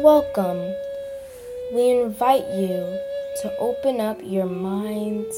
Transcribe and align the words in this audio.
Welcome. 0.00 0.74
We 1.72 1.90
invite 2.02 2.46
you 2.52 3.00
to 3.40 3.56
open 3.58 3.98
up 3.98 4.18
your 4.22 4.44
minds 4.44 5.34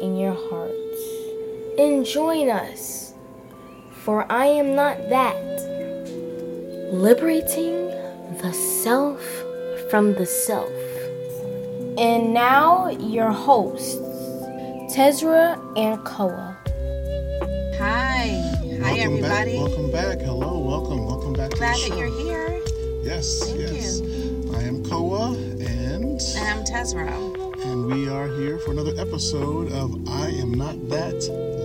and 0.00 0.18
your 0.18 0.32
hearts 0.32 1.78
and 1.78 2.06
join 2.06 2.48
us, 2.48 3.12
for 3.92 4.24
I 4.32 4.46
am 4.46 4.74
not 4.74 4.96
that. 5.10 5.60
Liberating 6.90 7.88
the 8.40 8.50
self 8.82 9.22
from 9.90 10.14
the 10.14 10.24
self. 10.24 10.72
And 11.98 12.32
now, 12.32 12.88
your 12.88 13.30
hosts, 13.30 13.96
Tezra 14.96 15.60
and 15.76 16.02
Koa. 16.06 16.56
Hi. 17.76 18.28
Hi, 18.80 18.94
welcome 18.94 19.00
everybody. 19.00 19.52
Back, 19.52 19.68
welcome 19.68 19.90
back. 19.90 20.20
Hello, 20.20 20.58
welcome. 20.58 21.04
Welcome 21.04 21.34
back 21.34 21.50
Glad 21.50 21.76
to 21.76 21.82
the 21.82 21.90
that 21.90 21.98
you're 21.98 22.22
here. 22.22 22.57
Yes, 23.08 23.40
Thank 23.42 23.72
yes. 23.72 24.02
I 24.54 24.64
am 24.64 24.84
Koa, 24.84 25.32
and 25.32 26.20
And 26.20 26.20
I'm 26.46 26.62
Tezra. 26.62 27.08
and 27.64 27.86
we 27.86 28.06
are 28.06 28.28
here 28.28 28.58
for 28.58 28.72
another 28.72 28.92
episode 29.00 29.72
of 29.72 30.06
I 30.10 30.26
Am 30.28 30.52
Not 30.52 30.76
That: 30.90 31.14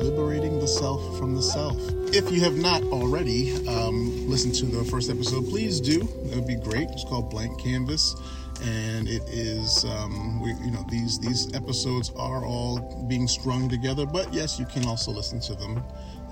Liberating 0.02 0.62
the 0.62 0.68
Self 0.70 1.02
from 1.20 1.36
the 1.36 1.42
Self. 1.42 1.78
If 2.16 2.32
you 2.32 2.40
have 2.40 2.56
not 2.56 2.82
already 2.84 3.52
um, 3.68 4.30
listened 4.30 4.56
to 4.56 4.66
the 4.68 4.86
first 4.86 5.10
episode, 5.10 5.50
please 5.50 5.82
do. 5.82 6.00
That 6.00 6.38
would 6.38 6.48
be 6.48 6.56
great. 6.56 6.90
It's 6.92 7.04
called 7.04 7.30
Blank 7.30 7.60
Canvas, 7.60 8.16
and 8.64 9.10
it 9.10 9.24
is 9.28 9.84
um, 9.84 10.41
we, 10.41 10.54
you 10.64 10.72
know 10.72 10.86
these 10.90 11.20
these 11.20 11.54
episodes 11.54 12.10
are 12.16 12.46
all 12.46 12.80
being 13.10 13.28
strung 13.28 13.68
together. 13.68 14.05
But 14.05 14.34
yes, 14.34 14.58
you 14.58 14.66
can 14.66 14.88
also 14.88 15.12
listen 15.12 15.41
to 15.41 15.55
them 15.55 15.84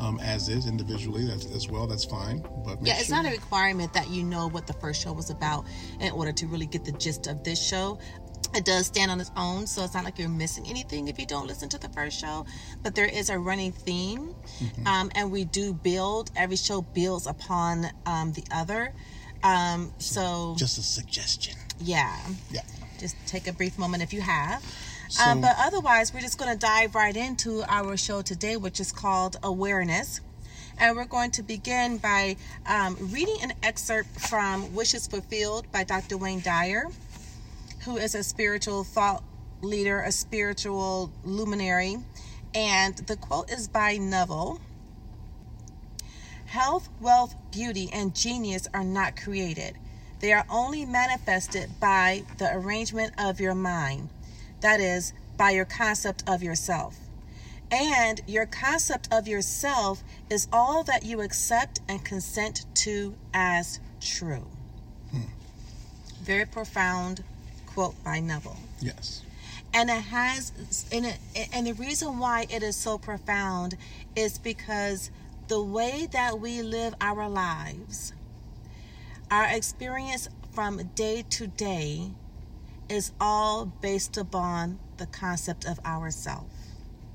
um, 0.02 0.20
as 0.20 0.50
is 0.50 0.66
individually 0.68 1.26
that's, 1.26 1.46
as 1.56 1.70
well. 1.70 1.88
That's 1.88 2.04
fine. 2.06 2.44
But 2.66 2.80
Yeah, 2.86 2.96
it's 2.98 3.08
sure- 3.08 3.16
not 3.18 3.26
a 3.26 3.30
requirement 3.32 3.94
that 3.94 4.10
you 4.10 4.24
know 4.24 4.48
what 4.50 4.68
the 4.68 4.74
first 4.74 5.02
show 5.02 5.14
was 5.14 5.30
about 5.30 5.66
in 6.00 6.12
order 6.12 6.32
to 6.34 6.48
really 6.48 6.66
get 6.66 6.84
the 6.84 6.92
gist 6.94 7.28
of 7.28 7.44
this 7.44 7.62
show. 7.62 8.00
It 8.54 8.66
does 8.66 8.88
stand 8.88 9.12
on 9.12 9.22
its 9.22 9.32
own, 9.38 9.66
so 9.66 9.82
it's 9.84 9.94
not 9.94 10.04
like 10.04 10.20
you're 10.20 10.28
missing 10.28 10.66
anything 10.68 11.08
if 11.08 11.18
you 11.18 11.26
don't 11.26 11.48
listen 11.48 11.70
to 11.70 11.78
the 11.78 11.88
first 11.90 12.20
show. 12.20 12.46
But 12.84 12.96
there 12.96 13.06
is 13.06 13.30
a 13.30 13.38
running 13.40 13.72
theme, 13.72 14.36
Mm-hmm. 14.60 14.88
um, 14.88 15.12
and 15.16 15.32
we 15.32 15.46
do 15.46 15.74
build. 15.74 16.32
Every 16.36 16.58
show 16.58 16.82
builds 16.82 17.28
upon 17.28 17.86
um, 18.06 18.34
the 18.34 18.44
other. 18.52 18.94
Um, 19.44 19.94
so 20.00 20.56
just 20.58 20.78
a 20.78 20.82
suggestion. 20.84 21.56
yeah, 21.80 22.16
Yeah. 22.52 22.62
just 23.00 23.16
take 23.26 23.48
a 23.48 23.54
brief 23.54 23.78
moment 23.80 24.04
if 24.04 24.12
you 24.14 24.22
have. 24.22 24.62
So- 25.12 25.24
um, 25.26 25.42
but 25.42 25.56
otherwise, 25.60 26.14
we're 26.14 26.22
just 26.22 26.38
going 26.38 26.52
to 26.54 26.58
dive 26.58 26.96
right 26.96 27.16
into 27.16 27.64
our 27.68 27.98
show 27.98 28.22
today, 28.22 28.56
which 28.56 28.80
is 28.80 28.94
called 28.94 29.36
Awareness. 29.44 30.22
And 30.78 30.96
we're 30.96 31.04
going 31.06 31.32
to 31.32 31.44
begin 31.44 31.98
by 31.98 32.38
um, 32.66 32.96
reading 33.12 33.36
an 33.44 33.54
excerpt 33.62 34.10
from 34.22 34.74
Wishes 34.74 35.08
Fulfilled 35.08 35.70
by 35.72 35.84
Dr. 35.84 36.18
Wayne 36.18 36.40
Dyer, 36.40 36.86
who 37.84 37.98
is 37.98 38.16
a 38.16 38.24
spiritual 38.24 38.86
thought 38.86 39.22
leader, 39.62 40.00
a 40.00 40.14
spiritual 40.14 41.12
luminary. 41.26 41.98
And 42.56 42.96
the 42.96 43.18
quote 43.18 43.52
is 43.52 43.68
by 43.68 43.98
Neville 43.98 44.62
Health, 46.46 46.88
wealth, 47.02 47.36
beauty, 47.52 47.90
and 47.94 48.16
genius 48.16 48.68
are 48.74 48.84
not 48.84 49.16
created. 49.22 49.76
They 50.22 50.32
are 50.34 50.46
only 50.50 50.86
manifested 50.86 51.80
by 51.82 52.24
the 52.38 52.54
arrangement 52.56 53.14
of 53.18 53.40
your 53.40 53.56
mind, 53.56 54.10
that 54.62 54.80
is, 54.80 55.14
by 55.38 55.52
your 55.52 55.66
concept 55.66 56.24
of 56.28 56.42
yourself. 56.44 56.98
And 57.72 58.22
your 58.28 58.46
concept 58.46 59.08
of 59.14 59.28
yourself 59.28 60.04
is 60.30 60.48
all 60.52 60.84
that 60.84 61.04
you 61.06 61.22
accept 61.22 61.80
and 61.88 62.04
consent 62.04 62.66
to 62.76 63.16
as 63.34 63.80
true. 64.02 64.46
Hmm. 65.12 65.22
Very 66.22 66.46
profound 66.46 67.24
quote 67.66 68.02
by 68.04 68.20
Neville 68.20 68.58
Yes. 68.82 69.22
and 69.74 69.90
it 69.90 70.02
has 70.02 70.52
and, 70.92 71.06
it, 71.06 71.18
and 71.54 71.66
the 71.68 71.74
reason 71.74 72.20
why 72.20 72.46
it 72.50 72.64
is 72.64 72.76
so 72.76 72.98
profound 72.98 73.78
is 74.16 74.38
because 74.38 75.10
the 75.48 75.62
way 75.62 76.08
that 76.12 76.40
we 76.40 76.62
live 76.62 76.94
our 77.00 77.30
lives 77.30 78.14
our 79.30 79.46
experience 79.46 80.28
from 80.52 80.90
day 80.96 81.24
to 81.30 81.48
day 81.48 82.12
is 82.92 83.12
all 83.20 83.66
based 83.66 84.18
upon 84.18 84.80
the 84.98 85.06
concept 85.08 85.66
of 85.66 85.80
ourself 85.86 86.46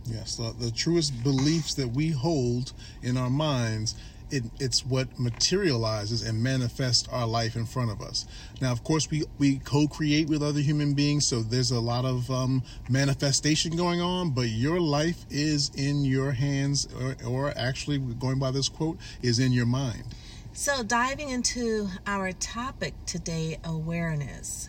Yes. 0.08 0.36
The, 0.36 0.54
the 0.58 0.70
truest 0.70 1.22
beliefs 1.22 1.74
that 1.74 1.88
we 1.88 2.10
hold 2.10 2.72
in 3.02 3.16
our 3.16 3.30
minds, 3.30 3.94
it, 4.30 4.44
it's 4.60 4.84
what 4.84 5.18
materializes 5.18 6.22
and 6.22 6.42
manifests 6.42 7.08
our 7.08 7.26
life 7.26 7.56
in 7.56 7.66
front 7.66 7.90
of 7.90 8.00
us. 8.00 8.26
Now, 8.60 8.72
of 8.72 8.84
course, 8.84 9.10
we, 9.10 9.24
we 9.38 9.58
co 9.58 9.86
create 9.88 10.28
with 10.28 10.42
other 10.42 10.60
human 10.60 10.94
beings, 10.94 11.26
so 11.26 11.42
there's 11.42 11.70
a 11.70 11.80
lot 11.80 12.04
of 12.04 12.30
um, 12.30 12.62
manifestation 12.88 13.76
going 13.76 14.00
on, 14.00 14.30
but 14.30 14.48
your 14.48 14.80
life 14.80 15.24
is 15.30 15.70
in 15.74 16.04
your 16.04 16.32
hands, 16.32 16.88
or, 17.00 17.16
or 17.26 17.52
actually, 17.56 17.98
going 17.98 18.38
by 18.38 18.50
this 18.50 18.68
quote, 18.68 18.98
is 19.22 19.38
in 19.38 19.52
your 19.52 19.66
mind. 19.66 20.04
so 20.52 20.82
diving 20.82 21.28
into 21.30 21.88
our 22.06 22.32
topic 22.32 22.94
today 23.06 23.58
awareness 23.64 24.68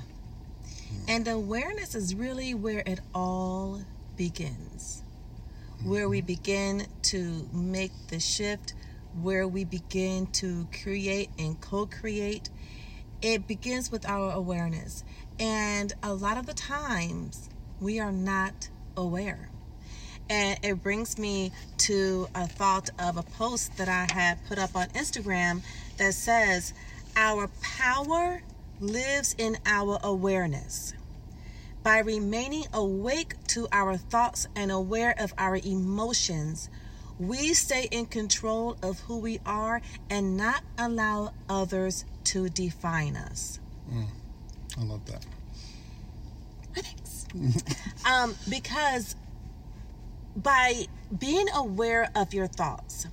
and 1.07 1.27
awareness 1.27 1.95
is 1.95 2.15
really 2.15 2.53
where 2.53 2.83
it 2.85 2.99
all 3.13 3.81
begins 4.15 5.03
where 5.83 6.09
we 6.09 6.21
begin 6.21 6.87
to 7.01 7.47
make 7.53 7.91
the 8.09 8.19
shift, 8.19 8.73
where 9.21 9.47
we 9.47 9.63
begin 9.63 10.27
to 10.27 10.67
create 10.83 11.29
and 11.37 11.59
co 11.61 11.85
create. 11.85 12.49
It 13.21 13.47
begins 13.47 13.91
with 13.91 14.07
our 14.07 14.31
awareness. 14.31 15.03
And 15.39 15.93
a 16.03 16.13
lot 16.13 16.37
of 16.37 16.45
the 16.45 16.53
times, 16.53 17.49
we 17.79 17.99
are 17.99 18.11
not 18.11 18.69
aware. 18.95 19.49
And 20.29 20.59
it 20.63 20.83
brings 20.83 21.17
me 21.17 21.51
to 21.79 22.27
a 22.35 22.47
thought 22.47 22.89
of 22.99 23.17
a 23.17 23.23
post 23.23 23.77
that 23.77 23.87
I 23.87 24.07
had 24.11 24.45
put 24.47 24.59
up 24.59 24.75
on 24.75 24.87
Instagram 24.89 25.61
that 25.97 26.13
says, 26.13 26.73
Our 27.15 27.49
power 27.61 28.41
lives 28.79 29.35
in 29.37 29.57
our 29.65 29.99
awareness. 30.03 30.93
By 31.83 31.99
remaining 31.99 32.65
awake 32.73 33.35
to 33.47 33.67
our 33.71 33.97
thoughts 33.97 34.47
and 34.55 34.71
aware 34.71 35.15
of 35.17 35.33
our 35.37 35.57
emotions, 35.57 36.69
we 37.19 37.53
stay 37.53 37.87
in 37.91 38.05
control 38.05 38.77
of 38.83 38.99
who 39.01 39.17
we 39.17 39.39
are 39.45 39.81
and 40.09 40.37
not 40.37 40.63
allow 40.77 41.33
others 41.49 42.05
to 42.25 42.49
define 42.49 43.15
us. 43.15 43.59
I 44.77 44.83
love 44.83 45.05
that. 45.05 45.25
Thanks. 46.73 47.25
um, 48.05 48.35
because 48.49 49.15
by 50.35 50.85
being 51.17 51.47
aware 51.55 52.09
of 52.15 52.33
your 52.33 52.47
thoughts, 52.47 53.07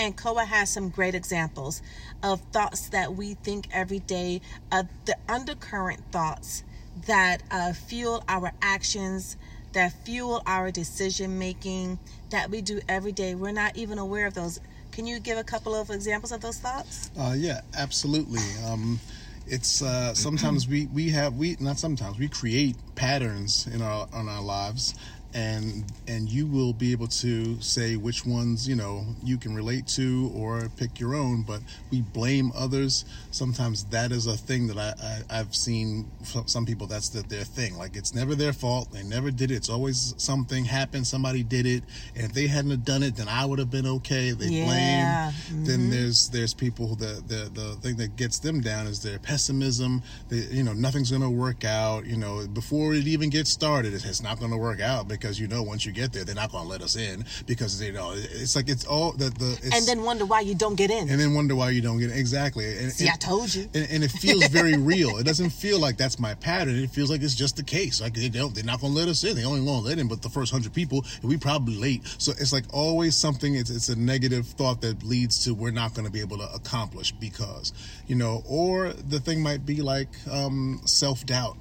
and 0.00 0.16
Koa 0.16 0.46
has 0.46 0.70
some 0.70 0.88
great 0.88 1.14
examples 1.14 1.82
of 2.22 2.40
thoughts 2.52 2.88
that 2.88 3.14
we 3.14 3.34
think 3.34 3.68
every 3.70 3.98
day, 3.98 4.40
of 4.72 4.88
the 5.04 5.14
undercurrent 5.28 6.00
thoughts 6.10 6.64
that 7.06 7.42
uh, 7.50 7.74
fuel 7.74 8.24
our 8.26 8.50
actions, 8.62 9.36
that 9.74 9.92
fuel 10.04 10.42
our 10.46 10.70
decision 10.70 11.38
making, 11.38 11.98
that 12.30 12.48
we 12.48 12.62
do 12.62 12.80
every 12.88 13.12
day. 13.12 13.34
We're 13.34 13.52
not 13.52 13.76
even 13.76 13.98
aware 13.98 14.26
of 14.26 14.32
those. 14.32 14.58
Can 14.90 15.06
you 15.06 15.20
give 15.20 15.36
a 15.36 15.44
couple 15.44 15.74
of 15.74 15.90
examples 15.90 16.32
of 16.32 16.40
those 16.40 16.58
thoughts? 16.58 17.10
Uh, 17.18 17.34
yeah, 17.36 17.60
absolutely. 17.76 18.40
Um, 18.66 18.98
it's 19.46 19.82
uh, 19.82 20.14
sometimes 20.14 20.66
we 20.66 20.86
we 20.86 21.10
have 21.10 21.34
we 21.34 21.56
not 21.60 21.78
sometimes 21.78 22.18
we 22.18 22.28
create 22.28 22.76
patterns 22.94 23.66
in 23.66 23.82
our 23.82 24.08
on 24.14 24.28
our 24.28 24.42
lives, 24.42 24.94
and 25.34 25.84
and 26.08 26.28
you 26.28 26.46
will 26.46 26.72
be 26.72 26.92
able 26.92 27.06
to 27.06 27.60
say 27.60 27.96
which 27.96 28.26
ones 28.26 28.68
you 28.68 28.74
know 28.74 29.04
you 29.22 29.38
can 29.38 29.54
relate 29.54 29.86
to 29.86 30.30
or 30.34 30.68
pick 30.76 30.98
your 30.98 31.14
own. 31.14 31.42
But 31.42 31.60
we 31.90 32.00
blame 32.02 32.52
others. 32.54 33.04
Sometimes 33.30 33.84
that 33.86 34.12
is 34.12 34.26
a 34.26 34.36
thing 34.36 34.66
that 34.68 34.78
I, 34.78 34.94
I 35.30 35.40
I've 35.40 35.54
seen 35.54 36.10
from 36.24 36.46
some 36.48 36.66
people. 36.66 36.86
That's 36.86 37.08
the, 37.10 37.22
their 37.22 37.44
thing. 37.44 37.76
Like 37.76 37.96
it's 37.96 38.14
never 38.14 38.34
their 38.34 38.52
fault. 38.52 38.90
They 38.92 39.02
never 39.02 39.30
did 39.30 39.50
it. 39.50 39.54
It's 39.56 39.70
always 39.70 40.14
something 40.16 40.64
happened. 40.64 41.06
Somebody 41.06 41.42
did 41.42 41.66
it, 41.66 41.82
and 42.16 42.24
if 42.24 42.32
they 42.32 42.46
hadn't 42.46 42.70
have 42.72 42.84
done 42.84 43.02
it, 43.02 43.16
then 43.16 43.28
I 43.28 43.44
would 43.44 43.58
have 43.58 43.70
been 43.70 43.86
okay. 43.86 44.32
They 44.32 44.46
Yeah. 44.46 44.64
blame. 44.64 45.60
Mm-hmm. 45.60 45.64
Then 45.64 45.90
there's 45.90 46.28
there's 46.30 46.54
people 46.54 46.88
who 46.88 46.96
the, 46.96 47.22
the 47.26 47.50
the 47.52 47.74
thing 47.76 47.96
that 47.96 48.16
gets 48.16 48.38
them 48.40 48.60
down 48.60 48.86
is 48.86 49.02
their 49.02 49.18
pessimism. 49.18 50.02
They, 50.28 50.38
you 50.50 50.62
know, 50.62 50.72
nothing's 50.72 51.10
going 51.10 51.22
to 51.22 51.30
work 51.30 51.64
out. 51.64 52.06
You 52.06 52.16
know, 52.16 52.46
before 52.48 52.94
it 52.94 53.06
even 53.06 53.30
gets 53.30 53.50
started, 53.50 53.94
it's 53.94 54.22
not 54.22 54.38
going 54.38 54.50
to 54.50 54.56
work 54.56 54.80
out 54.80 55.06
because 55.06 55.19
you 55.20 55.46
know 55.48 55.62
once 55.62 55.84
you 55.84 55.92
get 55.92 56.12
there, 56.12 56.24
they're 56.24 56.34
not 56.34 56.50
going 56.50 56.64
to 56.64 56.70
let 56.70 56.82
us 56.82 56.96
in 56.96 57.24
because 57.46 57.80
you 57.82 57.92
know 57.92 58.12
it's 58.14 58.56
like 58.56 58.68
it's 58.68 58.86
all 58.86 59.12
the 59.12 59.30
the. 59.30 59.58
It's, 59.62 59.76
and 59.76 59.86
then 59.86 60.04
wonder 60.04 60.24
why 60.24 60.40
you 60.40 60.54
don't 60.54 60.76
get 60.76 60.90
in. 60.90 61.08
and 61.10 61.20
then 61.20 61.34
wonder 61.34 61.54
why 61.54 61.70
you 61.70 61.80
don't 61.80 61.98
get 61.98 62.10
in. 62.10 62.16
exactly. 62.18 62.78
And, 62.78 62.90
See, 62.92 63.06
and- 63.06 63.14
I 63.14 63.16
told 63.16 63.54
you. 63.54 63.68
and, 63.74 63.86
and 63.90 64.04
it 64.04 64.10
feels 64.10 64.46
very 64.48 64.76
real. 64.92 65.18
It 65.18 65.24
doesn't 65.24 65.50
feel 65.50 65.78
like 65.78 65.96
that's 65.96 66.18
my 66.18 66.34
pattern. 66.34 66.76
It 66.76 66.90
feels 66.90 67.10
like 67.10 67.22
it's 67.22 67.34
just 67.34 67.56
the 67.56 67.62
case. 67.62 68.00
Like 68.00 68.14
they 68.14 68.28
don't, 68.28 68.54
they're 68.54 68.64
not 68.64 68.80
going 68.80 68.92
to 68.92 68.98
let 68.98 69.08
us 69.08 69.22
in. 69.24 69.36
They 69.36 69.44
only 69.44 69.60
want 69.60 69.82
to 69.84 69.88
let 69.88 69.98
in, 69.98 70.08
but 70.08 70.22
the 70.22 70.28
first 70.30 70.52
hundred 70.52 70.72
people, 70.72 71.04
and 71.20 71.28
we 71.28 71.36
probably 71.36 71.74
late. 71.76 72.02
So 72.18 72.32
it's 72.32 72.52
like 72.52 72.64
always 72.72 73.14
something. 73.16 73.54
It's 73.54 73.70
it's 73.70 73.88
a 73.88 73.96
negative 73.98 74.46
thought 74.46 74.80
that 74.82 75.02
leads 75.02 75.44
to 75.44 75.54
we're 75.54 75.70
not 75.70 75.94
going 75.94 76.06
to 76.06 76.12
be 76.12 76.20
able 76.20 76.38
to 76.38 76.52
accomplish 76.54 77.12
because 77.12 77.72
you 78.06 78.14
know, 78.16 78.42
or 78.48 78.92
the 78.92 79.20
thing 79.20 79.42
might 79.42 79.64
be 79.66 79.82
like 79.82 80.08
um, 80.30 80.80
self 80.84 81.24
doubt. 81.26 81.56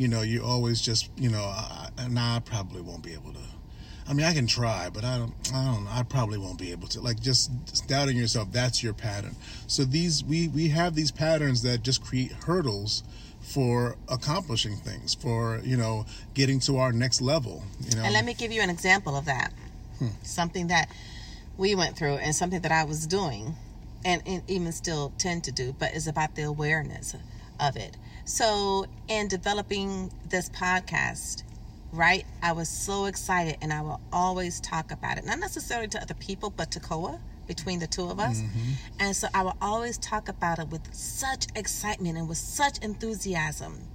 You 0.00 0.08
know, 0.08 0.22
you 0.22 0.42
always 0.42 0.80
just 0.80 1.10
you 1.18 1.28
know, 1.28 1.42
I, 1.44 1.90
I- 1.98 2.08
nah, 2.08 2.36
I 2.36 2.40
probably 2.40 2.80
won't 2.80 3.02
be 3.02 3.12
able 3.12 3.34
to. 3.34 3.38
I 4.08 4.14
mean, 4.14 4.24
I 4.24 4.32
can 4.32 4.46
try, 4.46 4.88
but 4.88 5.04
I 5.04 5.18
don't. 5.18 5.34
I 5.52 5.62
don't. 5.66 5.84
know. 5.84 5.90
I 5.92 6.02
probably 6.04 6.38
won't 6.38 6.58
be 6.58 6.72
able 6.72 6.88
to. 6.88 7.02
Like 7.02 7.20
just, 7.20 7.50
just 7.66 7.86
doubting 7.86 8.16
yourself. 8.16 8.50
That's 8.50 8.82
your 8.82 8.94
pattern. 8.94 9.36
So 9.66 9.84
these 9.84 10.24
we 10.24 10.48
we 10.48 10.68
have 10.70 10.94
these 10.94 11.10
patterns 11.10 11.60
that 11.64 11.82
just 11.82 12.02
create 12.02 12.32
hurdles 12.32 13.02
for 13.42 13.96
accomplishing 14.08 14.76
things, 14.78 15.14
for 15.14 15.60
you 15.64 15.76
know, 15.76 16.06
getting 16.32 16.60
to 16.60 16.78
our 16.78 16.92
next 16.92 17.20
level. 17.20 17.62
You 17.90 17.96
know. 17.98 18.04
And 18.04 18.14
let 18.14 18.24
me 18.24 18.32
give 18.32 18.50
you 18.52 18.62
an 18.62 18.70
example 18.70 19.16
of 19.16 19.26
that. 19.26 19.52
Hmm. 19.98 20.08
Something 20.22 20.68
that 20.68 20.88
we 21.58 21.74
went 21.74 21.98
through 21.98 22.14
and 22.14 22.34
something 22.34 22.62
that 22.62 22.72
I 22.72 22.84
was 22.84 23.06
doing 23.06 23.54
and, 24.02 24.22
and 24.24 24.42
even 24.48 24.72
still 24.72 25.12
tend 25.18 25.44
to 25.44 25.52
do, 25.52 25.74
but 25.78 25.90
it's 25.94 26.06
about 26.06 26.36
the 26.36 26.44
awareness 26.44 27.14
of 27.60 27.76
it. 27.76 27.98
So, 28.30 28.86
in 29.08 29.26
developing 29.26 30.12
this 30.28 30.48
podcast, 30.50 31.42
right, 31.92 32.24
I 32.40 32.52
was 32.52 32.68
so 32.68 33.06
excited 33.06 33.56
and 33.60 33.72
I 33.72 33.80
will 33.80 34.00
always 34.12 34.60
talk 34.60 34.92
about 34.92 35.18
it, 35.18 35.26
not 35.26 35.40
necessarily 35.40 35.88
to 35.88 36.00
other 36.00 36.14
people, 36.14 36.50
but 36.50 36.70
to 36.70 36.80
Koa. 36.80 37.18
Between 37.48 37.80
the 37.80 37.88
two 37.88 38.08
of 38.08 38.20
us. 38.20 38.42
Mm-hmm. 38.42 38.72
And 39.00 39.16
so 39.16 39.26
I 39.34 39.42
will 39.42 39.56
always 39.60 39.98
talk 39.98 40.28
about 40.28 40.60
it 40.60 40.68
with 40.68 40.94
such 40.94 41.48
excitement 41.56 42.16
and 42.16 42.28
with 42.28 42.38
such 42.38 42.78
enthusiasm. 42.78 43.88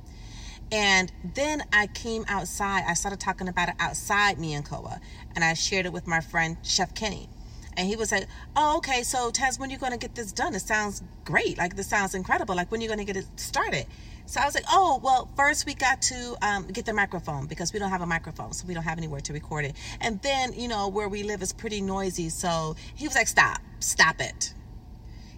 And 0.73 1.09
then 1.35 1.63
I 1.71 1.87
came 1.87 2.25
outside. 2.27 2.83
I 2.85 2.95
started 2.95 3.21
talking 3.21 3.47
about 3.47 3.69
it 3.69 3.75
outside 3.79 4.37
me 4.39 4.53
and 4.55 4.65
Koa, 4.65 4.99
and 5.35 5.45
I 5.45 5.53
shared 5.53 5.85
it 5.85 5.93
with 5.93 6.05
my 6.05 6.19
friend 6.19 6.57
Chef 6.63 6.93
Kenny. 6.93 7.29
And 7.77 7.87
he 7.87 7.95
was 7.95 8.11
like, 8.11 8.27
"Oh, 8.57 8.75
okay. 8.77 9.03
So 9.03 9.31
Taz, 9.31 9.57
when 9.57 9.69
are 9.69 9.71
you 9.73 9.79
going 9.79 9.93
to 9.93 9.97
get 9.97 10.15
this 10.15 10.33
done? 10.33 10.53
It 10.53 10.61
sounds 10.61 11.01
great. 11.23 11.57
Like 11.57 11.77
this 11.77 11.87
sounds 11.87 12.13
incredible. 12.13 12.55
Like 12.55 12.69
when 12.69 12.81
are 12.81 12.83
you 12.83 12.89
going 12.89 12.99
to 12.99 13.05
get 13.05 13.15
it 13.15 13.39
started?" 13.39 13.85
So 14.25 14.41
I 14.41 14.45
was 14.45 14.55
like, 14.55 14.65
"Oh, 14.69 14.99
well, 15.03 15.29
first 15.35 15.65
we 15.65 15.73
got 15.73 16.01
to 16.03 16.35
um, 16.41 16.67
get 16.67 16.85
the 16.85 16.93
microphone 16.93 17.45
because 17.45 17.73
we 17.73 17.79
don't 17.79 17.91
have 17.91 18.01
a 18.01 18.07
microphone, 18.07 18.53
so 18.53 18.67
we 18.67 18.73
don't 18.73 18.83
have 18.83 18.97
anywhere 18.97 19.21
to 19.21 19.33
record 19.33 19.65
it. 19.65 19.75
And 20.01 20.21
then, 20.21 20.53
you 20.53 20.67
know, 20.67 20.87
where 20.87 21.07
we 21.07 21.23
live 21.23 21.41
is 21.41 21.53
pretty 21.53 21.81
noisy. 21.81 22.29
So 22.29 22.75
he 22.95 23.07
was 23.07 23.15
like, 23.15 23.27
"Stop, 23.27 23.59
stop 23.79 24.19
it." 24.19 24.53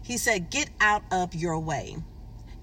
He 0.01 0.17
said, 0.17 0.49
"Get 0.49 0.69
out 0.79 1.03
of 1.11 1.35
your 1.35 1.59
way." 1.59 1.97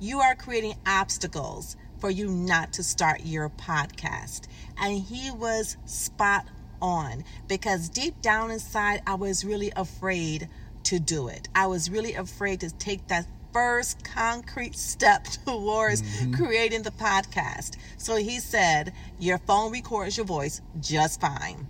you 0.01 0.21
are 0.21 0.35
creating 0.35 0.75
obstacles 0.87 1.77
for 1.99 2.11
you 2.11 2.29
not 2.29 2.75
to 2.75 2.83
start 2.83 3.23
your 3.25 3.49
podcast. 3.49 4.43
And 4.79 5.01
he 5.01 5.31
was 5.31 5.77
spot 5.87 6.47
on 6.83 7.25
because 7.49 7.89
deep 7.89 8.21
down 8.21 8.51
inside, 8.51 9.03
I 9.07 9.15
was 9.15 9.45
really 9.45 9.73
afraid 9.75 10.49
to 10.85 10.99
do 10.99 11.29
it. 11.29 11.49
I 11.55 11.67
was 11.69 11.91
really 11.91 12.15
afraid 12.15 12.61
to 12.61 12.71
take 12.71 13.07
that 13.07 13.27
first 13.59 14.05
concrete 14.05 14.77
step 14.77 15.25
towards 15.47 16.03
creating 16.37 16.83
the 16.83 16.91
podcast. 16.91 17.77
So 17.97 18.17
he 18.17 18.41
said, 18.41 18.93
Your 19.19 19.39
phone 19.39 19.73
records 19.73 20.19
your 20.19 20.27
voice 20.27 20.61
just 20.81 21.21
fine. 21.21 21.67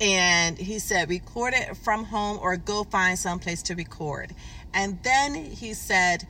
And 0.00 0.58
he 0.58 0.80
said, 0.80 1.08
record 1.08 1.54
it 1.54 1.76
from 1.76 2.04
home 2.04 2.38
or 2.42 2.56
go 2.56 2.82
find 2.84 3.16
someplace 3.16 3.62
to 3.64 3.74
record. 3.76 4.34
And 4.72 5.00
then 5.04 5.34
he 5.36 5.72
said, 5.72 6.26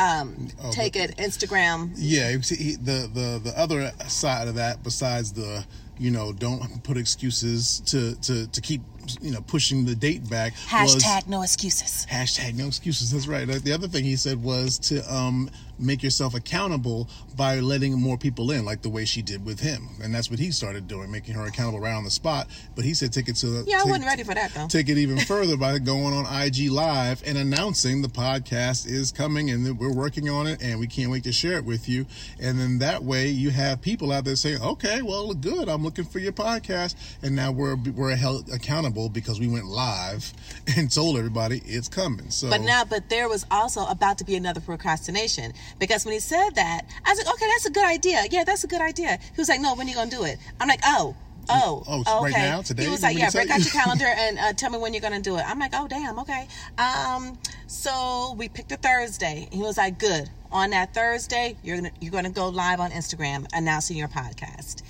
um, 0.00 0.48
Oh, 0.62 0.72
take 0.72 0.96
it 0.96 1.16
Instagram. 1.16 1.92
Yeah, 1.96 2.30
you 2.30 2.42
see, 2.42 2.56
he- 2.56 2.76
the 2.76 3.08
the 3.12 3.40
the 3.44 3.52
other 3.56 3.92
side 4.08 4.48
of 4.48 4.56
that, 4.56 4.82
besides 4.82 5.32
the 5.32 5.64
you 5.96 6.10
know, 6.10 6.32
don't 6.32 6.82
put 6.82 6.96
excuses 6.96 7.78
to 7.86 8.16
to 8.16 8.48
to 8.48 8.60
keep 8.60 8.82
you 9.20 9.30
know 9.30 9.40
pushing 9.42 9.84
the 9.84 9.94
date 9.94 10.28
back. 10.28 10.52
was- 10.72 10.96
Hashtag 10.96 11.26
no 11.28 11.42
excuses. 11.42 12.06
Hashtag 12.10 12.54
no 12.54 12.66
excuses. 12.66 13.10
That's 13.10 13.26
right. 13.26 13.46
The 13.46 13.72
other 13.72 13.88
thing 13.88 14.04
he 14.04 14.16
said 14.16 14.42
was 14.42 14.78
to 14.80 15.00
um, 15.14 15.50
make 15.78 16.02
yourself 16.02 16.34
accountable 16.34 17.08
by 17.36 17.60
letting 17.60 18.00
more 18.00 18.16
people 18.16 18.50
in, 18.50 18.64
like 18.64 18.82
the 18.82 18.88
way 18.88 19.04
she 19.04 19.22
did 19.22 19.44
with 19.44 19.60
him, 19.60 19.88
and 20.02 20.14
that's 20.14 20.30
what 20.30 20.38
he 20.38 20.50
started 20.50 20.86
doing, 20.86 21.10
making 21.10 21.34
her 21.34 21.44
accountable 21.44 21.80
right 21.80 21.94
on 21.94 22.04
the 22.04 22.10
spot. 22.10 22.48
But 22.74 22.84
he 22.84 22.94
said 22.94 23.12
take 23.12 23.28
it 23.28 23.36
to 23.36 23.46
the 23.46 23.64
Yeah, 23.66 23.80
I 23.80 23.84
wasn't 23.84 24.06
ready 24.06 24.22
for 24.22 24.34
that 24.34 24.52
though. 24.54 24.66
Take 24.68 24.88
it 24.88 24.98
even 24.98 25.18
further 25.26 25.56
by 25.56 25.78
going 25.78 26.14
on 26.14 26.26
IG 26.26 26.70
Live 26.70 27.22
and 27.26 27.38
announcing 27.38 28.02
the 28.02 28.08
podcast 28.08 28.86
is 28.86 29.12
coming 29.12 29.50
and 29.50 29.66
that 29.66 29.74
we're 29.74 29.94
working 29.94 30.28
on 30.28 30.46
it 30.46 30.62
and 30.62 30.78
we 30.78 30.86
can't 30.86 31.10
wait 31.10 31.24
to 31.24 31.32
share 31.32 31.58
it 31.58 31.64
with 31.64 31.88
you. 31.88 32.06
And 32.40 32.58
then 32.58 32.78
that 32.78 33.02
way 33.02 33.28
you 33.28 33.50
have 33.50 33.80
people 33.80 34.12
out 34.12 34.24
there 34.24 34.36
saying, 34.36 34.60
"Okay, 34.62 35.02
well, 35.02 35.32
good. 35.34 35.68
I'm 35.68 35.82
looking 35.82 36.04
for 36.04 36.18
your 36.18 36.32
podcast." 36.32 36.94
And 37.22 37.34
now 37.34 37.52
we're 37.52 37.76
we're 37.76 38.14
held 38.14 38.50
accountable 38.50 39.08
because 39.08 39.40
we 39.40 39.48
went 39.48 39.66
live 39.66 40.32
and 40.76 40.90
told 40.90 41.16
everybody 41.16 41.62
it's 41.64 41.88
coming. 41.88 42.30
So 42.30 42.50
But 42.50 42.60
now, 42.60 42.84
but 42.84 43.08
there 43.08 43.28
was 43.28 43.46
also 43.50 43.86
about 43.86 44.18
to 44.18 44.24
be 44.24 44.36
another 44.36 44.60
procrastination 44.60 45.52
because 45.78 46.04
when 46.04 46.14
he 46.14 46.20
said 46.20 46.50
that, 46.54 46.82
I 47.04 47.10
was 47.10 47.18
like, 47.24 47.34
okay, 47.34 47.46
that's 47.52 47.66
a 47.66 47.70
good 47.70 47.84
idea. 47.86 48.24
Yeah, 48.30 48.44
that's 48.44 48.64
a 48.64 48.68
good 48.68 48.80
idea. 48.80 49.18
He 49.34 49.40
was 49.40 49.48
like, 49.48 49.60
no, 49.60 49.74
when 49.74 49.86
are 49.86 49.90
you 49.90 49.96
going 49.96 50.10
to 50.10 50.16
do 50.16 50.24
it? 50.24 50.38
I'm 50.60 50.68
like, 50.68 50.80
oh. 50.84 51.16
Oh, 51.50 51.82
Oh, 51.86 52.00
okay. 52.00 52.32
right 52.32 52.32
now? 52.32 52.62
Today? 52.62 52.84
He 52.84 52.90
was 52.90 53.02
like, 53.02 53.18
"Yeah, 53.18 53.28
break 53.28 53.50
out 53.50 53.58
your 53.60 53.68
calendar 53.70 54.06
and 54.16 54.38
uh, 54.38 54.54
tell 54.54 54.70
me 54.70 54.78
when 54.78 54.94
you're 54.94 55.02
gonna 55.02 55.20
do 55.20 55.36
it." 55.36 55.44
I'm 55.46 55.58
like, 55.58 55.72
"Oh, 55.74 55.86
damn, 55.86 56.18
okay." 56.20 56.48
Um, 56.78 57.38
so 57.66 58.34
we 58.38 58.48
picked 58.48 58.72
a 58.72 58.78
Thursday. 58.78 59.46
He 59.52 59.58
was 59.58 59.76
like, 59.76 59.98
"Good." 59.98 60.30
On 60.52 60.70
that 60.70 60.94
Thursday, 60.94 61.56
you're 61.62 61.76
gonna 61.76 61.90
you're 62.00 62.12
gonna 62.12 62.30
go 62.30 62.48
live 62.48 62.80
on 62.80 62.92
Instagram 62.92 63.44
announcing 63.52 63.98
your 63.98 64.08
podcast. 64.08 64.80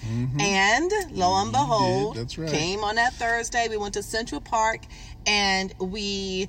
And 0.40 0.92
lo 1.10 1.34
and 1.42 1.50
behold, 1.50 2.14
Mm-hmm. 2.14 2.18
That's 2.20 2.38
right. 2.38 2.48
came 2.50 2.84
on 2.84 2.94
that 2.94 3.14
Thursday. 3.14 3.66
We 3.68 3.76
went 3.76 3.94
to 3.94 4.04
Central 4.04 4.40
Park 4.40 4.82
and 5.26 5.74
we 5.80 6.48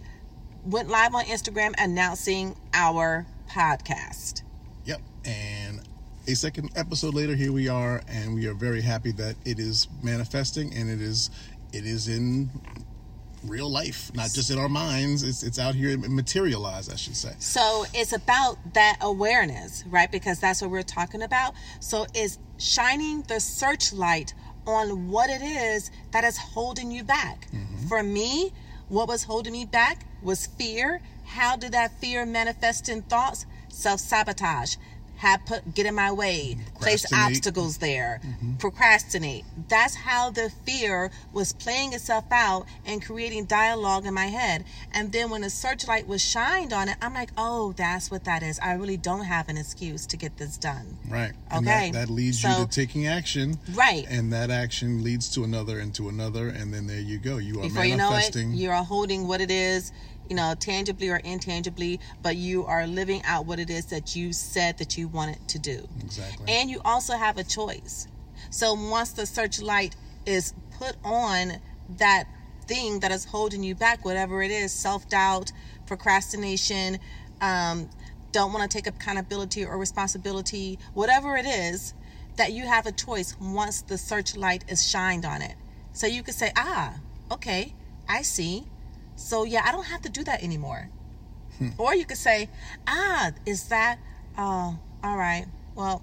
went 0.68 0.88
live 0.90 1.16
on 1.16 1.24
Instagram 1.26 1.74
announcing 1.80 2.56
our 2.76 3.26
podcast. 3.50 4.44
Yep. 4.86 5.02
And 5.26 5.82
a 6.28 6.36
second 6.36 6.72
episode 6.76 7.14
later, 7.14 7.36
here 7.36 7.52
we 7.52 7.68
are, 7.68 8.02
and 8.08 8.36
we 8.36 8.48
are 8.48 8.54
very 8.54 8.82
happy 8.82 9.12
that 9.14 9.36
it 9.46 9.60
is 9.60 9.88
manifesting 10.02 10.74
and 10.74 10.90
it 10.90 11.02
is 11.02 11.30
it 11.74 11.86
is 11.86 12.08
in 12.08 12.50
real 13.44 13.70
life, 13.70 14.12
not 14.16 14.32
just 14.34 14.50
in 14.50 14.58
our 14.58 14.70
minds. 14.70 15.24
It's 15.24 15.44
it's 15.44 15.60
out 15.60 15.76
here 15.76 15.98
materialized, 15.98 16.92
I 16.92 16.96
should 16.96 17.16
say. 17.16 17.34
So 17.40 17.86
it's 17.94 18.14
about 18.14 18.58
that 18.74 18.98
awareness, 19.02 19.84
right? 19.88 20.12
Because 20.12 20.40
that's 20.40 20.62
what 20.62 20.72
we're 20.72 20.84
talking 20.84 21.22
about. 21.22 21.54
So 21.80 22.06
it's 22.14 22.40
shining 22.58 23.22
the 23.24 23.40
searchlight 23.40 24.34
on 24.66 25.10
what 25.10 25.30
it 25.30 25.42
is 25.42 25.92
that 26.12 26.24
is 26.24 26.38
holding 26.38 26.92
you 26.92 27.04
back. 27.04 27.48
Mm-hmm. 27.52 27.88
For 27.88 28.02
me, 28.02 28.52
what 28.88 29.08
was 29.08 29.24
holding 29.24 29.54
me 29.54 29.66
back 29.66 30.06
was 30.22 30.48
fear. 30.48 31.02
How 31.36 31.58
did 31.58 31.74
that 31.74 31.92
fear 32.00 32.26
manifest 32.26 32.88
in 32.88 33.02
thoughts? 33.02 33.46
Self 33.68 34.00
sabotage. 34.00 34.78
Have 35.18 35.46
put 35.46 35.74
get 35.74 35.86
in 35.86 35.96
my 35.96 36.12
way, 36.12 36.58
place 36.80 37.06
obstacles 37.14 37.78
there, 37.78 38.20
mm-hmm. 38.24 38.56
procrastinate. 38.58 39.46
That's 39.70 39.96
how 39.96 40.30
the 40.30 40.52
fear 40.66 41.10
was 41.32 41.54
playing 41.54 41.94
itself 41.94 42.26
out 42.32 42.66
and 42.86 43.04
creating 43.04 43.46
dialogue 43.46 44.06
in 44.06 44.14
my 44.14 44.26
head. 44.26 44.66
And 44.94 45.14
then 45.14 45.30
when 45.30 45.42
the 45.42 45.50
searchlight 45.50 46.06
was 46.06 46.22
shined 46.22 46.74
on 46.74 46.90
it, 46.90 46.98
I'm 47.02 47.14
like, 47.14 47.30
oh, 47.38 47.72
that's 47.78 48.12
what 48.12 48.26
that 48.26 48.44
is. 48.44 48.60
I 48.60 48.74
really 48.74 48.98
don't 48.98 49.24
have 49.24 49.48
an 49.48 49.58
excuse 49.58 50.06
to 50.08 50.18
get 50.18 50.36
this 50.38 50.58
done. 50.58 50.98
Right. 51.10 51.32
And 51.50 51.66
Okay. 51.66 51.92
that, 51.92 52.08
that 52.08 52.14
leads 52.14 52.42
So- 52.42 52.50
you 52.50 52.66
to 52.66 52.70
taking 52.70 53.08
action. 53.08 53.58
Right. 53.74 54.06
And 54.10 54.34
that 54.34 54.52
action 54.52 55.02
leads 55.02 55.30
to 55.36 55.46
another 55.46 55.80
and 55.80 55.96
to 55.96 56.10
another, 56.10 56.50
and 56.50 56.74
then 56.74 56.88
there 56.88 57.00
you 57.00 57.20
go. 57.20 57.38
You 57.38 57.62
are 57.62 57.64
Before 57.64 57.86
you 57.86 57.96
know 57.96 58.10
it, 58.10 58.12
manifesting. 58.12 58.54
you 58.54 58.70
are 58.70 58.84
holding 58.84 59.28
what 59.30 59.40
it 59.40 59.50
is, 59.50 59.94
you 60.30 60.36
know, 60.36 60.54
tangibly 60.60 61.10
or 61.10 61.18
intangibly, 61.18 62.00
but 62.22 62.36
you 62.36 62.66
are 62.66 62.88
living 62.88 63.22
out 63.26 63.46
what 63.46 63.60
it 63.60 63.70
is 63.70 63.86
that 63.88 64.16
you 64.16 64.34
said 64.34 64.78
that 64.78 64.98
you 64.98 65.08
wanted 65.08 65.48
to 65.50 65.60
do. 65.60 65.88
exactly. 66.02 66.46
And 66.48 66.70
you 66.70 66.82
also 66.84 67.14
have 67.14 67.38
a 67.38 67.44
choice. 67.44 68.08
So 68.50 68.74
once 68.74 69.12
the 69.12 69.26
searchlight 69.26 69.96
is 70.26 70.54
put 70.78 70.96
on 71.04 71.54
that 71.98 72.26
thing 72.68 73.00
that 73.02 73.12
is 73.12 73.26
holding 73.26 73.64
you 73.64 73.76
back, 73.76 74.06
whatever 74.06 74.42
it 74.42 74.52
is 74.52 74.72
self 74.72 75.08
doubt, 75.10 75.52
procrastination, 75.86 77.00
um, 77.42 77.90
don't 78.32 78.52
want 78.52 78.70
to 78.70 78.78
take 78.78 78.88
accountability 78.88 79.66
or 79.66 79.78
responsibility, 79.78 80.80
whatever 80.94 81.38
it 81.38 81.46
is, 81.46 81.94
that 82.36 82.52
you 82.52 82.66
have 82.66 82.86
a 82.86 82.92
choice 82.92 83.36
once 83.40 83.82
the 83.82 83.98
searchlight 83.98 84.66
is 84.68 84.86
shined 84.86 85.26
on 85.26 85.42
it. 85.42 85.56
So 85.94 86.08
you 86.08 86.24
could 86.24 86.34
say, 86.34 86.52
ah, 86.58 86.96
okay, 87.32 87.74
I 88.10 88.24
see. 88.24 88.66
So 89.16 89.44
yeah, 89.44 89.64
I 89.66 89.72
don't 89.72 89.86
have 89.86 90.02
to 90.02 90.10
do 90.10 90.24
that 90.24 90.44
anymore. 90.44 90.90
Or 91.78 91.96
you 91.96 92.06
could 92.06 92.18
say, 92.18 92.50
ah, 92.88 93.32
is 93.46 93.70
that, 93.70 93.98
oh, 94.38 94.78
all 95.04 95.18
right, 95.18 95.46
well, 95.76 96.02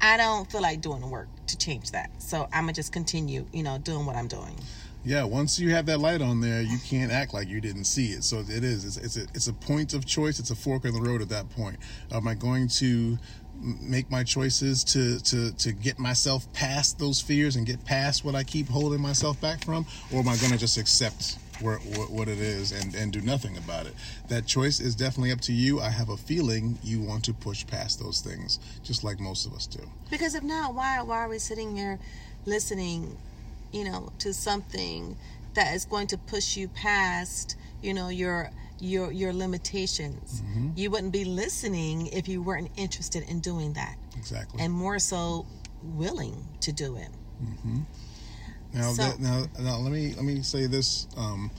I 0.00 0.16
don't 0.16 0.50
feel 0.50 0.62
like 0.62 0.80
doing 0.80 1.00
the 1.00 1.06
work 1.06 1.28
to 1.48 1.58
change 1.58 1.90
that. 1.90 2.10
So 2.22 2.48
I'm 2.52 2.64
gonna 2.64 2.72
just 2.72 2.92
continue, 2.92 3.46
you 3.52 3.62
know, 3.62 3.78
doing 3.78 4.06
what 4.06 4.16
I'm 4.16 4.28
doing. 4.28 4.58
Yeah, 5.04 5.24
once 5.24 5.58
you 5.58 5.70
have 5.70 5.86
that 5.86 6.00
light 6.00 6.20
on 6.20 6.40
there, 6.40 6.60
you 6.60 6.78
can't 6.78 7.12
act 7.12 7.32
like 7.32 7.48
you 7.48 7.60
didn't 7.60 7.84
see 7.84 8.08
it. 8.08 8.24
So 8.24 8.40
it 8.40 8.64
is. 8.64 8.84
It's, 8.84 8.96
it's 8.96 9.16
a 9.16 9.22
it's 9.34 9.46
a 9.48 9.52
point 9.52 9.94
of 9.94 10.04
choice. 10.04 10.38
It's 10.38 10.50
a 10.50 10.56
fork 10.56 10.84
in 10.84 10.92
the 10.92 11.00
road 11.00 11.22
at 11.22 11.28
that 11.28 11.48
point. 11.50 11.78
Am 12.10 12.26
I 12.26 12.34
going 12.34 12.68
to 12.68 13.18
make 13.60 14.10
my 14.10 14.22
choices 14.22 14.84
to 14.84 15.18
to 15.20 15.52
to 15.52 15.72
get 15.72 15.98
myself 15.98 16.52
past 16.52 16.98
those 16.98 17.20
fears 17.20 17.56
and 17.56 17.66
get 17.66 17.84
past 17.84 18.24
what 18.24 18.34
I 18.34 18.44
keep 18.44 18.68
holding 18.68 19.00
myself 19.00 19.40
back 19.40 19.64
from, 19.64 19.86
or 20.12 20.20
am 20.20 20.28
I 20.28 20.36
going 20.36 20.52
to 20.52 20.58
just 20.58 20.78
accept 20.78 21.38
where, 21.60 21.78
what, 21.78 22.10
what 22.10 22.28
it 22.28 22.38
is 22.38 22.72
and 22.72 22.94
and 22.94 23.12
do 23.12 23.20
nothing 23.20 23.56
about 23.56 23.86
it? 23.86 23.94
That 24.28 24.46
choice 24.46 24.80
is 24.80 24.94
definitely 24.94 25.32
up 25.32 25.40
to 25.42 25.52
you. 25.52 25.80
I 25.80 25.90
have 25.90 26.08
a 26.08 26.16
feeling 26.16 26.78
you 26.82 27.00
want 27.00 27.24
to 27.24 27.34
push 27.34 27.66
past 27.66 27.98
those 28.00 28.20
things, 28.20 28.58
just 28.82 29.04
like 29.04 29.20
most 29.20 29.46
of 29.46 29.52
us 29.54 29.66
do. 29.66 29.80
Because 30.10 30.34
if 30.34 30.42
not, 30.42 30.74
why 30.74 31.02
why 31.02 31.18
are 31.18 31.28
we 31.28 31.38
sitting 31.38 31.76
here 31.76 31.98
listening, 32.46 33.16
you 33.72 33.84
know, 33.84 34.12
to 34.20 34.32
something 34.32 35.16
that 35.54 35.74
is 35.74 35.84
going 35.84 36.06
to 36.08 36.18
push 36.18 36.56
you 36.56 36.68
past, 36.68 37.56
you 37.82 37.92
know, 37.94 38.08
your 38.08 38.50
your 38.80 39.10
your 39.10 39.32
limitations. 39.32 40.40
Mm-hmm. 40.42 40.70
You 40.76 40.90
wouldn't 40.90 41.12
be 41.12 41.24
listening 41.24 42.06
if 42.08 42.28
you 42.28 42.42
weren't 42.42 42.70
interested 42.76 43.28
in 43.28 43.40
doing 43.40 43.72
that, 43.72 43.96
Exactly. 44.16 44.62
and 44.62 44.72
more 44.72 44.98
so 44.98 45.46
willing 45.82 46.46
to 46.60 46.72
do 46.72 46.96
it. 46.96 47.08
Now, 48.72 48.92
So- 48.92 49.02
that, 49.02 49.20
now, 49.20 49.46
now, 49.58 49.78
let 49.78 49.92
me 49.92 50.14
let 50.14 50.24
me 50.24 50.42
say 50.42 50.66
this, 50.66 51.06
um, 51.16 51.50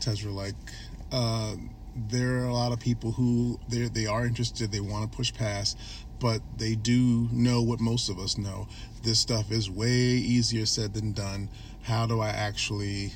Tezra. 0.00 0.32
Like, 0.32 0.54
uh, 1.10 1.56
there 1.94 2.38
are 2.38 2.46
a 2.46 2.54
lot 2.54 2.72
of 2.72 2.78
people 2.78 3.12
who 3.12 3.58
they 3.68 3.88
they 3.88 4.06
are 4.06 4.26
interested. 4.26 4.70
They 4.70 4.80
want 4.80 5.10
to 5.10 5.16
push 5.16 5.32
past, 5.34 5.76
but 6.20 6.42
they 6.56 6.74
do 6.74 7.28
know 7.32 7.62
what 7.62 7.80
most 7.80 8.08
of 8.08 8.18
us 8.18 8.38
know. 8.38 8.68
This 9.02 9.18
stuff 9.18 9.50
is 9.50 9.70
way 9.70 9.92
easier 9.92 10.66
said 10.66 10.94
than 10.94 11.12
done. 11.12 11.50
How 11.82 12.06
do 12.06 12.20
I 12.20 12.28
actually 12.28 13.14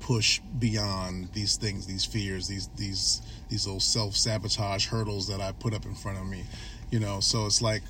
push 0.00 0.40
beyond 0.58 1.30
these 1.32 1.56
things, 1.56 1.86
these 1.86 2.04
fears, 2.04 2.48
these 2.48 2.68
these 2.76 3.22
these 3.48 3.66
little 3.66 3.80
self 3.80 4.14
sabotage 4.16 4.86
hurdles 4.88 5.26
that 5.28 5.40
I 5.40 5.52
put 5.52 5.72
up 5.72 5.86
in 5.86 5.94
front 5.94 6.18
of 6.18 6.26
me? 6.26 6.44
You 6.90 7.00
know, 7.00 7.20
so 7.20 7.46
it's 7.46 7.62
like 7.62 7.82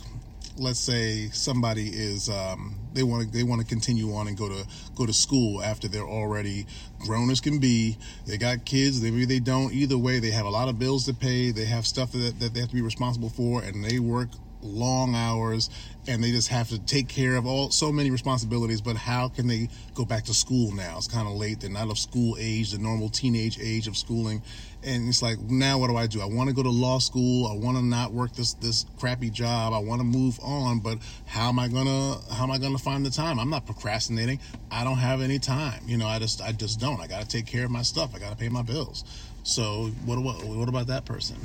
let's 0.58 0.80
say 0.80 1.28
somebody 1.30 1.88
is 1.88 2.28
um, 2.28 2.74
they 2.92 3.02
want 3.02 3.24
to 3.24 3.30
they 3.30 3.42
want 3.42 3.60
to 3.60 3.66
continue 3.66 4.14
on 4.14 4.28
and 4.28 4.36
go 4.36 4.48
to 4.48 4.66
go 4.94 5.06
to 5.06 5.12
school 5.12 5.62
after 5.62 5.88
they're 5.88 6.02
already 6.02 6.66
grown 7.00 7.30
as 7.30 7.40
can 7.40 7.58
be. 7.58 7.96
They 8.26 8.38
got 8.38 8.64
kids 8.64 9.02
maybe 9.02 9.24
they 9.24 9.40
don't. 9.40 9.72
Either 9.72 9.98
way 9.98 10.20
they 10.20 10.30
have 10.30 10.46
a 10.46 10.50
lot 10.50 10.68
of 10.68 10.78
bills 10.78 11.06
to 11.06 11.14
pay. 11.14 11.50
They 11.50 11.64
have 11.64 11.86
stuff 11.86 12.12
that, 12.12 12.34
that 12.40 12.54
they 12.54 12.60
have 12.60 12.70
to 12.70 12.74
be 12.74 12.82
responsible 12.82 13.30
for 13.30 13.62
and 13.62 13.84
they 13.84 13.98
work 13.98 14.28
long 14.60 15.14
hours 15.14 15.70
and 16.08 16.22
they 16.22 16.30
just 16.30 16.48
have 16.48 16.68
to 16.68 16.78
take 16.80 17.08
care 17.08 17.36
of 17.36 17.46
all 17.46 17.70
so 17.70 17.92
many 17.92 18.10
responsibilities. 18.10 18.80
But 18.80 18.96
how 18.96 19.28
can 19.28 19.46
they 19.46 19.68
go 19.94 20.04
back 20.04 20.24
to 20.24 20.34
school 20.34 20.72
now? 20.72 20.96
It's 20.96 21.08
kind 21.08 21.28
of 21.28 21.34
late. 21.34 21.60
They're 21.60 21.70
not 21.70 21.90
of 21.90 21.98
school 21.98 22.36
age 22.38 22.72
the 22.72 22.78
normal 22.78 23.08
teenage 23.08 23.58
age 23.60 23.86
of 23.86 23.96
schooling 23.96 24.42
and 24.84 25.08
it's 25.08 25.22
like 25.22 25.38
now 25.40 25.78
what 25.78 25.88
do 25.88 25.96
i 25.96 26.06
do? 26.06 26.20
I 26.20 26.26
want 26.26 26.48
to 26.48 26.54
go 26.54 26.62
to 26.62 26.70
law 26.70 26.98
school. 26.98 27.46
I 27.46 27.56
want 27.56 27.76
to 27.76 27.82
not 27.84 28.12
work 28.12 28.32
this 28.32 28.54
this 28.54 28.86
crappy 28.98 29.30
job. 29.30 29.72
I 29.72 29.78
want 29.78 30.00
to 30.00 30.04
move 30.04 30.38
on 30.42 30.80
but 30.80 30.98
how 31.26 31.48
am 31.48 31.58
i 31.58 31.68
gonna 31.68 32.18
how 32.32 32.44
am 32.44 32.50
i 32.50 32.58
gonna 32.58 32.78
find 32.78 33.04
the 33.04 33.10
time? 33.10 33.38
I'm 33.38 33.50
not 33.50 33.66
procrastinating. 33.66 34.40
I 34.70 34.84
don't 34.84 34.98
have 34.98 35.20
any 35.20 35.38
time. 35.38 35.82
You 35.86 35.96
know 35.96 36.06
i 36.06 36.18
just 36.18 36.40
i 36.40 36.52
just 36.52 36.80
don't. 36.80 37.00
I 37.00 37.06
gotta 37.06 37.26
take 37.26 37.46
care 37.46 37.64
of 37.64 37.70
my 37.70 37.82
stuff. 37.82 38.14
I 38.14 38.18
gotta 38.18 38.36
pay 38.36 38.48
my 38.48 38.62
bills. 38.62 39.04
So 39.42 39.90
what 40.04 40.18
what, 40.18 40.44
what 40.44 40.68
about 40.68 40.86
that 40.88 41.04
person? 41.04 41.36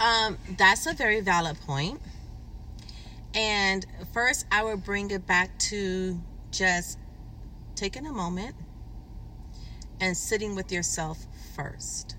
Um, 0.00 0.38
that's 0.56 0.86
a 0.86 0.94
very 0.94 1.20
valid 1.20 1.60
point. 1.60 2.00
And 3.34 3.86
first, 4.12 4.46
I 4.50 4.64
would 4.64 4.82
bring 4.82 5.10
it 5.10 5.26
back 5.26 5.56
to 5.58 6.18
just 6.50 6.98
taking 7.74 8.06
a 8.06 8.12
moment 8.12 8.56
and 10.00 10.16
sitting 10.16 10.54
with 10.54 10.72
yourself 10.72 11.26
first. 11.54 12.16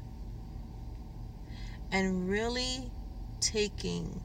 And 1.91 2.29
really 2.29 2.91
taking 3.39 4.23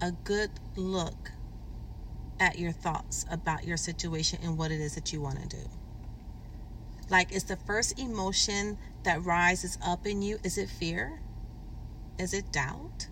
a 0.00 0.12
good 0.12 0.50
look 0.76 1.32
at 2.38 2.58
your 2.58 2.72
thoughts 2.72 3.26
about 3.30 3.64
your 3.64 3.76
situation 3.76 4.38
and 4.42 4.56
what 4.56 4.70
it 4.70 4.80
is 4.80 4.94
that 4.94 5.12
you 5.12 5.20
want 5.20 5.40
to 5.42 5.56
do. 5.56 5.68
Like, 7.10 7.32
is 7.32 7.44
the 7.44 7.56
first 7.56 7.98
emotion 7.98 8.78
that 9.02 9.24
rises 9.24 9.76
up 9.84 10.06
in 10.06 10.22
you, 10.22 10.38
is 10.44 10.56
it 10.56 10.70
fear? 10.70 11.20
Is 12.18 12.32
it 12.32 12.52
doubt? 12.52 13.08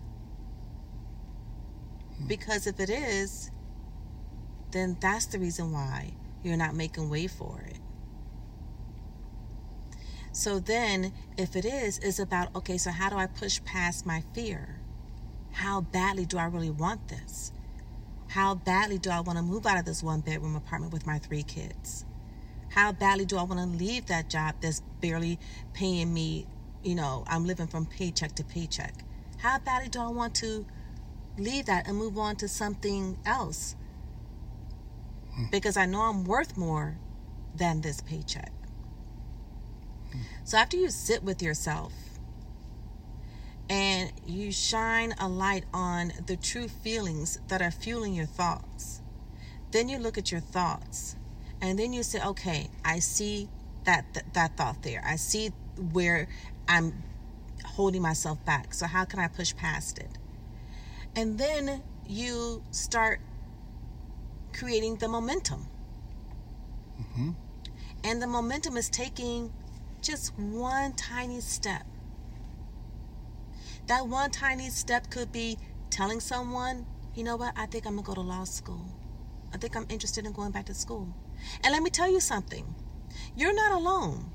Hmm. 2.17 2.27
Because 2.27 2.65
if 2.65 2.79
it 2.79 2.89
is, 2.89 3.51
then 4.71 4.97
that's 4.99 5.25
the 5.27 5.39
reason 5.39 5.71
why 5.71 6.13
you're 6.43 6.57
not 6.57 6.75
making 6.75 7.09
way 7.09 7.27
for 7.27 7.61
it. 7.67 7.79
So 10.31 10.59
then, 10.59 11.13
if 11.37 11.55
it 11.55 11.65
is, 11.65 11.97
it's 11.99 12.19
about 12.19 12.55
okay, 12.55 12.77
so 12.77 12.91
how 12.91 13.09
do 13.09 13.17
I 13.17 13.27
push 13.27 13.63
past 13.63 14.05
my 14.05 14.23
fear? 14.33 14.79
How 15.51 15.81
badly 15.81 16.25
do 16.25 16.37
I 16.37 16.45
really 16.45 16.69
want 16.69 17.07
this? 17.07 17.51
How 18.27 18.53
badly 18.53 18.99
do 18.99 19.09
I 19.09 19.21
want 19.21 19.37
to 19.37 19.43
move 19.43 19.65
out 19.65 19.79
of 19.79 19.85
this 19.85 20.03
one 20.03 20.21
bedroom 20.21 20.55
apartment 20.55 20.93
with 20.93 21.07
my 21.07 21.17
three 21.17 21.43
kids? 21.43 22.05
How 22.69 22.91
badly 22.91 23.25
do 23.25 23.37
I 23.37 23.43
want 23.43 23.59
to 23.59 23.65
leave 23.65 24.05
that 24.05 24.29
job 24.29 24.55
that's 24.61 24.81
barely 25.01 25.39
paying 25.73 26.13
me? 26.13 26.45
You 26.83 26.95
know, 26.95 27.23
I'm 27.27 27.45
living 27.45 27.67
from 27.67 27.87
paycheck 27.87 28.35
to 28.35 28.43
paycheck. 28.43 28.93
How 29.37 29.57
badly 29.57 29.89
do 29.89 29.99
I 29.99 30.09
want 30.09 30.35
to 30.35 30.65
leave 31.37 31.65
that 31.65 31.87
and 31.87 31.97
move 31.97 32.17
on 32.17 32.35
to 32.37 32.47
something 32.47 33.17
else? 33.25 33.75
Hmm. 35.33 35.45
Because 35.51 35.75
I 35.75 35.87
know 35.87 36.01
I'm 36.01 36.23
worth 36.23 36.55
more 36.55 36.99
than 37.55 37.81
this 37.81 37.99
paycheck. 38.01 38.51
So 40.43 40.57
after 40.57 40.77
you 40.77 40.89
sit 40.89 41.23
with 41.23 41.41
yourself 41.41 41.93
and 43.69 44.11
you 44.25 44.51
shine 44.51 45.13
a 45.19 45.27
light 45.29 45.65
on 45.73 46.11
the 46.25 46.35
true 46.35 46.67
feelings 46.67 47.39
that 47.47 47.61
are 47.61 47.71
fueling 47.71 48.13
your 48.13 48.25
thoughts, 48.25 49.01
then 49.71 49.89
you 49.89 49.99
look 49.99 50.17
at 50.17 50.31
your 50.31 50.41
thoughts 50.41 51.15
and 51.61 51.77
then 51.77 51.93
you 51.93 52.03
say, 52.03 52.21
okay, 52.23 52.69
I 52.83 52.99
see 52.99 53.47
that 53.85 54.05
that, 54.13 54.33
that 54.33 54.57
thought 54.57 54.81
there. 54.81 55.03
I 55.05 55.17
see 55.17 55.51
where 55.91 56.27
I'm 56.67 57.03
holding 57.65 58.01
myself 58.01 58.43
back. 58.45 58.73
So 58.73 58.87
how 58.87 59.05
can 59.05 59.19
I 59.19 59.27
push 59.27 59.55
past 59.55 59.99
it? 59.99 60.17
And 61.15 61.37
then 61.37 61.83
you 62.07 62.63
start 62.71 63.19
creating 64.53 64.97
the 64.97 65.07
momentum. 65.07 65.67
Mm-hmm. 66.99 67.31
And 68.03 68.21
the 68.21 68.27
momentum 68.27 68.77
is 68.77 68.89
taking 68.89 69.51
just 70.01 70.37
one 70.37 70.93
tiny 70.93 71.41
step. 71.41 71.85
That 73.87 74.07
one 74.07 74.31
tiny 74.31 74.69
step 74.69 75.09
could 75.09 75.31
be 75.31 75.57
telling 75.89 76.19
someone, 76.19 76.85
you 77.15 77.23
know 77.23 77.35
what, 77.35 77.53
I 77.57 77.65
think 77.65 77.85
I'm 77.85 77.95
gonna 77.95 78.05
go 78.05 78.13
to 78.13 78.21
law 78.21 78.43
school. 78.43 78.85
I 79.53 79.57
think 79.57 79.75
I'm 79.75 79.87
interested 79.89 80.25
in 80.25 80.31
going 80.31 80.51
back 80.51 80.65
to 80.67 80.73
school. 80.73 81.07
And 81.63 81.73
let 81.73 81.81
me 81.81 81.89
tell 81.89 82.11
you 82.11 82.19
something 82.19 82.75
you're 83.35 83.53
not 83.53 83.71
alone. 83.71 84.31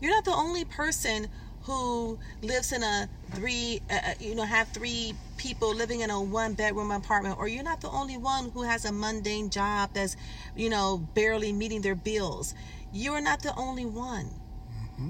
You're 0.00 0.10
not 0.10 0.24
the 0.24 0.32
only 0.32 0.64
person 0.64 1.28
who 1.62 2.18
lives 2.42 2.72
in 2.72 2.82
a 2.82 3.08
three, 3.32 3.80
uh, 3.90 3.94
uh, 3.94 4.14
you 4.20 4.34
know, 4.34 4.44
have 4.44 4.68
three 4.68 5.14
people 5.36 5.74
living 5.74 6.00
in 6.00 6.10
a 6.10 6.20
one 6.20 6.54
bedroom 6.54 6.90
apartment, 6.90 7.38
or 7.38 7.48
you're 7.48 7.64
not 7.64 7.80
the 7.80 7.90
only 7.90 8.16
one 8.16 8.50
who 8.50 8.62
has 8.62 8.84
a 8.84 8.92
mundane 8.92 9.50
job 9.50 9.90
that's, 9.92 10.16
you 10.54 10.70
know, 10.70 10.98
barely 11.14 11.52
meeting 11.52 11.80
their 11.80 11.96
bills. 11.96 12.54
You're 12.92 13.20
not 13.20 13.42
the 13.42 13.54
only 13.56 13.84
one. 13.84 14.30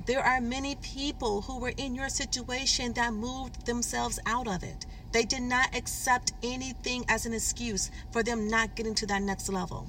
There 0.07 0.21
are 0.21 0.41
many 0.41 0.75
people 0.77 1.43
who 1.43 1.59
were 1.59 1.73
in 1.77 1.95
your 1.95 2.09
situation 2.09 2.93
that 2.95 3.13
moved 3.13 3.67
themselves 3.67 4.19
out 4.27 4.49
of 4.49 4.63
it. 4.63 4.87
They 5.13 5.23
did 5.25 5.43
not 5.43 5.75
accept 5.77 6.33
anything 6.43 7.05
as 7.09 7.25
an 7.25 7.33
excuse 7.33 7.91
for 8.11 8.23
them 8.23 8.49
not 8.49 8.75
getting 8.75 8.95
to 8.97 9.07
that 9.07 9.23
next 9.23 9.49
level. 9.49 9.87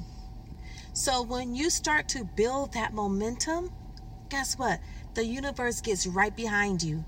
So 0.94 1.22
when 1.22 1.56
you 1.56 1.70
start 1.70 2.08
to 2.10 2.24
build 2.24 2.74
that 2.74 2.94
momentum, 2.94 3.72
guess 4.30 4.58
what? 4.58 4.80
The 5.16 5.26
universe 5.26 5.82
gets 5.82 6.08
right 6.08 6.36
behind 6.36 6.84
you. 6.84 7.04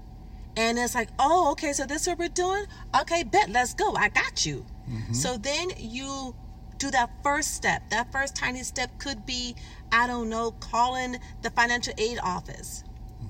And 0.58 0.77
it's 0.77 0.96
like, 0.96 1.10
oh, 1.19 1.51
okay, 1.51 1.74
so 1.74 1.86
this 1.86 2.01
is 2.01 2.08
what 2.10 2.19
we're 2.19 2.27
doing? 2.29 2.65
Okay, 3.01 3.24
bet, 3.24 3.50
let's 3.50 3.74
go. 3.74 3.96
I 3.96 4.10
got 4.10 4.46
you. 4.46 4.65
Mm-hmm. 4.89 5.13
So 5.13 5.38
then 5.38 5.69
you 5.77 6.36
do 6.77 6.91
that 6.91 7.12
first 7.24 7.53
step. 7.53 7.89
That 7.91 8.12
first 8.12 8.36
tiny 8.36 8.63
step 8.63 8.98
could 9.00 9.25
be, 9.25 9.55
I 9.91 10.08
don't 10.08 10.29
know, 10.29 10.51
calling 10.51 11.17
the 11.41 11.50
financial 11.51 11.93
aid 11.98 12.19
office 12.24 12.84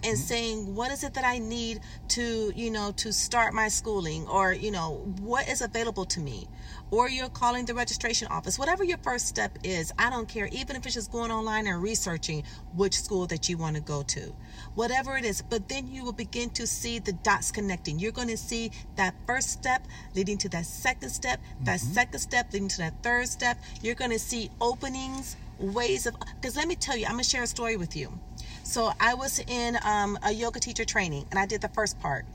and 0.04 0.16
mm-hmm. 0.16 0.16
saying 0.16 0.76
what 0.76 0.92
is 0.92 1.04
it 1.04 1.14
that 1.16 1.26
I 1.26 1.40
need 1.40 1.82
to, 2.10 2.54
you 2.56 2.72
know, 2.72 2.94
to 2.98 3.12
start 3.12 3.54
my 3.54 3.68
schooling 3.68 4.28
or, 4.28 4.54
you 4.54 4.72
know, 4.72 5.04
what 5.22 5.48
is 5.50 5.62
available 5.62 6.06
to 6.06 6.20
me. 6.20 6.48
Or 6.92 7.08
you're 7.08 7.30
calling 7.30 7.66
the 7.66 7.76
registration 7.76 8.28
office. 8.30 8.58
Whatever 8.58 8.84
your 8.84 8.98
first 9.00 9.28
step 9.28 9.58
is, 9.64 9.94
I 10.00 10.10
don't 10.10 10.28
care, 10.28 10.50
even 10.52 10.76
if 10.76 10.86
it's 10.86 10.96
just 10.96 11.12
going 11.12 11.32
online 11.32 11.68
and 11.68 11.82
researching 11.82 12.44
which 12.76 13.00
school 13.00 13.28
that 13.28 13.48
you 13.48 13.58
want 13.58 13.76
to 13.76 13.82
go 13.82 14.02
to. 14.04 14.34
Whatever 14.74 15.16
it 15.18 15.26
is, 15.26 15.42
but 15.42 15.70
then 15.70 15.92
you 15.92 16.04
will 16.04 16.14
begin 16.14 16.50
to 16.52 16.66
see 16.66 16.98
the 16.98 17.14
dots 17.14 17.52
connecting. 17.52 18.00
You're 18.00 18.12
going 18.12 18.30
to 18.30 18.38
see 18.38 18.72
that 18.96 19.14
first 19.28 19.52
step 19.52 19.86
leading 20.16 20.38
to 20.40 20.50
that 20.50 20.66
second 20.66 21.10
step, 21.10 21.40
that 21.62 21.80
mm-hmm. 21.80 21.94
second 21.94 22.20
step 22.20 22.52
leading 22.54 22.70
to 22.70 22.78
that 22.80 23.04
third 23.04 23.28
step. 23.28 23.60
You're 23.84 23.96
going 23.96 24.12
to 24.12 24.20
see 24.20 24.50
openings, 24.60 25.36
ways 25.60 26.06
of 26.06 26.16
because 26.36 26.56
let 26.56 26.68
me 26.68 26.76
tell 26.76 26.98
you, 26.98 27.06
I'm 27.06 27.14
gonna 27.14 27.24
share 27.24 27.44
a 27.44 27.48
story 27.48 27.78
with 27.78 27.96
you. 27.96 28.20
So 28.64 28.92
I 29.00 29.14
was 29.14 29.40
in 29.40 29.78
um, 29.84 30.18
a 30.24 30.32
yoga 30.32 30.60
teacher 30.60 30.86
training, 30.86 31.26
and 31.32 31.40
I 31.40 31.46
did 31.46 31.62
the 31.62 31.70
first 31.70 32.00
part. 32.00 32.26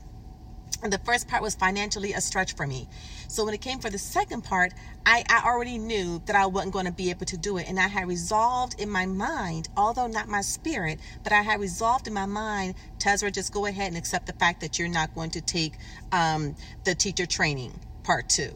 And 0.83 0.91
the 0.91 0.99
first 0.99 1.27
part 1.27 1.41
was 1.41 1.55
financially 1.55 2.13
a 2.13 2.21
stretch 2.21 2.53
for 2.53 2.67
me. 2.67 2.87
So 3.27 3.45
when 3.45 3.53
it 3.53 3.61
came 3.61 3.79
for 3.79 3.89
the 3.89 3.97
second 3.97 4.43
part, 4.43 4.73
I, 5.05 5.23
I 5.29 5.43
already 5.45 5.77
knew 5.77 6.21
that 6.25 6.35
I 6.35 6.45
wasn't 6.45 6.73
going 6.73 6.85
to 6.85 6.91
be 6.91 7.09
able 7.09 7.25
to 7.27 7.37
do 7.37 7.57
it. 7.57 7.67
And 7.67 7.79
I 7.79 7.87
had 7.87 8.07
resolved 8.07 8.79
in 8.79 8.89
my 8.89 9.05
mind, 9.05 9.69
although 9.77 10.07
not 10.07 10.27
my 10.27 10.41
spirit, 10.41 10.99
but 11.23 11.31
I 11.31 11.41
had 11.41 11.59
resolved 11.59 12.07
in 12.07 12.13
my 12.13 12.25
mind, 12.25 12.75
Tezra, 12.99 13.31
just 13.31 13.53
go 13.53 13.65
ahead 13.65 13.87
and 13.87 13.97
accept 13.97 14.27
the 14.27 14.33
fact 14.33 14.61
that 14.61 14.77
you're 14.77 14.89
not 14.89 15.15
going 15.15 15.31
to 15.31 15.41
take 15.41 15.73
um, 16.11 16.55
the 16.83 16.93
teacher 16.93 17.25
training 17.25 17.79
part 18.03 18.29
two. 18.29 18.53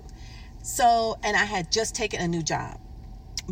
So, 0.62 1.18
and 1.24 1.36
I 1.36 1.46
had 1.46 1.72
just 1.72 1.96
taken 1.96 2.22
a 2.22 2.28
new 2.28 2.44
job, 2.44 2.80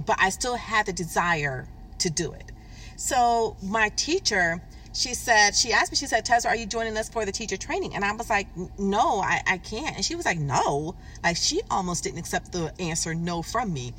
but 0.05 0.17
I 0.19 0.29
still 0.29 0.55
had 0.55 0.85
the 0.85 0.93
desire 0.93 1.67
to 1.99 2.09
do 2.09 2.31
it. 2.31 2.51
So 2.95 3.55
my 3.61 3.89
teacher, 3.89 4.61
she 4.93 5.13
said, 5.13 5.55
she 5.55 5.71
asked 5.71 5.91
me, 5.91 5.97
she 5.97 6.07
said, 6.07 6.25
Tezra, 6.25 6.47
are 6.47 6.55
you 6.55 6.65
joining 6.65 6.97
us 6.97 7.09
for 7.09 7.25
the 7.25 7.31
teacher 7.31 7.57
training? 7.57 7.95
And 7.95 8.03
I 8.03 8.13
was 8.13 8.29
like, 8.29 8.47
no, 8.79 9.19
I, 9.19 9.41
I 9.45 9.57
can't. 9.57 9.95
And 9.95 10.03
she 10.03 10.15
was 10.15 10.25
like, 10.25 10.39
no. 10.39 10.95
Like 11.23 11.37
she 11.37 11.61
almost 11.69 12.03
didn't 12.03 12.19
accept 12.19 12.51
the 12.51 12.73
answer 12.79 13.13
no 13.13 13.41
from 13.41 13.73
me. 13.73 13.93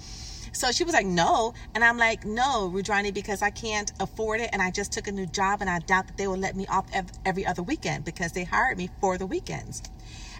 So 0.52 0.72
she 0.72 0.82
was 0.82 0.94
like, 0.94 1.06
no. 1.06 1.54
And 1.74 1.84
I'm 1.84 1.98
like, 1.98 2.24
no, 2.24 2.70
Rudrani, 2.72 3.12
because 3.12 3.42
I 3.42 3.50
can't 3.50 3.92
afford 4.00 4.40
it. 4.40 4.50
And 4.52 4.60
I 4.60 4.70
just 4.70 4.90
took 4.92 5.06
a 5.06 5.12
new 5.12 5.26
job 5.26 5.60
and 5.60 5.70
I 5.70 5.78
doubt 5.80 6.08
that 6.08 6.16
they 6.16 6.26
will 6.26 6.36
let 6.36 6.56
me 6.56 6.66
off 6.66 6.86
ev- 6.92 7.12
every 7.24 7.46
other 7.46 7.62
weekend 7.62 8.04
because 8.04 8.32
they 8.32 8.44
hired 8.44 8.78
me 8.78 8.88
for 9.00 9.18
the 9.18 9.26
weekends. 9.26 9.82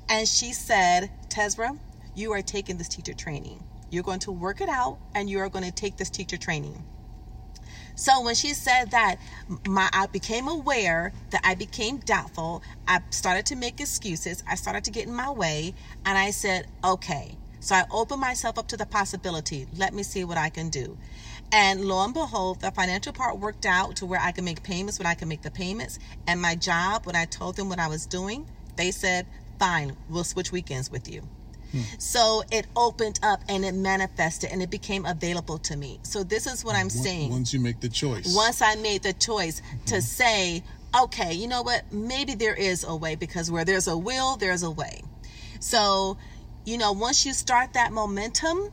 And 0.09 0.27
she 0.27 0.53
said, 0.53 1.11
Tezra, 1.29 1.79
you 2.17 2.33
are 2.33 2.43
taking 2.43 2.79
this 2.79 2.89
teacher 2.89 3.13
training. 3.13 3.63
You're 3.91 4.03
going 4.03 4.21
to 4.21 4.33
work 4.33 4.61
it 4.61 4.69
out 4.69 4.99
and 5.15 5.29
you 5.29 5.39
are 5.41 5.49
going 5.49 5.65
to 5.65 5.73
take 5.73 5.97
this 5.97 6.11
teacher 6.11 6.37
training. 6.37 6.85
So 7.95 8.23
when 8.23 8.37
she 8.37 8.55
said 8.55 8.93
that, 8.93 9.17
my 9.67 9.89
I 9.93 10.07
became 10.07 10.47
aware 10.47 11.13
that 11.31 11.41
I 11.43 11.57
became 11.57 11.99
doubtful. 11.99 12.63
I 12.87 13.01
started 13.11 13.45
to 13.47 13.57
make 13.57 13.81
excuses. 13.81 14.45
I 14.47 14.55
started 14.55 14.85
to 14.85 14.93
get 14.93 15.09
in 15.09 15.15
my 15.15 15.31
way, 15.31 15.75
and 16.05 16.17
I 16.17 16.31
said, 16.31 16.69
"Okay." 16.85 17.37
So 17.59 17.75
I 17.75 17.87
opened 17.91 18.21
myself 18.21 18.57
up 18.57 18.69
to 18.69 18.77
the 18.77 18.87
possibility. 18.87 19.67
Let 19.75 19.93
me 19.95 20.05
see 20.05 20.23
what 20.23 20.39
I 20.39 20.49
can 20.49 20.69
do. 20.69 20.97
And 21.51 21.87
lo 21.87 22.05
and 22.05 22.15
behold, 22.15 22.61
the 22.61 22.71
financial 22.71 23.13
part 23.13 23.41
worked 23.41 23.67
out 23.67 23.97
to 23.97 24.07
where 24.07 24.21
I 24.21 24.31
could 24.31 24.45
make 24.45 24.63
payments 24.63 25.01
when 25.01 25.07
I 25.07 25.15
could 25.15 25.27
make 25.27 25.43
the 25.43 25.51
payments. 25.51 25.99
And 26.29 26.41
my 26.41 26.55
job, 26.55 27.05
when 27.05 27.17
I 27.17 27.25
told 27.25 27.57
them 27.57 27.69
what 27.69 27.81
I 27.81 27.89
was 27.89 28.07
doing, 28.07 28.49
they 28.77 28.93
said, 28.93 29.27
"Fine, 29.59 29.97
we'll 30.09 30.23
switch 30.23 30.53
weekends 30.53 30.89
with 30.89 31.09
you." 31.09 31.29
So 31.99 32.43
it 32.51 32.67
opened 32.77 33.21
up 33.23 33.41
and 33.49 33.65
it 33.65 33.75
manifested 33.75 34.51
and 34.51 34.63
it 34.63 34.71
became 34.71 35.05
available 35.05 35.59
to 35.59 35.77
me. 35.77 36.01
So 36.03 36.23
this 36.23 36.47
is 36.47 36.65
what 36.65 36.75
I'm 36.75 36.85
Once- 36.85 37.03
saying. 37.03 37.31
Once 37.31 37.53
you 37.53 37.61
make 37.61 37.81
the 37.81 37.89
choice. 37.89 38.35
Once 38.35 38.63
I 38.63 38.75
made 38.77 39.03
the 39.03 39.13
choice 39.13 39.61
to 39.87 39.95
mm-hmm. 39.95 40.01
say, 40.01 40.63
okay, 41.03 41.33
you 41.35 41.49
know 41.49 41.63
what? 41.63 41.93
Maybe 41.93 42.35
there 42.35 42.55
is 42.55 42.85
a 42.85 42.95
way 42.95 43.15
because 43.15 43.51
where 43.51 43.65
there's 43.65 43.89
a 43.89 43.97
will, 43.97 44.37
there's 44.37 44.63
a 44.63 44.71
way. 44.71 45.03
So, 45.61 46.17
you 46.65 46.79
know, 46.79 46.93
once 46.93 47.27
you 47.27 47.33
start 47.33 47.75
that 47.75 47.93
momentum, 47.93 48.73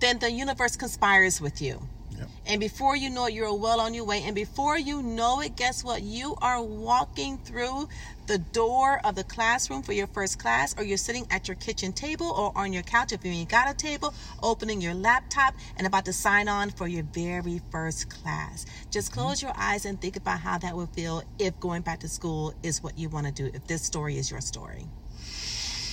then 0.00 0.18
the 0.18 0.30
universe 0.30 0.76
conspires 0.76 1.40
with 1.40 1.60
you. 1.62 1.80
Yep. 2.18 2.28
And 2.46 2.60
before 2.60 2.96
you 2.96 3.10
know 3.10 3.26
it, 3.26 3.34
you're 3.34 3.54
well 3.54 3.80
on 3.80 3.94
your 3.94 4.04
way. 4.04 4.22
And 4.24 4.34
before 4.34 4.78
you 4.78 5.02
know 5.02 5.40
it, 5.40 5.56
guess 5.56 5.82
what? 5.82 6.02
You 6.02 6.36
are 6.40 6.62
walking 6.62 7.38
through 7.38 7.88
the 8.26 8.38
door 8.38 9.00
of 9.04 9.14
the 9.16 9.24
classroom 9.24 9.82
for 9.82 9.92
your 9.92 10.06
first 10.06 10.38
class, 10.38 10.74
or 10.78 10.84
you're 10.84 10.96
sitting 10.96 11.26
at 11.30 11.46
your 11.46 11.56
kitchen 11.56 11.92
table 11.92 12.26
or 12.26 12.52
on 12.56 12.72
your 12.72 12.82
couch 12.82 13.12
if 13.12 13.24
you 13.24 13.32
ain't 13.32 13.50
got 13.50 13.70
a 13.70 13.74
table, 13.74 14.14
opening 14.42 14.80
your 14.80 14.94
laptop 14.94 15.54
and 15.76 15.86
about 15.86 16.04
to 16.06 16.12
sign 16.12 16.48
on 16.48 16.70
for 16.70 16.88
your 16.88 17.02
very 17.02 17.60
first 17.70 18.08
class. 18.08 18.64
Just 18.90 19.10
mm-hmm. 19.10 19.20
close 19.20 19.42
your 19.42 19.52
eyes 19.56 19.84
and 19.84 20.00
think 20.00 20.16
about 20.16 20.40
how 20.40 20.58
that 20.58 20.74
would 20.74 20.88
feel 20.90 21.22
if 21.38 21.58
going 21.60 21.82
back 21.82 22.00
to 22.00 22.08
school 22.08 22.54
is 22.62 22.82
what 22.82 22.98
you 22.98 23.08
want 23.08 23.26
to 23.26 23.32
do, 23.32 23.50
if 23.54 23.66
this 23.66 23.82
story 23.82 24.16
is 24.16 24.30
your 24.30 24.40
story. 24.40 24.86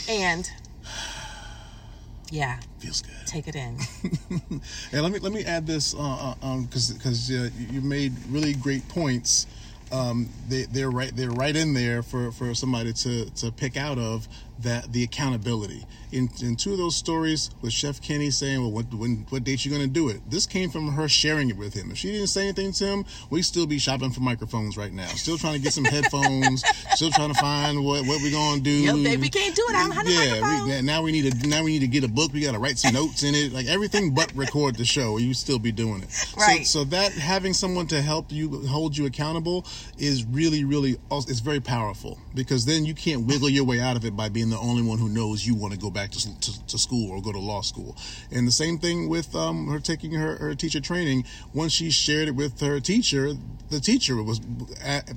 And 0.08 0.50
yeah, 2.32 2.60
Feels 2.80 3.02
good. 3.04 3.28
take 3.28 3.48
it 3.48 3.56
in. 3.56 3.78
And 4.92 5.04
let 5.04 5.12
me 5.12 5.20
let 5.20 5.32
me 5.32 5.44
add 5.46 5.68
this 5.68 5.94
uh, 5.94 6.00
uh, 6.00 6.46
um 6.46 6.66
because 6.66 6.92
because 6.92 7.30
uh, 7.30 7.50
you 7.58 7.68
you 7.74 7.82
made 7.82 8.14
really 8.30 8.54
great 8.54 8.88
points. 8.90 9.46
Um, 9.92 10.30
they 10.48 10.64
they're 10.64 10.90
right 10.90 11.16
they're 11.16 11.30
right 11.32 11.56
in 11.56 11.74
there 11.74 12.02
for 12.04 12.32
for 12.32 12.54
somebody 12.56 12.94
to 12.94 13.30
to 13.30 13.52
pick 13.52 13.76
out 13.78 13.98
of 14.00 14.28
that 14.64 14.92
the 14.92 15.04
accountability 15.04 15.86
in 16.12 16.30
in 16.42 16.56
two 16.56 16.74
of 16.74 16.78
those 16.78 16.96
stories 16.96 17.50
with 17.62 17.72
Chef 17.72 18.02
Kenny 18.02 18.30
saying 18.32 18.60
well 18.62 18.72
what 18.72 18.94
when 18.94 19.26
what 19.30 19.44
date 19.44 19.66
you 19.66 19.72
gonna 19.72 19.88
do 19.88 20.10
it 20.10 20.22
this 20.30 20.46
came 20.46 20.70
from 20.70 20.92
her 20.92 21.08
sharing 21.08 21.50
it 21.50 21.58
with 21.58 21.74
him 21.74 21.92
if 21.92 21.98
she 21.98 22.12
didn't 22.12 22.28
say 22.28 22.44
anything 22.44 22.72
to 22.74 22.86
him 22.86 23.06
we 23.30 23.42
still 23.42 23.66
be 23.66 23.80
shopping 23.80 24.12
for 24.12 24.22
microphones 24.22 24.78
right 24.78 24.94
now 24.94 25.08
still 25.08 25.38
trying 25.38 25.54
to 25.54 25.60
get 25.60 25.74
some 25.74 25.86
headphones 25.86 26.64
still 26.92 27.12
trying 27.12 27.34
to 27.34 27.40
find 27.40 27.84
what 27.84 28.06
what 28.06 28.22
we 28.22 28.32
gonna 28.32 28.60
do 28.62 28.72
Yo, 28.72 29.04
baby, 29.04 29.30
can't 29.30 29.56
do 29.56 29.64
it. 29.70 29.76
I 29.76 29.84
don't 29.84 29.92
have 29.92 30.06
we, 30.66 30.82
now 30.82 31.02
we 31.02 31.12
need 31.12 31.32
to 31.32 31.48
now 31.48 31.64
we 31.64 31.72
need 31.72 31.80
to 31.80 31.88
get 31.88 32.04
a 32.04 32.08
book. 32.08 32.34
We 32.34 32.42
got 32.42 32.54
to 32.54 32.60
write 32.60 32.78
some 32.78 32.94
notes 32.94 33.24
in 33.24 33.36
it, 33.36 33.54
like 33.54 33.68
everything 33.68 34.14
but 34.14 34.32
record 34.36 34.76
the 34.76 34.86
show. 34.86 35.18
You 35.18 35.34
still 35.34 35.60
be 35.60 35.72
doing 35.72 36.02
it, 36.04 36.10
Right. 36.38 36.66
So, 36.66 36.80
so 36.80 36.84
that 36.86 37.12
having 37.14 37.54
someone 37.54 37.88
to 37.88 38.02
help 38.02 38.32
you 38.32 38.66
hold 38.68 38.98
you 38.98 39.06
accountable 39.06 39.66
is 39.98 40.26
really, 40.26 40.64
really, 40.64 40.98
it's 41.12 41.40
very 41.40 41.60
powerful 41.60 42.20
because 42.34 42.66
then 42.66 42.86
you 42.86 42.94
can't 42.94 43.26
wiggle 43.26 43.50
your 43.50 43.66
way 43.66 43.80
out 43.80 43.96
of 43.96 44.06
it 44.06 44.16
by 44.16 44.30
being 44.30 44.50
the 44.52 44.58
only 44.58 44.84
one 44.84 44.98
who 44.98 45.10
knows 45.10 45.46
you 45.46 45.56
want 45.56 45.74
to 45.74 45.80
go 45.80 45.90
back 45.90 46.12
to, 46.12 46.40
to, 46.40 46.68
to 46.68 46.78
school 46.78 47.12
or 47.12 47.22
go 47.22 47.32
to 47.32 47.40
law 47.40 47.62
school. 47.62 47.96
And 48.32 48.48
the 48.48 48.52
same 48.52 48.78
thing 48.78 49.10
with 49.10 49.36
um, 49.36 49.68
her 49.68 49.80
taking 49.80 50.14
her, 50.14 50.36
her 50.38 50.56
teacher 50.56 50.80
training. 50.80 51.26
Once 51.54 51.74
she 51.74 51.92
shared 51.92 52.28
it 52.28 52.36
with 52.36 52.60
her 52.62 52.80
teacher, 52.80 53.34
the 53.72 53.80
teacher 53.80 54.22
was 54.22 54.42
at, 54.84 55.10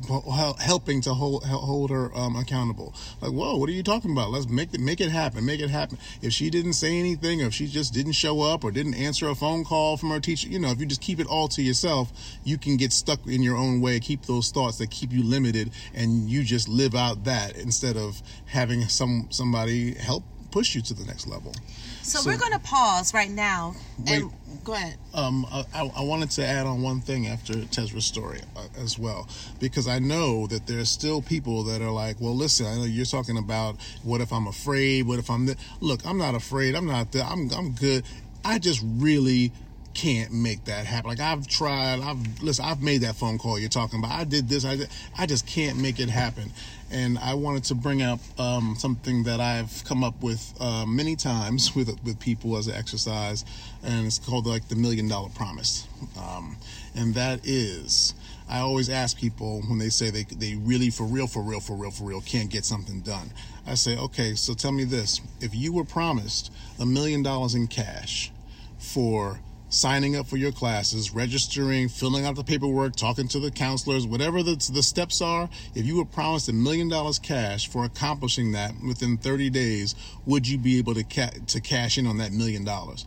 helping 0.60 1.00
to 1.02 1.12
hold 1.12 1.44
hold 1.44 1.90
her 1.90 2.16
um, 2.16 2.36
accountable. 2.36 2.94
Like, 3.20 3.32
whoa, 3.32 3.56
what 3.56 3.68
are 3.68 3.72
you 3.72 3.82
talking 3.82 4.12
about? 4.12 4.30
Let's 4.30 4.48
make 4.48 4.72
it 4.72 4.80
make 4.80 5.00
it 5.00 5.10
happen, 5.10 5.44
make 5.44 5.60
it 5.60 5.70
happen. 5.70 5.98
If 6.22 6.32
she 6.32 6.50
didn't 6.50 6.74
say 6.74 6.98
anything, 6.98 7.42
or 7.42 7.46
if 7.46 7.54
she 7.54 7.66
just 7.66 7.92
didn't 7.92 8.12
show 8.12 8.40
up 8.42 8.64
or 8.64 8.70
didn't 8.70 8.94
answer 8.94 9.28
a 9.28 9.34
phone 9.34 9.64
call 9.64 9.96
from 9.96 10.10
her 10.10 10.20
teacher, 10.20 10.48
you 10.48 10.58
know, 10.58 10.70
if 10.70 10.78
you 10.78 10.86
just 10.86 11.00
keep 11.00 11.18
it 11.18 11.26
all 11.26 11.48
to 11.48 11.62
yourself, 11.62 12.12
you 12.44 12.56
can 12.56 12.76
get 12.76 12.92
stuck 12.92 13.26
in 13.26 13.42
your 13.42 13.56
own 13.56 13.80
way. 13.80 13.98
Keep 13.98 14.26
those 14.26 14.50
thoughts 14.50 14.78
that 14.78 14.90
keep 14.90 15.12
you 15.12 15.24
limited, 15.24 15.70
and 15.92 16.30
you 16.30 16.44
just 16.44 16.68
live 16.68 16.94
out 16.94 17.24
that 17.24 17.56
instead 17.56 17.96
of 17.96 18.22
having 18.46 18.82
some 18.82 19.23
somebody 19.30 19.94
help 19.94 20.24
push 20.50 20.74
you 20.74 20.82
to 20.82 20.94
the 20.94 21.04
next 21.04 21.26
level. 21.26 21.52
So, 22.02 22.20
So- 22.20 22.30
we're 22.30 22.38
going 22.38 22.52
to 22.52 22.58
pause 22.60 23.12
right 23.12 23.30
now. 23.30 23.74
And 24.06 24.30
go 24.62 24.74
ahead. 24.74 24.96
Um, 25.12 25.44
I, 25.50 25.90
I 25.96 26.02
wanted 26.02 26.30
to 26.32 26.46
add 26.46 26.66
on 26.66 26.80
one 26.82 27.00
thing 27.00 27.26
after 27.26 27.54
Tezra's 27.54 28.04
story 28.04 28.40
uh, 28.56 28.66
as 28.78 28.98
well, 28.98 29.28
because 29.58 29.88
I 29.88 29.98
know 29.98 30.46
that 30.48 30.66
there's 30.66 30.90
still 30.90 31.22
people 31.22 31.64
that 31.64 31.82
are 31.82 31.90
like, 31.90 32.20
well, 32.20 32.36
listen, 32.36 32.66
I 32.66 32.76
know 32.76 32.84
you're 32.84 33.04
talking 33.04 33.36
about 33.38 33.76
what 34.04 34.20
if 34.20 34.32
I'm 34.32 34.46
afraid? 34.46 35.06
What 35.06 35.18
if 35.18 35.28
I'm 35.30 35.46
th-? 35.46 35.58
look? 35.80 36.06
I'm 36.06 36.18
not 36.18 36.34
afraid. 36.34 36.74
I'm 36.76 36.86
not. 36.86 37.10
Th- 37.12 37.24
I'm 37.24 37.50
I'm 37.50 37.72
good. 37.72 38.04
I 38.44 38.58
just 38.58 38.80
really 38.84 39.50
can't 39.94 40.32
make 40.32 40.64
that 40.64 40.86
happen. 40.86 41.08
Like 41.08 41.20
I've 41.20 41.46
tried. 41.46 42.00
I've 42.00 42.42
listen. 42.42 42.64
I've 42.64 42.82
made 42.82 43.02
that 43.02 43.14
phone 43.14 43.38
call 43.38 43.58
you're 43.58 43.68
talking 43.68 44.00
about. 44.00 44.12
I 44.12 44.24
did 44.24 44.48
this. 44.48 44.64
I 44.64 44.76
did, 44.76 44.88
I 45.16 45.26
just 45.26 45.46
can't 45.46 45.78
make 45.78 46.00
it 46.00 46.10
happen. 46.10 46.50
And 46.90 47.18
I 47.18 47.34
wanted 47.34 47.64
to 47.64 47.74
bring 47.74 48.02
up 48.02 48.20
um, 48.38 48.76
something 48.78 49.24
that 49.24 49.40
I've 49.40 49.84
come 49.84 50.04
up 50.04 50.22
with 50.22 50.54
uh, 50.60 50.84
many 50.86 51.16
times 51.16 51.74
with 51.76 51.88
with 52.04 52.18
people 52.18 52.56
as 52.56 52.66
an 52.66 52.74
exercise, 52.74 53.44
and 53.82 54.06
it's 54.06 54.18
called 54.18 54.46
like 54.46 54.68
the 54.68 54.76
million 54.76 55.08
dollar 55.08 55.30
promise. 55.30 55.86
Um, 56.18 56.56
and 56.94 57.14
that 57.14 57.40
is, 57.44 58.14
I 58.48 58.58
always 58.58 58.90
ask 58.90 59.18
people 59.18 59.62
when 59.62 59.78
they 59.78 59.88
say 59.88 60.10
they 60.10 60.24
they 60.24 60.56
really 60.56 60.90
for 60.90 61.04
real, 61.04 61.26
for 61.26 61.42
real, 61.42 61.60
for 61.60 61.76
real, 61.76 61.90
for 61.90 62.04
real 62.04 62.20
can't 62.20 62.50
get 62.50 62.64
something 62.64 63.00
done. 63.00 63.30
I 63.66 63.74
say, 63.74 63.96
okay, 63.96 64.34
so 64.34 64.54
tell 64.54 64.72
me 64.72 64.84
this: 64.84 65.20
if 65.40 65.54
you 65.54 65.72
were 65.72 65.84
promised 65.84 66.52
a 66.80 66.84
million 66.84 67.22
dollars 67.22 67.54
in 67.54 67.68
cash 67.68 68.32
for 68.78 69.40
signing 69.74 70.16
up 70.16 70.26
for 70.26 70.36
your 70.36 70.52
classes, 70.52 71.12
registering, 71.12 71.88
filling 71.88 72.24
out 72.24 72.36
the 72.36 72.44
paperwork, 72.44 72.96
talking 72.96 73.28
to 73.28 73.40
the 73.40 73.50
counselors, 73.50 74.06
whatever 74.06 74.42
the, 74.42 74.54
the 74.72 74.82
steps 74.82 75.20
are, 75.20 75.48
if 75.74 75.84
you 75.84 75.96
were 75.96 76.04
promised 76.04 76.48
a 76.48 76.52
million 76.52 76.88
dollars 76.88 77.18
cash 77.18 77.68
for 77.68 77.84
accomplishing 77.84 78.52
that 78.52 78.72
within 78.86 79.16
30 79.18 79.50
days, 79.50 79.94
would 80.26 80.46
you 80.46 80.58
be 80.58 80.78
able 80.78 80.94
to 80.94 81.04
ca- 81.04 81.30
to 81.48 81.60
cash 81.60 81.98
in 81.98 82.06
on 82.06 82.18
that 82.18 82.32
million 82.32 82.64
dollars? 82.64 83.04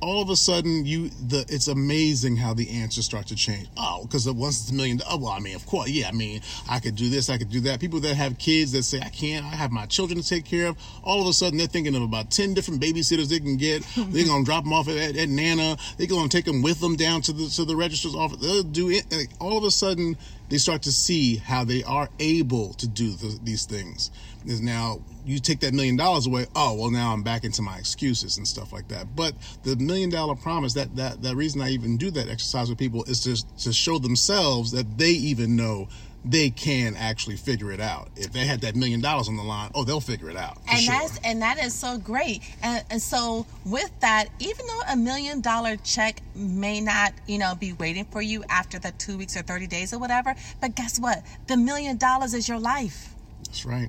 All 0.00 0.22
of 0.22 0.30
a 0.30 0.36
sudden 0.36 0.84
you 0.86 1.08
the 1.08 1.44
it's 1.48 1.68
amazing 1.68 2.36
how 2.36 2.54
the 2.54 2.68
answers 2.70 3.04
start 3.04 3.26
to 3.26 3.34
change. 3.34 3.68
Oh 3.76 4.02
because 4.02 4.30
once 4.30 4.60
it's 4.60 4.70
a 4.70 4.74
million 4.74 5.00
oh 5.08 5.18
well 5.18 5.32
i 5.32 5.40
mean 5.40 5.56
of 5.56 5.66
course 5.66 5.88
yeah 5.90 6.08
i 6.08 6.12
mean 6.12 6.40
i 6.68 6.78
could 6.78 6.94
do 6.94 7.08
this 7.08 7.30
i 7.30 7.38
could 7.38 7.50
do 7.50 7.60
that. 7.60 7.80
People 7.80 8.00
that 8.00 8.14
have 8.14 8.38
kids 8.38 8.72
that 8.72 8.82
say 8.84 9.00
i 9.00 9.08
can't 9.08 9.44
i 9.44 9.50
have 9.50 9.70
my 9.70 9.86
children 9.86 10.20
to 10.20 10.28
take 10.28 10.44
care 10.44 10.68
of 10.68 10.76
all 11.02 11.20
of 11.20 11.26
a 11.26 11.32
sudden 11.32 11.58
they're 11.58 11.66
thinking 11.66 11.94
of 11.94 12.02
about 12.02 12.30
10 12.30 12.54
different 12.54 12.80
babysitters 12.80 13.28
they 13.28 13.40
can 13.40 13.56
get. 13.56 13.82
They're 13.96 14.26
gonna 14.26 14.44
drop 14.44 14.64
them 14.64 14.72
off 14.72 14.88
at, 14.88 15.16
at 15.16 15.28
nana. 15.28 15.76
They're 15.96 16.06
gonna 16.06 16.28
take 16.28 16.44
them 16.44 16.62
with 16.62 16.80
them 16.80 16.96
down 16.96 17.22
to 17.22 17.32
the 17.32 17.48
to 17.48 17.64
the 17.64 17.76
registrar's 17.76 18.14
office. 18.14 18.38
They'll 18.38 18.62
do 18.62 18.90
it 18.90 19.10
like, 19.10 19.30
all 19.40 19.58
of 19.58 19.64
a 19.64 19.70
sudden 19.70 20.16
they 20.48 20.58
start 20.58 20.82
to 20.82 20.92
see 20.92 21.36
how 21.36 21.64
they 21.64 21.82
are 21.84 22.08
able 22.18 22.74
to 22.74 22.88
do 22.88 23.10
the, 23.12 23.38
these 23.42 23.66
things. 23.66 24.10
Is 24.46 24.60
now 24.60 25.00
you 25.24 25.40
take 25.40 25.60
that 25.60 25.74
million 25.74 25.96
dollars 25.96 26.26
away. 26.26 26.46
Oh 26.54 26.74
well, 26.74 26.90
now 26.90 27.12
I'm 27.12 27.22
back 27.22 27.44
into 27.44 27.60
my 27.60 27.76
excuses 27.76 28.38
and 28.38 28.48
stuff 28.48 28.72
like 28.72 28.88
that. 28.88 29.14
But 29.14 29.34
the 29.62 29.76
million 29.76 30.10
dollar 30.10 30.34
promise 30.34 30.74
that 30.74 30.96
that 30.96 31.22
that 31.22 31.36
reason 31.36 31.60
I 31.60 31.70
even 31.70 31.96
do 31.96 32.10
that 32.12 32.28
exercise 32.28 32.68
with 32.70 32.78
people 32.78 33.04
is 33.04 33.20
to 33.24 33.64
to 33.64 33.72
show 33.72 33.98
themselves 33.98 34.70
that 34.72 34.96
they 34.96 35.10
even 35.10 35.56
know 35.56 35.88
they 36.28 36.50
can 36.50 36.94
actually 36.96 37.36
figure 37.36 37.72
it 37.72 37.80
out. 37.80 38.08
If 38.14 38.32
they 38.32 38.44
had 38.44 38.60
that 38.60 38.76
million 38.76 39.00
dollars 39.00 39.28
on 39.28 39.36
the 39.36 39.42
line, 39.42 39.70
oh, 39.74 39.84
they'll 39.84 40.00
figure 40.00 40.28
it 40.28 40.36
out. 40.36 40.58
And 40.68 40.80
sure. 40.80 40.94
that's 40.94 41.18
and 41.24 41.40
that 41.40 41.58
is 41.58 41.74
so 41.74 41.96
great. 41.96 42.42
And, 42.62 42.84
and 42.90 43.02
so 43.02 43.46
with 43.64 43.90
that, 44.00 44.26
even 44.38 44.66
though 44.66 44.80
a 44.92 44.96
million 44.96 45.40
dollar 45.40 45.76
check 45.76 46.20
may 46.34 46.80
not, 46.80 47.14
you 47.26 47.38
know, 47.38 47.54
be 47.54 47.72
waiting 47.72 48.04
for 48.04 48.20
you 48.20 48.44
after 48.50 48.78
the 48.78 48.92
two 48.92 49.16
weeks 49.16 49.36
or 49.36 49.42
thirty 49.42 49.66
days 49.66 49.94
or 49.94 49.98
whatever, 49.98 50.34
but 50.60 50.74
guess 50.74 51.00
what? 51.00 51.22
The 51.46 51.56
million 51.56 51.96
dollars 51.96 52.34
is 52.34 52.46
your 52.46 52.58
life. 52.58 53.14
That's 53.44 53.64
right 53.64 53.88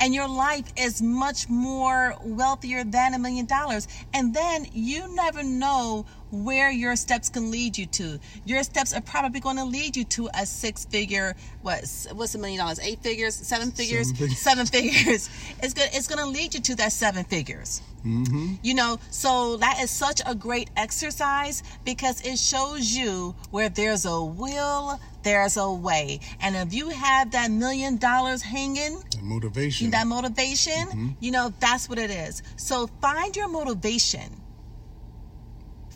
and 0.00 0.14
your 0.14 0.28
life 0.28 0.64
is 0.76 1.02
much 1.02 1.48
more 1.48 2.14
wealthier 2.22 2.84
than 2.84 3.14
a 3.14 3.18
million 3.18 3.46
dollars. 3.46 3.88
And 4.14 4.34
then 4.34 4.66
you 4.72 5.14
never 5.14 5.42
know 5.42 6.06
where 6.30 6.70
your 6.70 6.96
steps 6.96 7.28
can 7.28 7.50
lead 7.50 7.78
you 7.78 7.86
to. 7.86 8.18
Your 8.44 8.62
steps 8.62 8.92
are 8.92 9.00
probably 9.00 9.40
going 9.40 9.56
to 9.56 9.64
lead 9.64 9.96
you 9.96 10.04
to 10.04 10.28
a 10.34 10.44
six 10.44 10.84
figure, 10.84 11.36
what, 11.62 11.84
what's 12.12 12.34
a 12.34 12.38
million 12.38 12.58
dollars? 12.58 12.80
Eight 12.80 13.00
figures, 13.00 13.34
seven 13.34 13.70
figures, 13.70 14.10
seven, 14.10 14.30
seven 14.36 14.66
figures. 14.66 15.30
It's 15.62 15.74
going 15.74 15.90
it's 15.92 16.08
going 16.08 16.18
to 16.18 16.26
lead 16.26 16.54
you 16.54 16.60
to 16.60 16.74
that 16.76 16.92
seven 16.92 17.24
figures. 17.24 17.80
Mm-hmm. 18.04 18.54
You 18.62 18.74
know, 18.74 19.00
so 19.10 19.56
that 19.56 19.80
is 19.82 19.90
such 19.90 20.20
a 20.26 20.34
great 20.34 20.70
exercise 20.76 21.62
because 21.84 22.20
it 22.24 22.38
shows 22.38 22.92
you 22.92 23.34
where 23.50 23.68
there's 23.68 24.04
a 24.04 24.22
will, 24.22 25.00
there's 25.26 25.56
a 25.56 25.68
way. 25.68 26.20
And 26.40 26.54
if 26.54 26.72
you 26.72 26.88
have 26.88 27.32
that 27.32 27.50
million 27.50 27.96
dollars 27.96 28.42
hanging, 28.42 29.02
that 29.10 29.22
motivation, 29.24 29.90
that 29.90 30.06
motivation, 30.06 30.72
mm-hmm. 30.72 31.08
you 31.18 31.32
know, 31.32 31.52
that's 31.58 31.88
what 31.88 31.98
it 31.98 32.10
is. 32.10 32.44
So 32.56 32.86
find 33.02 33.34
your 33.34 33.48
motivation 33.48 34.40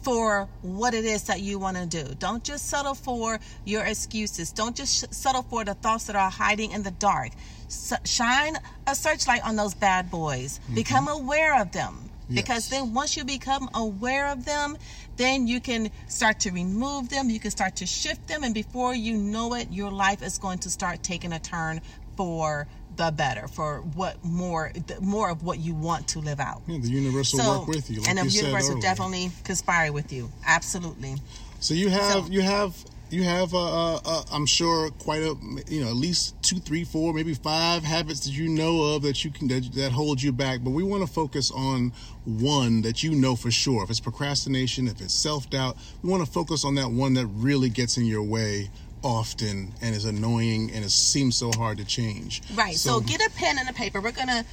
for 0.03 0.49
what 0.63 0.95
it 0.95 1.05
is 1.05 1.25
that 1.25 1.41
you 1.43 1.61
want 1.61 1.77
to 1.77 1.87
do. 1.87 2.13
Don't 2.19 2.43
just 2.43 2.69
settle 2.69 2.95
for 2.95 3.39
your 3.65 3.85
excuses. 3.85 4.51
Don't 4.51 4.75
just 4.75 5.15
settle 5.15 5.43
for 5.43 5.65
the 5.65 5.75
thoughts 5.75 6.07
that 6.07 6.17
are 6.17 6.31
hiding 6.31 6.73
in 6.73 6.83
the 6.83 6.91
dark. 6.91 7.31
S- 7.67 7.93
shine 8.05 8.57
a 8.89 8.97
searchlight 8.97 9.45
on 9.45 9.55
those 9.55 9.75
bad 9.75 10.11
boys. 10.11 10.59
Mm-hmm. 10.59 10.75
Become 10.75 11.07
aware 11.07 11.61
of 11.61 11.71
them. 11.71 12.11
Yes. 12.29 12.43
Because 12.43 12.69
then 12.69 12.95
once 12.95 13.17
you 13.17 13.25
become 13.25 13.69
aware 13.75 14.29
of 14.29 14.45
them, 14.45 14.77
then 15.21 15.47
you 15.47 15.61
can 15.61 15.91
start 16.09 16.41
to 16.41 16.51
remove 16.51 17.11
them, 17.11 17.29
you 17.29 17.39
can 17.39 17.51
start 17.51 17.77
to 17.77 17.87
shift 17.87 18.27
them, 18.27 18.43
and 18.43 18.55
before 18.55 18.95
you 18.95 19.17
know 19.17 19.55
it, 19.55 19.69
your 19.71 19.91
life 19.91 20.23
is 20.23 20.39
going 20.39 20.59
to 20.61 20.71
start 20.71 21.03
taking 21.03 21.33
a 21.33 21.39
turn 21.39 21.81
for 22.17 22.67
the 22.97 23.11
better 23.11 23.47
for 23.49 23.81
what 23.95 24.23
more 24.25 24.73
more 25.01 25.31
of 25.31 25.43
what 25.43 25.59
you 25.59 25.75
want 25.75 26.09
to 26.09 26.19
live 26.19 26.41
out. 26.41 26.63
Yeah, 26.67 26.79
the 26.81 26.89
universe 26.89 27.33
will 27.33 27.41
so, 27.41 27.59
work 27.61 27.69
with 27.69 27.91
you, 27.91 28.01
like 28.01 28.09
and 28.09 28.19
the 28.19 28.27
universe 28.27 28.69
will 28.69 28.81
definitely 28.81 29.31
conspire 29.45 29.93
with 29.93 30.13
you. 30.13 30.31
Absolutely. 30.47 31.17
So 31.61 31.75
you 31.75 31.89
have 31.91 32.25
so, 32.25 32.31
you 32.31 32.41
have 32.41 32.77
you 33.13 33.25
have 33.25 33.55
uh, 33.55 33.97
uh, 33.97 34.23
I'm 34.33 34.47
sure 34.47 34.91
quite 34.91 35.23
a 35.23 35.37
you 35.69 35.83
know 35.83 35.89
at 35.89 35.97
least 35.97 36.41
two, 36.43 36.59
three, 36.59 36.85
four, 36.85 37.13
maybe 37.13 37.35
five 37.35 37.83
habits 37.83 38.21
that 38.21 38.31
you 38.31 38.49
know 38.49 38.95
of 38.95 39.03
that 39.03 39.25
you 39.25 39.31
can 39.31 39.49
that, 39.49 39.73
that 39.75 39.93
hold 39.93 40.23
you 40.23 40.33
back. 40.33 40.61
But 40.63 40.71
we 40.71 40.83
want 40.83 41.07
to 41.07 41.13
focus 41.13 41.51
on 41.51 41.93
one 42.25 42.83
that 42.83 43.03
you 43.03 43.13
know 43.13 43.37
for 43.37 43.51
sure. 43.51 43.83
If 43.83 43.91
it's 43.91 44.01
procrastination, 44.01 44.89
if 44.89 45.01
it's 45.01 45.15
self 45.15 45.51
doubt, 45.51 45.77
we 46.03 46.11
want 46.11 46.25
to 46.25 46.31
focus 46.31 46.65
on 46.65 46.75
that 46.77 46.91
one 46.91 47.15
that 47.15 47.27
really 47.27 47.69
gets 47.69 47.97
in 47.97 48.07
your 48.07 48.23
way 48.23 48.71
often 49.03 49.73
and 49.81 49.97
is 49.97 50.05
annoying 50.05 50.71
and 50.73 50.85
it 50.85 50.91
seems 50.91 51.37
so 51.37 51.51
hard 51.57 51.79
to 51.79 51.85
change. 51.85 52.43
Right. 52.55 52.77
So, 52.77 52.99
so 52.99 53.01
get 53.01 53.21
a 53.27 53.31
pen 53.31 53.57
and 53.59 53.69
a 53.69 53.73
paper. 53.73 54.01
We're 54.01 54.13
gonna 54.13 54.45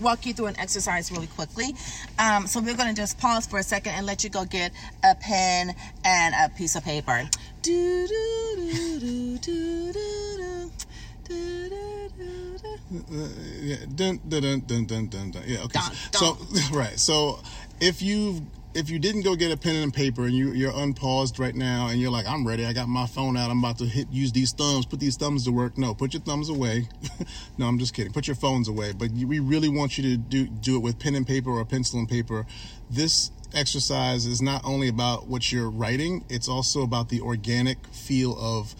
walk 0.00 0.26
you 0.26 0.34
through 0.34 0.46
an 0.46 0.58
exercise 0.58 1.10
really 1.10 1.26
quickly. 1.28 1.74
Um, 2.18 2.46
so 2.46 2.60
we're 2.60 2.76
going 2.76 2.94
to 2.94 3.00
just 3.00 3.18
pause 3.18 3.46
for 3.46 3.58
a 3.58 3.62
second 3.62 3.94
and 3.94 4.06
let 4.06 4.24
you 4.24 4.30
go 4.30 4.44
get 4.44 4.72
a 5.02 5.14
pen 5.14 5.74
and 6.04 6.34
a 6.34 6.54
piece 6.54 6.76
of 6.76 6.84
paper. 6.84 7.28
Do, 7.62 8.06
do, 8.06 8.56
do, 8.56 8.98
do, 9.00 9.38
do, 9.38 9.92
do, 9.92 10.14
yeah, 13.60 13.76
dun, 13.94 14.20
dun, 14.28 14.42
dun, 14.42 14.60
dun, 14.60 15.06
dun, 15.06 15.30
dun. 15.30 15.42
Yeah, 15.46 15.64
okay. 15.64 15.80
So, 16.12 16.36
right. 16.72 16.98
So, 16.98 17.40
if 17.80 18.02
you've 18.02 18.42
if 18.74 18.90
you 18.90 18.98
didn't 18.98 19.22
go 19.22 19.36
get 19.36 19.52
a 19.52 19.56
pen 19.56 19.76
and 19.76 19.94
paper 19.94 20.24
and 20.24 20.34
you, 20.34 20.50
you're 20.52 20.72
unpaused 20.74 21.38
right 21.38 21.54
now 21.54 21.88
and 21.88 22.00
you're 22.00 22.10
like, 22.10 22.26
I'm 22.26 22.46
ready, 22.46 22.66
I 22.66 22.72
got 22.72 22.88
my 22.88 23.06
phone 23.06 23.36
out, 23.36 23.50
I'm 23.50 23.60
about 23.60 23.78
to 23.78 23.86
hit 23.86 24.10
use 24.10 24.32
these 24.32 24.52
thumbs, 24.52 24.84
put 24.84 24.98
these 24.98 25.16
thumbs 25.16 25.44
to 25.44 25.52
work. 25.52 25.78
No, 25.78 25.94
put 25.94 26.12
your 26.12 26.22
thumbs 26.22 26.48
away. 26.48 26.88
no, 27.58 27.66
I'm 27.66 27.78
just 27.78 27.94
kidding. 27.94 28.12
Put 28.12 28.26
your 28.26 28.36
phones 28.36 28.68
away. 28.68 28.92
But 28.92 29.12
we 29.12 29.38
really 29.38 29.68
want 29.68 29.96
you 29.96 30.04
to 30.10 30.16
do 30.16 30.46
do 30.46 30.76
it 30.76 30.80
with 30.80 30.98
pen 30.98 31.14
and 31.14 31.26
paper 31.26 31.50
or 31.50 31.64
pencil 31.64 32.00
and 32.00 32.08
paper. 32.08 32.46
This 32.90 33.30
exercise 33.54 34.26
is 34.26 34.42
not 34.42 34.62
only 34.64 34.88
about 34.88 35.28
what 35.28 35.52
you're 35.52 35.70
writing, 35.70 36.24
it's 36.28 36.48
also 36.48 36.82
about 36.82 37.08
the 37.08 37.20
organic 37.20 37.86
feel 37.88 38.36
of 38.38 38.74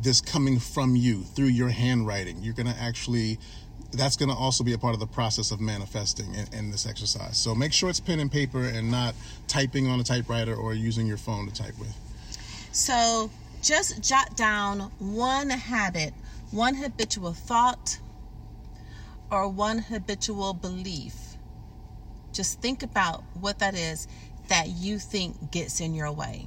this 0.00 0.20
coming 0.20 0.58
from 0.58 0.94
you 0.94 1.22
through 1.22 1.46
your 1.46 1.70
handwriting. 1.70 2.42
You're 2.42 2.54
to 2.54 2.76
actually 2.78 3.38
that's 3.92 4.16
going 4.16 4.28
to 4.28 4.34
also 4.34 4.62
be 4.62 4.74
a 4.74 4.78
part 4.78 4.94
of 4.94 5.00
the 5.00 5.06
process 5.06 5.50
of 5.50 5.60
manifesting 5.60 6.34
in, 6.34 6.46
in, 6.52 6.70
this 6.70 6.86
exercise. 6.86 7.38
So 7.38 7.54
make 7.54 7.72
sure 7.72 7.88
it's 7.88 8.00
pen 8.00 8.20
and 8.20 8.30
paper 8.30 8.62
and 8.62 8.90
not 8.90 9.14
typing 9.46 9.88
on 9.88 9.98
a 9.98 10.04
typewriter 10.04 10.54
or 10.54 10.74
using 10.74 11.06
your 11.06 11.16
phone 11.16 11.46
to 11.46 11.54
type 11.54 11.78
with. 11.78 11.94
So 12.72 13.30
just 13.62 14.02
jot 14.02 14.36
down 14.36 14.90
one 14.98 15.48
habit, 15.48 16.12
one 16.50 16.74
habitual 16.74 17.32
thought, 17.32 17.98
or 19.30 19.48
one 19.48 19.78
habitual 19.78 20.52
belief. 20.52 21.14
Just 22.32 22.60
think 22.60 22.82
about 22.82 23.24
what 23.40 23.58
that 23.60 23.74
is 23.74 24.06
that 24.48 24.68
you 24.68 24.98
think 24.98 25.50
gets 25.50 25.80
in 25.80 25.94
your 25.94 26.12
way, 26.12 26.46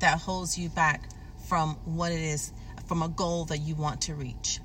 that 0.00 0.18
holds 0.18 0.58
you 0.58 0.68
back 0.68 1.08
from 1.48 1.76
what 1.84 2.12
it 2.12 2.20
is, 2.20 2.52
from 2.86 3.02
a 3.02 3.08
goal 3.08 3.44
that 3.46 3.58
you 3.58 3.76
want 3.76 4.00
to 4.02 4.14
reach 4.14 4.60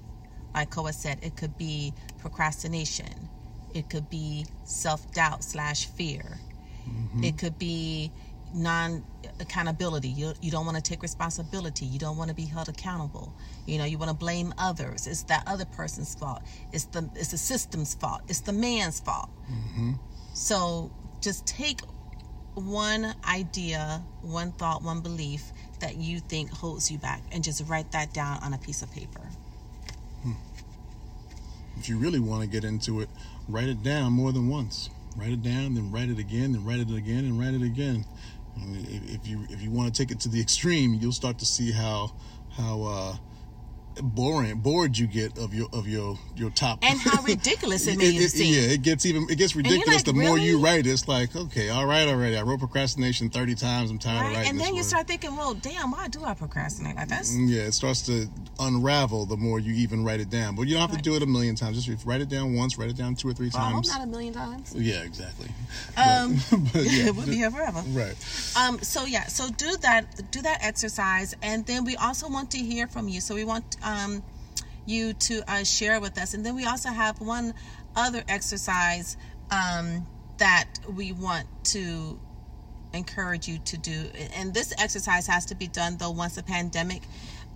like 0.56 0.72
Koa 0.72 0.94
said, 0.94 1.20
it 1.22 1.36
could 1.36 1.58
be 1.58 1.94
procrastination. 2.20 3.30
It 3.74 3.90
could 3.90 4.10
be 4.10 4.46
self 4.64 5.12
doubt 5.14 5.44
slash 5.44 5.88
fear. 5.88 6.40
Mm-hmm. 6.90 7.24
It 7.26 7.38
could 7.38 7.60
be 7.60 8.12
non 8.54 9.04
accountability. 9.42 10.08
You, 10.08 10.34
you 10.42 10.50
don't 10.50 10.66
want 10.66 10.78
to 10.78 10.84
take 10.84 11.02
responsibility. 11.02 11.86
You 11.86 12.00
don't 12.00 12.18
want 12.18 12.30
to 12.30 12.36
be 12.36 12.46
held 12.46 12.70
accountable. 12.70 13.34
You 13.66 13.78
know, 13.78 13.86
you 13.86 13.98
want 13.98 14.10
to 14.12 14.16
blame 14.16 14.54
others. 14.58 15.08
It's 15.08 15.24
that 15.24 15.44
other 15.46 15.66
person's 15.66 16.16
fault. 16.16 16.42
It's 16.72 16.86
the 16.86 17.10
it's 17.16 17.32
the 17.32 17.38
system's 17.38 17.94
fault. 17.94 18.22
It's 18.30 18.42
the 18.42 18.54
man's 18.54 19.02
fault. 19.02 19.30
Mm-hmm. 19.52 19.94
So 20.34 20.90
just 21.20 21.46
take 21.46 21.82
one 22.54 23.14
idea, 23.28 24.02
one 24.22 24.54
thought, 24.54 24.84
one 24.84 25.02
belief 25.02 25.52
that 25.82 25.98
you 25.98 26.22
think 26.22 26.50
holds 26.50 26.90
you 26.90 26.98
back 26.98 27.22
and 27.34 27.44
just 27.44 27.68
write 27.68 27.92
that 27.92 28.14
down 28.14 28.42
on 28.42 28.54
a 28.54 28.58
piece 28.58 28.82
of 28.82 28.90
paper. 28.94 29.22
If 31.78 31.90
you 31.90 31.98
really 31.98 32.20
want 32.20 32.42
to 32.42 32.48
get 32.48 32.64
into 32.64 33.02
it, 33.02 33.10
write 33.48 33.68
it 33.68 33.84
down 33.84 34.14
more 34.14 34.32
than 34.32 34.50
once. 34.50 34.90
Write 35.18 35.32
it 35.32 35.44
down, 35.44 35.76
then 35.76 35.92
write 35.92 36.10
it 36.10 36.20
again, 36.20 36.52
then 36.52 36.66
write 36.66 36.80
it 36.80 36.90
again, 36.92 37.26
and 37.26 37.40
write 37.40 37.54
it 37.54 37.62
again. 37.62 38.06
If 38.58 39.28
you 39.28 39.46
if 39.50 39.62
you 39.62 39.72
want 39.72 39.94
to 39.94 40.02
take 40.02 40.12
it 40.12 40.20
to 40.22 40.30
the 40.30 40.42
extreme, 40.42 40.96
you'll 40.96 41.12
start 41.12 41.40
to 41.40 41.46
see 41.46 41.72
how 41.72 42.14
how 42.52 42.84
uh, 42.84 43.16
boring 44.02 44.60
bored 44.60 44.98
you 44.98 45.08
get 45.08 45.38
of 45.38 45.54
your 45.54 45.68
of 45.74 45.88
your 45.88 46.18
your 46.36 46.50
top 46.52 46.80
and 46.82 47.00
how 47.00 47.22
ridiculous 47.28 47.88
it 47.88 47.98
it, 48.00 48.30
seem. 48.30 48.54
Yeah, 48.54 48.74
it 48.74 48.82
gets 48.82 49.06
even 49.06 49.28
it 49.30 49.38
gets 49.38 49.56
ridiculous 49.56 49.96
like, 49.98 50.06
the 50.06 50.14
really? 50.14 50.28
more 50.28 50.38
you 50.38 50.60
write. 50.60 50.86
It's 50.86 51.08
like 51.08 51.36
okay, 51.36 51.70
all 51.70 51.86
right, 51.86 52.08
already. 52.08 52.38
I 52.38 52.42
wrote 52.42 52.60
procrastination 52.60 53.30
thirty 53.30 53.56
times. 53.56 53.92
I'm 53.92 54.00
tired 54.00 54.22
right? 54.22 54.28
of 54.28 54.38
writing. 54.38 54.50
And 54.52 54.60
then 54.60 54.70
you 54.70 54.82
word. 54.82 54.86
start 54.86 55.08
thinking, 55.08 55.36
well, 55.36 55.54
damn, 55.54 55.92
why 55.92 56.08
do 56.08 56.24
I 56.24 56.34
procrastinate 56.34 56.96
like 56.96 57.08
this? 57.08 57.36
Mm, 57.36 57.50
yeah, 57.50 57.62
it 57.62 57.74
starts 57.74 58.02
to 58.04 58.28
unravel 58.60 59.26
the 59.26 59.38
more 59.38 59.60
you 59.60 59.74
even 59.76 60.04
write 60.04 60.20
it 60.20 60.30
down. 60.30 60.56
But 60.56 60.68
you 60.68 60.74
don't 60.74 60.82
have 60.82 60.92
right. 60.92 61.04
to 61.04 61.10
do 61.10 61.16
it 61.16 61.24
a 61.24 61.26
million 61.26 61.56
times. 61.56 61.84
Just 61.84 62.06
write 62.06 62.22
it 62.22 62.30
down 62.30 62.56
once, 62.56 62.78
write 62.78 62.90
it 62.90 62.98
down 62.98 63.16
two 63.16 63.30
or 63.30 63.34
three 63.34 63.50
well, 63.54 63.72
times. 63.72 63.90
not 63.90 64.04
a 64.04 64.08
million 64.08 64.34
times. 64.34 64.74
Yeah, 64.76 65.04
exactly. 65.04 65.48
Um, 65.98 66.38
but, 66.50 66.60
but 66.74 66.84
yeah, 66.84 67.08
it 67.08 67.16
would 67.16 67.26
be 67.26 67.36
here 67.36 67.52
forever. 67.52 67.82
Right. 67.90 68.16
Um. 68.58 68.80
So 68.80 69.06
yeah. 69.06 69.28
So 69.28 69.50
do 69.50 69.78
that. 69.78 70.32
Do 70.32 70.42
that 70.42 70.64
exercise, 70.64 71.36
and 71.42 71.66
then 71.66 71.86
we 71.86 71.96
also 71.96 72.30
want 72.30 72.52
to 72.52 72.58
hear 72.58 72.88
from 72.88 73.08
you. 73.08 73.22
So 73.22 73.36
we 73.36 73.44
want 73.44 73.78
um 73.86 74.22
you 74.86 75.14
to 75.14 75.42
uh, 75.52 75.64
share 75.64 76.00
with 76.00 76.18
us. 76.18 76.34
And 76.34 76.46
then 76.46 76.56
we 76.56 76.66
also 76.66 76.90
have 76.90 77.20
one 77.20 77.54
other 77.96 78.24
exercise 78.28 79.18
um, 79.52 80.06
that 80.38 80.66
we 80.94 81.12
want 81.12 81.48
to 81.66 82.20
encourage 82.94 83.48
you 83.48 83.58
to 83.60 83.78
do. 83.78 84.10
And 84.36 84.54
this 84.54 84.74
exercise 84.78 85.28
has 85.28 85.46
to 85.48 85.56
be 85.56 85.68
done 85.68 85.98
though 85.98 86.12
once 86.12 86.36
the 86.36 86.44
pandemic 86.44 87.02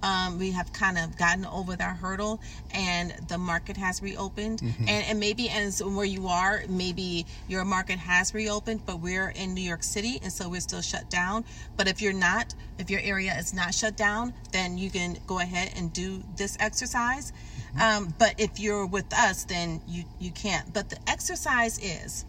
um, 0.02 0.40
we 0.40 0.52
have 0.52 0.72
kind 0.74 0.98
of 0.98 1.18
gotten 1.18 1.46
over 1.46 1.76
that 1.76 1.98
hurdle 1.98 2.40
and 2.74 3.14
the 3.28 3.38
market 3.38 3.78
has 3.78 4.02
reopened. 4.02 4.60
Mm-hmm. 4.60 4.88
and, 4.88 5.06
and 5.06 5.20
maybe 5.20 5.50
as 5.50 5.84
where 5.84 6.06
you 6.06 6.28
are 6.28 6.64
maybe 6.70 7.26
your 7.48 7.66
market 7.66 8.00
has 8.00 8.34
reopened 8.34 8.86
but 8.86 9.00
we're 9.00 9.30
in 9.30 9.54
new 9.54 9.62
york 9.62 9.84
city 9.84 10.20
and 10.24 10.32
so 10.32 10.50
we're 10.50 10.62
still 10.62 10.82
shut 10.82 11.10
down. 11.10 11.44
But 11.78 11.88
if 11.88 12.02
you're 12.02 12.14
not 12.14 12.54
if 12.78 12.90
your 12.90 13.02
area 13.02 13.34
is 13.38 13.54
not 13.54 13.74
shut 13.74 13.98
down 13.98 14.34
then 14.52 14.78
you 14.78 14.90
can 14.90 15.18
go 15.28 15.40
ahead 15.40 15.72
and 15.76 15.92
do 15.92 16.24
this 16.36 16.58
exercise. 16.60 17.32
Mm-hmm. 17.32 17.82
um, 17.82 18.14
but 18.18 18.36
if 18.38 18.60
you're 18.60 18.86
with 18.86 19.14
us 19.14 19.44
then 19.44 19.82
you 19.88 20.04
you 20.20 20.32
can't. 20.32 20.74
But 20.74 20.90
the 20.90 20.98
exercise 21.08 21.80
is 21.80 22.26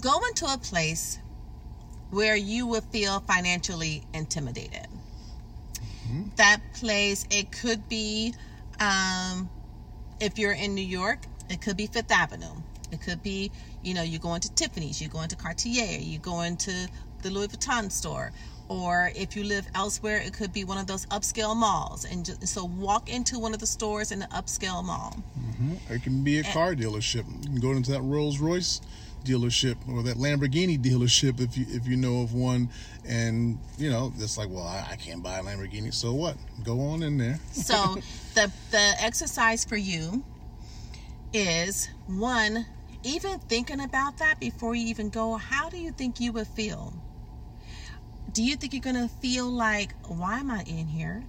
go 0.00 0.20
into 0.28 0.46
a 0.46 0.58
place 0.58 1.18
where 2.10 2.36
you 2.36 2.66
will 2.66 2.80
feel 2.80 3.20
financially 3.20 4.02
intimidated 4.12 4.89
Mm-hmm. 6.10 6.30
That 6.36 6.60
place, 6.74 7.26
it 7.30 7.52
could 7.52 7.88
be, 7.88 8.34
um, 8.80 9.48
if 10.20 10.38
you're 10.38 10.52
in 10.52 10.74
New 10.74 10.84
York, 10.84 11.20
it 11.48 11.60
could 11.60 11.76
be 11.76 11.86
Fifth 11.86 12.10
Avenue. 12.10 12.54
It 12.92 13.00
could 13.00 13.22
be, 13.22 13.52
you 13.82 13.94
know, 13.94 14.02
you're 14.02 14.20
going 14.20 14.40
to 14.40 14.52
Tiffany's, 14.54 15.00
you're 15.00 15.10
going 15.10 15.28
to 15.28 15.36
Cartier, 15.36 15.98
you're 16.00 16.20
going 16.20 16.56
to 16.58 16.88
the 17.22 17.30
Louis 17.30 17.48
Vuitton 17.48 17.90
store. 17.90 18.32
Or 18.68 19.10
if 19.16 19.34
you 19.34 19.42
live 19.42 19.66
elsewhere, 19.74 20.18
it 20.18 20.32
could 20.32 20.52
be 20.52 20.62
one 20.64 20.78
of 20.78 20.86
those 20.86 21.06
upscale 21.06 21.56
malls. 21.56 22.04
And 22.04 22.24
just, 22.24 22.46
so 22.46 22.64
walk 22.64 23.08
into 23.08 23.38
one 23.38 23.52
of 23.52 23.58
the 23.58 23.66
stores 23.66 24.12
in 24.12 24.20
the 24.20 24.26
upscale 24.26 24.84
mall. 24.84 25.16
Mm-hmm. 25.38 25.92
It 25.92 26.02
can 26.02 26.22
be 26.22 26.36
a 26.36 26.44
and, 26.44 26.52
car 26.52 26.74
dealership. 26.74 27.24
You 27.42 27.48
can 27.48 27.60
go 27.60 27.72
into 27.72 27.90
that 27.92 28.02
Rolls 28.02 28.38
Royce 28.38 28.80
dealership 29.24 29.76
or 29.88 30.02
that 30.02 30.16
Lamborghini 30.16 30.78
dealership 30.78 31.40
if 31.40 31.56
you 31.56 31.66
if 31.68 31.86
you 31.86 31.96
know 31.96 32.22
of 32.22 32.34
one. 32.34 32.68
And 33.06 33.58
you 33.78 33.90
know 33.90 34.12
it's 34.18 34.38
like 34.38 34.48
well 34.50 34.66
I, 34.66 34.88
I, 34.92 34.96
can't 34.96 35.22
buy 35.22 35.38
a 35.38 35.42
Lamborghini 35.42 35.92
so 35.92 36.12
what? 36.12 36.36
Go 36.62 36.80
on 36.80 37.02
in 37.02 37.18
there. 37.18 37.38
So 37.52 37.74
the 38.34 38.52
the 38.70 38.94
exercise 39.00 39.64
for 39.64 39.76
you 39.76 40.24
is 41.32 41.88
one 42.06 42.66
even 43.02 43.38
thinking 43.40 43.80
about 43.80 44.18
that 44.18 44.38
before 44.40 44.74
you 44.74 44.86
even 44.86 45.08
go 45.08 45.36
how 45.36 45.70
do 45.70 45.78
you 45.78 45.90
think 45.90 46.20
you 46.20 46.32
would 46.32 46.48
feel? 46.48 46.92
Do 48.32 48.42
you 48.44 48.56
think 48.56 48.72
you're 48.72 48.82
going 48.82 49.08
to 49.08 49.08
feel 49.08 49.46
like 49.46 49.94
why 50.06 50.38
am 50.38 50.50
I 50.50 50.62
in 50.62 50.86
here? 50.86 51.24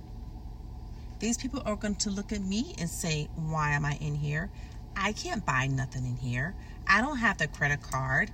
These 1.19 1.37
people 1.37 1.61
are 1.65 1.75
going 1.75 1.95
to 1.95 2.09
look 2.09 2.31
at 2.31 2.41
me 2.41 2.75
and 2.79 2.89
say 2.89 3.29
why 3.35 3.71
am 3.71 3.85
I 3.85 3.93
in 4.01 4.15
here 4.15 4.49
I 4.95 5.13
can't 5.13 5.45
buy 5.45 5.67
nothing 5.67 6.05
in 6.05 6.17
here 6.17 6.55
I 6.87 7.01
don't 7.01 7.17
have 7.17 7.37
the 7.37 7.47
credit 7.47 7.81
card, 7.81 8.31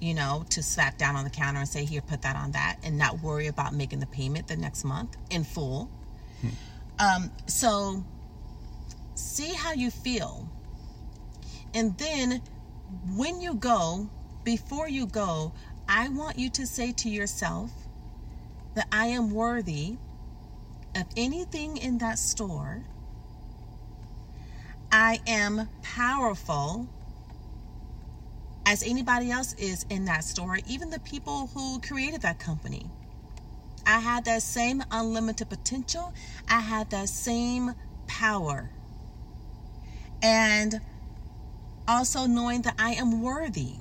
you 0.00 0.14
know, 0.14 0.44
to 0.50 0.62
slap 0.62 0.98
down 0.98 1.16
on 1.16 1.24
the 1.24 1.30
counter 1.30 1.60
and 1.60 1.68
say, 1.68 1.84
here, 1.84 2.00
put 2.00 2.22
that 2.22 2.36
on 2.36 2.52
that, 2.52 2.78
and 2.82 2.96
not 2.96 3.20
worry 3.20 3.46
about 3.48 3.74
making 3.74 4.00
the 4.00 4.06
payment 4.06 4.48
the 4.48 4.56
next 4.56 4.84
month 4.84 5.16
in 5.30 5.44
full. 5.44 5.90
Hmm. 6.40 6.48
Um, 6.98 7.32
so 7.46 8.04
see 9.14 9.52
how 9.52 9.72
you 9.72 9.90
feel. 9.90 10.48
And 11.74 11.96
then 11.98 12.40
when 13.14 13.40
you 13.40 13.54
go, 13.54 14.08
before 14.44 14.88
you 14.88 15.06
go, 15.06 15.52
I 15.88 16.08
want 16.08 16.38
you 16.38 16.48
to 16.50 16.66
say 16.66 16.92
to 16.92 17.10
yourself 17.10 17.70
that 18.74 18.86
I 18.90 19.08
am 19.08 19.32
worthy 19.32 19.96
of 20.94 21.04
anything 21.16 21.76
in 21.76 21.98
that 21.98 22.18
store. 22.18 22.84
I 24.90 25.20
am 25.26 25.68
powerful 25.82 26.86
as 28.64 28.82
anybody 28.82 29.30
else 29.30 29.54
is 29.54 29.86
in 29.90 30.04
that 30.06 30.24
story, 30.24 30.62
even 30.66 30.90
the 30.90 31.00
people 31.00 31.48
who 31.54 31.80
created 31.80 32.22
that 32.22 32.38
company. 32.38 32.86
I 33.86 34.00
had 34.00 34.24
that 34.24 34.42
same 34.42 34.82
unlimited 34.90 35.48
potential. 35.48 36.12
I 36.48 36.60
had 36.60 36.90
that 36.90 37.08
same 37.08 37.74
power. 38.08 38.70
And 40.22 40.80
also 41.86 42.26
knowing 42.26 42.62
that 42.62 42.74
I 42.78 42.94
am 42.94 43.22
worthy. 43.22 43.74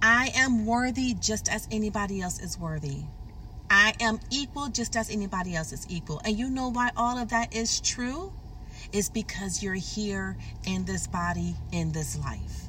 I 0.00 0.30
am 0.34 0.64
worthy 0.64 1.14
just 1.14 1.50
as 1.50 1.68
anybody 1.70 2.22
else 2.22 2.38
is 2.38 2.58
worthy. 2.58 3.02
I 3.76 3.92
am 4.00 4.20
equal 4.30 4.68
just 4.68 4.96
as 4.96 5.10
anybody 5.10 5.54
else 5.54 5.70
is 5.70 5.86
equal. 5.90 6.22
And 6.24 6.38
you 6.38 6.48
know 6.48 6.70
why 6.70 6.92
all 6.96 7.18
of 7.18 7.28
that 7.28 7.54
is 7.54 7.80
true? 7.80 8.32
is 8.92 9.08
because 9.10 9.62
you're 9.62 9.74
here 9.74 10.36
in 10.66 10.84
this 10.84 11.06
body, 11.06 11.54
in 11.72 11.92
this 11.92 12.18
life. 12.18 12.62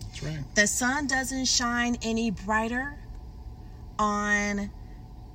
That's 0.00 0.22
right. 0.22 0.38
The 0.54 0.66
sun 0.66 1.06
doesn't 1.06 1.46
shine 1.46 1.96
any 2.02 2.30
brighter 2.30 2.96
on, 3.98 4.70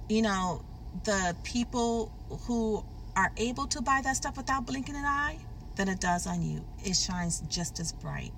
you 0.09 0.21
know, 0.21 0.63
the 1.03 1.35
people 1.43 2.11
who 2.47 2.83
are 3.15 3.31
able 3.37 3.67
to 3.67 3.81
buy 3.81 4.01
that 4.03 4.15
stuff 4.15 4.37
without 4.37 4.65
blinking 4.65 4.95
an 4.95 5.05
eye 5.05 5.37
than 5.75 5.89
it 5.89 5.99
does 5.99 6.25
on 6.25 6.41
you. 6.41 6.63
It 6.83 6.95
shines 6.95 7.43
just 7.49 7.79
as 7.79 7.91
bright. 7.91 8.31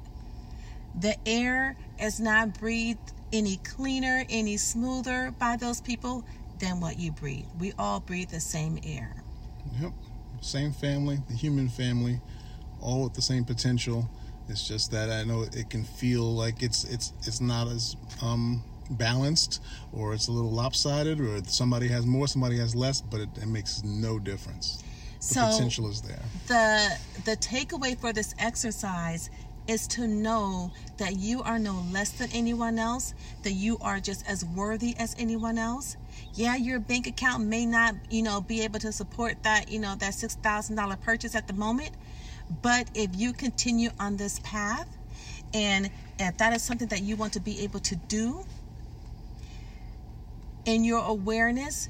The 0.99 1.15
air 1.27 1.77
is 1.99 2.19
not 2.19 2.59
breathed 2.59 3.13
any 3.33 3.57
cleaner, 3.57 4.25
any 4.29 4.57
smoother 4.57 5.33
by 5.39 5.57
those 5.57 5.81
people 5.81 6.23
than 6.59 6.79
what 6.79 6.99
you 6.99 7.11
breathe. 7.11 7.45
We 7.59 7.73
all 7.77 7.99
breathe 7.99 8.29
the 8.29 8.39
same 8.39 8.79
air. 8.83 9.23
Yep 9.79 9.93
same 10.41 10.71
family, 10.71 11.19
the 11.27 11.33
human 11.33 11.67
family, 11.67 12.19
all 12.81 13.03
with 13.03 13.13
the 13.13 13.21
same 13.21 13.43
potential. 13.43 14.09
It's 14.49 14.67
just 14.67 14.91
that 14.91 15.09
I 15.09 15.23
know 15.23 15.43
it 15.43 15.69
can 15.69 15.83
feel 15.83 16.23
like 16.33 16.63
it's 16.63 16.83
it's 16.85 17.13
it's 17.25 17.41
not 17.41 17.67
as 17.67 17.95
um, 18.21 18.63
balanced, 18.91 19.61
or 19.91 20.13
it's 20.13 20.27
a 20.27 20.31
little 20.31 20.51
lopsided, 20.51 21.19
or 21.19 21.43
somebody 21.45 21.87
has 21.89 22.05
more, 22.05 22.27
somebody 22.27 22.57
has 22.57 22.75
less, 22.75 23.01
but 23.01 23.19
it, 23.19 23.29
it 23.41 23.47
makes 23.47 23.83
no 23.83 24.19
difference. 24.19 24.83
The 25.19 25.23
so 25.25 25.51
potential 25.51 25.89
is 25.89 26.01
there. 26.01 26.23
The 26.47 26.97
the 27.25 27.37
takeaway 27.37 27.99
for 27.99 28.13
this 28.13 28.35
exercise 28.39 29.29
is 29.67 29.87
to 29.87 30.07
know 30.07 30.71
that 30.97 31.17
you 31.17 31.43
are 31.43 31.59
no 31.59 31.83
less 31.91 32.11
than 32.11 32.29
anyone 32.33 32.79
else, 32.79 33.13
that 33.43 33.51
you 33.51 33.77
are 33.81 33.99
just 33.99 34.27
as 34.27 34.45
worthy 34.45 34.95
as 34.97 35.15
anyone 35.19 35.57
else, 35.57 35.97
yeah, 36.33 36.55
your 36.55 36.79
bank 36.79 37.07
account 37.07 37.43
may 37.45 37.65
not, 37.65 37.95
you 38.09 38.21
know, 38.21 38.41
be 38.41 38.61
able 38.61 38.79
to 38.79 38.91
support 38.91 39.43
that, 39.43 39.69
you 39.71 39.79
know, 39.79 39.95
that 39.95 40.13
$6,000 40.13 41.01
purchase 41.01 41.35
at 41.35 41.47
the 41.47 41.53
moment. 41.53 41.91
But 42.61 42.89
if 42.93 43.15
you 43.15 43.33
continue 43.33 43.89
on 43.99 44.17
this 44.17 44.39
path 44.43 44.87
and 45.53 45.89
if 46.19 46.37
that 46.37 46.53
is 46.53 46.61
something 46.61 46.87
that 46.89 47.01
you 47.01 47.15
want 47.15 47.33
to 47.33 47.39
be 47.39 47.61
able 47.61 47.79
to 47.81 47.95
do 47.95 48.45
in 50.65 50.83
your 50.83 51.03
awareness 51.03 51.89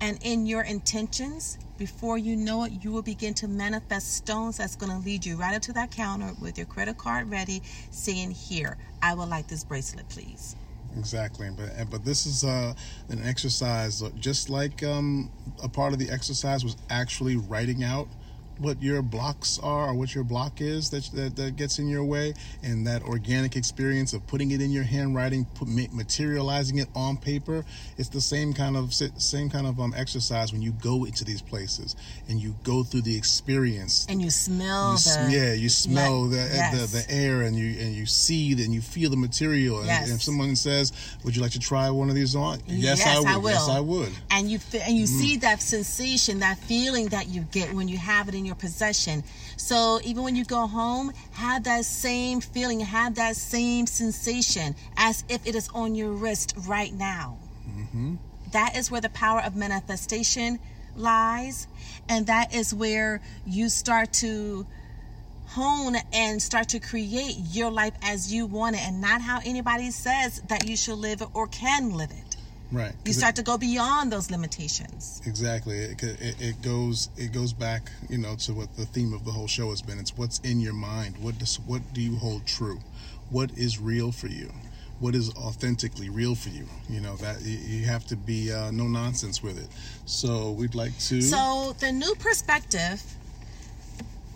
and 0.00 0.18
in 0.22 0.46
your 0.46 0.62
intentions, 0.62 1.58
before 1.80 2.18
you 2.18 2.36
know 2.36 2.64
it, 2.64 2.72
you 2.84 2.92
will 2.92 3.00
begin 3.00 3.32
to 3.32 3.48
manifest 3.48 4.14
stones 4.14 4.58
that's 4.58 4.76
going 4.76 4.92
to 4.92 4.98
lead 4.98 5.24
you 5.24 5.34
right 5.34 5.56
up 5.56 5.62
to 5.62 5.72
that 5.72 5.90
counter 5.90 6.30
with 6.38 6.58
your 6.58 6.66
credit 6.66 6.98
card 6.98 7.30
ready, 7.30 7.62
saying, 7.90 8.30
Here, 8.32 8.76
I 9.02 9.14
would 9.14 9.30
like 9.30 9.48
this 9.48 9.64
bracelet, 9.64 10.06
please. 10.10 10.56
Exactly 10.98 11.48
but 11.56 11.88
but 11.88 12.04
this 12.04 12.26
is 12.26 12.42
uh, 12.42 12.74
an 13.10 13.22
exercise 13.24 14.02
just 14.18 14.50
like 14.50 14.82
um, 14.82 15.30
a 15.62 15.68
part 15.68 15.92
of 15.92 16.00
the 16.00 16.10
exercise 16.10 16.64
was 16.64 16.76
actually 16.90 17.36
writing 17.36 17.84
out 17.84 18.08
what 18.60 18.82
your 18.82 19.00
blocks 19.00 19.58
are 19.62 19.88
or 19.88 19.94
what 19.94 20.14
your 20.14 20.22
block 20.22 20.60
is 20.60 20.90
that, 20.90 21.04
that, 21.14 21.34
that 21.36 21.56
gets 21.56 21.78
in 21.78 21.88
your 21.88 22.04
way 22.04 22.34
and 22.62 22.86
that 22.86 23.02
organic 23.02 23.56
experience 23.56 24.12
of 24.12 24.26
putting 24.26 24.50
it 24.50 24.60
in 24.60 24.70
your 24.70 24.84
handwriting 24.84 25.46
put, 25.54 25.68
materializing 25.68 26.78
it 26.78 26.88
on 26.94 27.16
paper 27.16 27.64
it's 27.96 28.10
the 28.10 28.20
same 28.20 28.52
kind 28.52 28.76
of 28.76 28.92
same 28.92 29.48
kind 29.48 29.66
of 29.66 29.80
um, 29.80 29.94
exercise 29.96 30.52
when 30.52 30.60
you 30.60 30.72
go 30.82 31.04
into 31.04 31.24
these 31.24 31.40
places 31.40 31.96
and 32.28 32.38
you 32.40 32.54
go 32.62 32.82
through 32.82 33.00
the 33.00 33.16
experience 33.16 34.06
and 34.10 34.20
you 34.20 34.28
smell 34.30 34.92
you 34.92 34.98
the, 34.98 35.28
yeah 35.30 35.52
you 35.54 35.68
smell 35.68 36.26
the, 36.26 36.36
yes. 36.36 36.92
the, 36.92 36.98
the 36.98 37.14
air 37.14 37.42
and 37.42 37.56
you 37.56 37.80
and 37.80 37.94
you 37.94 38.04
see 38.04 38.52
and 38.52 38.74
you 38.74 38.80
feel 38.80 39.08
the 39.08 39.16
material 39.16 39.78
and, 39.78 39.86
yes. 39.86 40.04
and, 40.04 40.14
if 40.14 40.22
someone 40.22 40.54
says 40.54 40.92
would 41.24 41.34
you 41.34 41.40
like 41.40 41.52
to 41.52 41.58
try 41.58 41.88
one 41.88 42.10
of 42.10 42.14
these 42.14 42.36
on 42.36 42.60
yes, 42.66 42.98
yes 42.98 43.06
I 43.06 43.18
would 43.18 43.28
I 43.28 43.36
will. 43.38 43.50
yes 43.50 43.68
I 43.68 43.80
would 43.80 44.12
and 44.30 44.50
you 44.50 44.58
and 44.82 44.96
you 44.96 45.04
mm. 45.04 45.08
see 45.08 45.36
that 45.38 45.62
sensation 45.62 46.40
that 46.40 46.58
feeling 46.58 47.08
that 47.08 47.28
you 47.28 47.42
get 47.52 47.72
when 47.72 47.88
you 47.88 47.96
have 47.96 48.28
it 48.28 48.34
in 48.34 48.44
your 48.44 48.49
your 48.50 48.56
possession. 48.56 49.22
So 49.56 50.00
even 50.04 50.24
when 50.24 50.36
you 50.36 50.44
go 50.44 50.66
home, 50.66 51.12
have 51.32 51.64
that 51.64 51.84
same 51.84 52.40
feeling, 52.40 52.80
have 52.80 53.14
that 53.14 53.36
same 53.36 53.86
sensation 53.86 54.74
as 54.96 55.24
if 55.28 55.46
it 55.46 55.54
is 55.54 55.68
on 55.72 55.94
your 55.94 56.10
wrist 56.10 56.54
right 56.66 56.92
now. 56.92 57.38
Mm-hmm. 57.68 58.16
That 58.52 58.76
is 58.76 58.90
where 58.90 59.00
the 59.00 59.08
power 59.10 59.40
of 59.40 59.54
manifestation 59.54 60.58
lies. 60.96 61.68
And 62.08 62.26
that 62.26 62.52
is 62.54 62.74
where 62.74 63.22
you 63.46 63.68
start 63.68 64.12
to 64.14 64.66
hone 65.46 65.96
and 66.12 66.42
start 66.42 66.68
to 66.70 66.80
create 66.80 67.36
your 67.50 67.70
life 67.70 67.94
as 68.02 68.32
you 68.32 68.46
want 68.46 68.76
it 68.76 68.82
and 68.82 69.00
not 69.00 69.20
how 69.20 69.40
anybody 69.44 69.90
says 69.90 70.40
that 70.48 70.68
you 70.68 70.76
should 70.76 70.98
live 70.98 71.22
it 71.22 71.28
or 71.34 71.46
can 71.46 71.92
live 71.92 72.10
it. 72.10 72.29
Right. 72.72 72.92
You 73.04 73.12
start 73.12 73.32
it, 73.32 73.36
to 73.36 73.42
go 73.42 73.58
beyond 73.58 74.12
those 74.12 74.30
limitations. 74.30 75.20
Exactly. 75.26 75.78
It, 75.78 76.02
it, 76.02 76.36
it, 76.40 76.62
goes 76.62 77.08
it 77.16 77.32
goes 77.32 77.52
back, 77.52 77.90
you 78.08 78.18
know, 78.18 78.36
to 78.36 78.52
what 78.52 78.76
the 78.76 78.86
theme 78.86 79.12
of 79.12 79.24
the 79.24 79.32
whole 79.32 79.48
show 79.48 79.70
has 79.70 79.82
been. 79.82 79.98
It's 79.98 80.16
what's 80.16 80.38
in 80.40 80.60
your 80.60 80.74
mind. 80.74 81.18
What 81.18 81.38
does 81.38 81.58
what 81.60 81.82
do 81.92 82.00
you 82.00 82.16
hold 82.16 82.46
true? 82.46 82.78
what 83.30 83.50
is 83.56 83.80
real 83.80 84.12
for 84.12 84.26
you 84.26 84.50
what 84.98 85.14
is 85.14 85.30
authentically 85.36 86.10
real 86.10 86.34
for 86.34 86.50
you 86.50 86.66
you 86.88 87.00
know 87.00 87.16
that 87.16 87.40
you 87.42 87.84
have 87.84 88.04
to 88.04 88.16
be 88.16 88.52
uh, 88.52 88.70
no 88.72 88.84
nonsense 88.84 89.42
with 89.42 89.58
it 89.58 89.68
so 90.04 90.50
we'd 90.50 90.74
like 90.74 90.96
to 90.98 91.22
so 91.22 91.74
the 91.78 91.90
new 91.90 92.14
perspective 92.16 93.02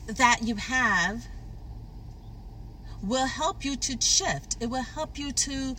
that 0.06 0.38
you 0.42 0.54
have 0.54 1.26
will 3.02 3.26
help 3.26 3.64
you 3.64 3.76
to 3.76 4.00
shift 4.00 4.56
it 4.60 4.70
will 4.70 4.82
help 4.82 5.18
you 5.18 5.32
to 5.32 5.76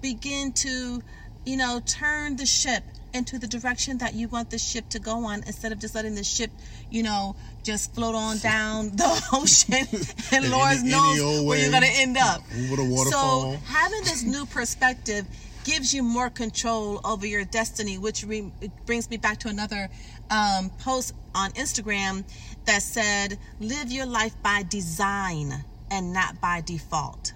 begin 0.00 0.52
to 0.52 1.02
you 1.48 1.56
know 1.56 1.80
turn 1.86 2.36
the 2.36 2.44
ship 2.46 2.84
into 3.14 3.38
the 3.38 3.46
direction 3.46 3.98
that 3.98 4.12
you 4.12 4.28
want 4.28 4.50
the 4.50 4.58
ship 4.58 4.86
to 4.90 4.98
go 4.98 5.24
on 5.24 5.42
instead 5.46 5.72
of 5.72 5.78
just 5.78 5.94
letting 5.94 6.14
the 6.14 6.22
ship, 6.22 6.50
you 6.90 7.02
know, 7.02 7.34
just 7.62 7.94
float 7.94 8.14
on 8.14 8.36
down 8.38 8.90
the 8.90 9.28
ocean 9.32 9.86
and 10.32 10.50
Lord 10.50 10.82
knows 10.84 11.42
where 11.42 11.58
you're 11.58 11.70
going 11.70 11.82
to 11.82 12.00
end 12.00 12.18
up. 12.18 12.42
Over 12.54 12.76
the 12.76 12.84
waterfall. 12.84 13.52
So 13.52 13.58
having 13.64 14.04
this 14.04 14.24
new 14.24 14.44
perspective 14.44 15.26
gives 15.64 15.94
you 15.94 16.02
more 16.02 16.28
control 16.28 17.00
over 17.02 17.26
your 17.26 17.44
destiny, 17.44 17.96
which 17.96 18.24
re- 18.24 18.52
brings 18.84 19.08
me 19.08 19.16
back 19.16 19.38
to 19.38 19.48
another 19.48 19.88
um, 20.30 20.70
post 20.80 21.14
on 21.34 21.50
Instagram 21.52 22.24
that 22.66 22.82
said, 22.82 23.38
live 23.58 23.90
your 23.90 24.06
life 24.06 24.34
by 24.42 24.64
design 24.68 25.64
and 25.90 26.12
not 26.12 26.40
by 26.40 26.60
default. 26.60 27.32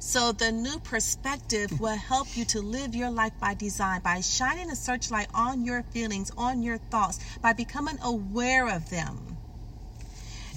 So, 0.00 0.32
the 0.32 0.52
new 0.52 0.78
perspective 0.78 1.80
will 1.80 1.96
help 1.96 2.36
you 2.36 2.44
to 2.46 2.60
live 2.60 2.94
your 2.94 3.10
life 3.10 3.32
by 3.40 3.54
design, 3.54 4.00
by 4.00 4.20
shining 4.20 4.70
a 4.70 4.76
searchlight 4.76 5.28
on 5.34 5.64
your 5.64 5.82
feelings, 5.82 6.30
on 6.36 6.62
your 6.62 6.78
thoughts, 6.78 7.18
by 7.42 7.52
becoming 7.52 7.98
aware 8.02 8.68
of 8.68 8.88
them. 8.90 9.36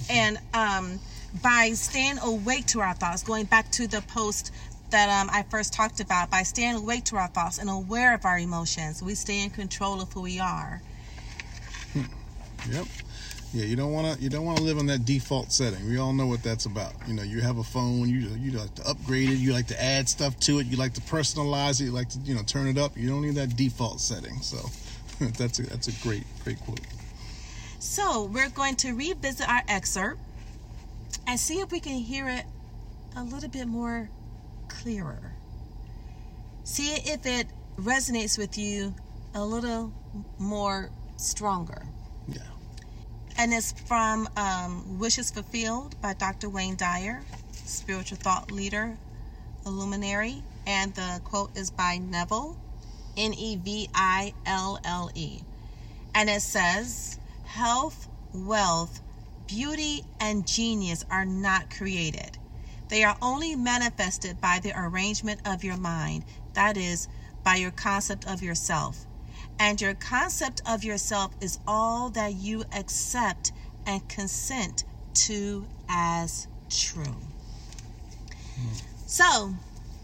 And 0.08 0.38
um, 0.54 1.00
by 1.42 1.72
staying 1.72 2.18
awake 2.18 2.66
to 2.66 2.80
our 2.80 2.94
thoughts, 2.94 3.22
going 3.22 3.46
back 3.46 3.70
to 3.72 3.86
the 3.86 4.00
post 4.02 4.52
that 4.90 5.08
um, 5.08 5.30
I 5.32 5.42
first 5.44 5.72
talked 5.72 6.00
about, 6.00 6.30
by 6.30 6.42
staying 6.42 6.76
awake 6.76 7.04
to 7.04 7.16
our 7.16 7.28
thoughts 7.28 7.58
and 7.58 7.68
aware 7.68 8.14
of 8.14 8.24
our 8.24 8.38
emotions, 8.38 9.02
we 9.02 9.14
stay 9.14 9.42
in 9.42 9.50
control 9.50 10.00
of 10.00 10.12
who 10.12 10.22
we 10.22 10.38
are. 10.38 10.82
Hmm. 11.92 12.02
Yep. 12.70 12.86
Yeah, 13.52 13.66
you 13.66 13.76
don't 13.76 13.92
want 13.92 14.16
to 14.16 14.22
you 14.22 14.30
don't 14.30 14.46
want 14.46 14.56
to 14.58 14.64
live 14.64 14.78
on 14.78 14.86
that 14.86 15.04
default 15.04 15.52
setting. 15.52 15.86
We 15.86 15.98
all 15.98 16.14
know 16.14 16.26
what 16.26 16.42
that's 16.42 16.64
about. 16.64 16.94
You 17.06 17.12
know, 17.12 17.22
you 17.22 17.42
have 17.42 17.58
a 17.58 17.62
phone, 17.62 18.08
you 18.08 18.20
you 18.40 18.52
like 18.52 18.74
to 18.76 18.88
upgrade 18.88 19.28
it, 19.28 19.34
you 19.34 19.52
like 19.52 19.66
to 19.66 19.82
add 19.82 20.08
stuff 20.08 20.38
to 20.40 20.58
it, 20.58 20.66
you 20.66 20.78
like 20.78 20.94
to 20.94 21.02
personalize 21.02 21.78
it, 21.80 21.84
you 21.84 21.90
like 21.90 22.08
to 22.10 22.18
you 22.20 22.34
know 22.34 22.42
turn 22.42 22.66
it 22.66 22.78
up. 22.78 22.96
You 22.96 23.10
don't 23.10 23.20
need 23.20 23.34
that 23.34 23.54
default 23.54 24.00
setting. 24.00 24.40
So 24.40 24.56
that's 25.38 25.58
a, 25.58 25.64
that's 25.64 25.88
a 25.88 26.02
great 26.02 26.24
great 26.44 26.60
quote. 26.60 26.80
So 27.78 28.24
we're 28.24 28.48
going 28.48 28.76
to 28.76 28.92
revisit 28.92 29.46
our 29.46 29.62
excerpt 29.68 30.20
and 31.26 31.38
see 31.38 31.60
if 31.60 31.70
we 31.70 31.80
can 31.80 31.98
hear 31.98 32.28
it 32.28 32.46
a 33.16 33.22
little 33.22 33.50
bit 33.50 33.66
more 33.66 34.08
clearer. 34.68 35.32
See 36.64 36.94
if 36.94 37.26
it 37.26 37.48
resonates 37.76 38.38
with 38.38 38.56
you 38.56 38.94
a 39.34 39.44
little 39.44 39.92
more 40.38 40.90
stronger 41.18 41.82
and 43.36 43.52
it's 43.52 43.72
from 43.86 44.28
um, 44.36 44.98
Wishes 44.98 45.30
Fulfilled 45.30 46.00
by 46.00 46.14
Dr. 46.14 46.48
Wayne 46.48 46.76
Dyer, 46.76 47.22
spiritual 47.52 48.18
thought 48.18 48.50
leader, 48.50 48.96
luminary, 49.64 50.42
and 50.66 50.94
the 50.94 51.20
quote 51.24 51.56
is 51.56 51.70
by 51.70 51.98
Neville, 51.98 52.56
N 53.16 53.34
E 53.34 53.56
V 53.56 53.88
I 53.94 54.34
L 54.46 54.78
L 54.84 55.10
E, 55.14 55.40
and 56.14 56.30
it 56.30 56.42
says, 56.42 57.18
"Health, 57.44 58.08
wealth, 58.32 59.00
beauty, 59.46 60.04
and 60.20 60.46
genius 60.46 61.04
are 61.10 61.24
not 61.24 61.70
created." 61.70 62.38
They 62.88 63.04
are 63.04 63.16
only 63.22 63.56
manifested 63.56 64.40
by 64.40 64.60
the 64.60 64.78
arrangement 64.78 65.40
of 65.46 65.64
your 65.64 65.78
mind, 65.78 66.24
that 66.54 66.76
is, 66.76 67.08
by 67.42 67.56
your 67.56 67.70
concept 67.70 68.26
of 68.26 68.42
yourself 68.42 69.06
and 69.62 69.80
your 69.80 69.94
concept 69.94 70.60
of 70.66 70.82
yourself 70.82 71.30
is 71.40 71.60
all 71.68 72.10
that 72.10 72.34
you 72.34 72.64
accept 72.76 73.52
and 73.86 74.06
consent 74.08 74.82
to 75.14 75.64
as 75.88 76.48
true. 76.68 77.14
So, 79.06 79.54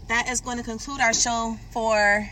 that 0.07 0.29
is 0.29 0.39
going 0.39 0.59
to 0.59 0.63
conclude 0.63 1.01
our 1.01 1.13
show 1.13 1.57
for 1.71 2.29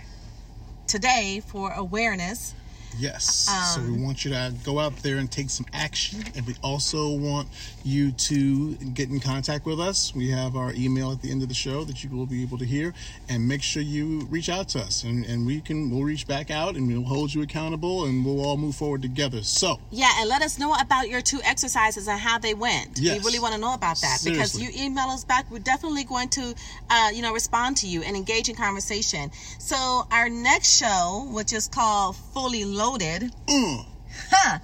today 0.88 1.42
for 1.46 1.74
awareness. 1.74 2.56
Yes. 2.97 3.47
Um, 3.50 3.63
so 3.63 3.91
we 3.91 3.97
um, 3.97 4.04
want 4.04 4.26
you 4.26 4.32
to 4.32 4.54
go 4.63 4.80
out 4.80 4.95
there 4.97 5.17
and 5.17 5.32
take 5.32 5.50
some 5.50 5.65
action. 5.73 6.23
And 6.36 6.45
we 6.45 6.56
also 6.63 7.15
want 7.15 7.47
you 7.84 8.12
to 8.12 8.76
get 8.76 9.10
in 9.10 9.19
contact 9.19 9.65
with 9.65 9.80
us. 9.80 10.13
We 10.15 10.30
have 10.32 10.56
our 10.56 10.73
email 10.73 11.12
at 11.12 11.21
the 11.21 11.32
end 11.32 11.41
of 11.43 11.50
the 11.50 11.56
show 11.56 11.84
that 11.84 12.04
you 12.04 12.10
will 12.10 12.26
be 12.26 12.41
able 12.41 12.58
to 12.58 12.65
hear. 12.65 12.93
And 13.30 13.47
make 13.47 13.62
sure 13.62 13.82
you 13.82 14.21
reach 14.30 14.50
out 14.50 14.69
to 14.69 14.80
us. 14.80 15.04
And, 15.04 15.26
and 15.26 15.45
we 15.45 15.62
can 15.62 15.89
we'll 15.89 16.04
reach 16.04 16.28
back 16.28 16.52
out 16.52 16.76
and 16.76 16.88
we'll 16.88 17.04
hold 17.04 17.34
you 17.34 17.41
accountable 17.41 18.06
and 18.06 18.26
we'll 18.26 18.43
all 18.43 18.58
move 18.58 18.76
forward 18.76 19.02
together. 19.02 19.43
So 19.43 19.80
Yeah, 19.91 20.12
and 20.19 20.30
let 20.30 20.41
us 20.41 20.58
know 20.58 20.73
about 20.73 21.10
your 21.10 21.21
two 21.21 21.39
exercises 21.43 22.08
and 22.08 22.19
how 22.19 22.38
they 22.38 22.54
went. 22.54 23.00
Yes. 23.00 23.19
We 23.19 23.26
really 23.26 23.39
want 23.39 23.54
to 23.54 23.60
know 23.60 23.73
about 23.73 24.00
that. 24.02 24.19
Seriously. 24.19 24.62
Because 24.63 24.78
you 24.78 24.86
email 24.86 25.08
us 25.08 25.23
back, 25.23 25.50
we're 25.52 25.60
definitely 25.60 26.04
going 26.04 26.30
to 26.30 26.54
uh, 26.89 27.10
you 27.13 27.21
know, 27.21 27.34
respond 27.34 27.78
to 27.78 27.88
you 27.88 28.02
and 28.04 28.15
engage 28.15 28.50
in 28.50 28.56
conversation. 28.56 29.32
So 29.60 30.08
our 30.12 30.30
next 30.30 30.78
show, 30.78 31.28
which 31.32 31.54
is 31.54 31.67
called 31.67 32.15
Fully 32.34 32.65
Loaded 32.78 33.32
mm. 33.48 33.86
huh, 34.30 34.60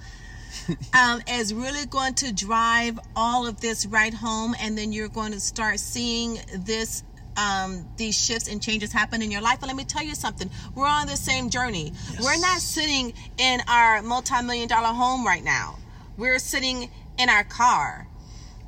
um, 0.96 1.20
is 1.28 1.52
really 1.52 1.84
going 1.86 2.14
to 2.14 2.32
drive 2.32 3.00
all 3.16 3.44
of 3.44 3.60
this 3.60 3.86
right 3.86 4.14
home, 4.14 4.54
and 4.60 4.78
then 4.78 4.92
you're 4.92 5.08
going 5.08 5.32
to 5.32 5.40
start 5.40 5.80
seeing 5.80 6.38
this 6.58 7.02
um, 7.36 7.88
these 7.96 8.16
shifts 8.16 8.46
and 8.46 8.62
changes 8.62 8.92
happen 8.92 9.20
in 9.20 9.32
your 9.32 9.40
life. 9.40 9.58
But 9.58 9.66
let 9.66 9.74
me 9.74 9.82
tell 9.82 10.04
you 10.04 10.14
something: 10.14 10.48
we're 10.76 10.86
on 10.86 11.08
the 11.08 11.16
same 11.16 11.50
journey. 11.50 11.92
Yes. 12.12 12.22
We're 12.22 12.40
not 12.40 12.60
sitting 12.60 13.14
in 13.36 13.60
our 13.66 14.00
multi-million 14.00 14.68
dollar 14.68 14.94
home 14.94 15.26
right 15.26 15.42
now. 15.42 15.76
We're 16.16 16.38
sitting 16.38 16.92
in 17.18 17.28
our 17.28 17.42
car. 17.42 18.06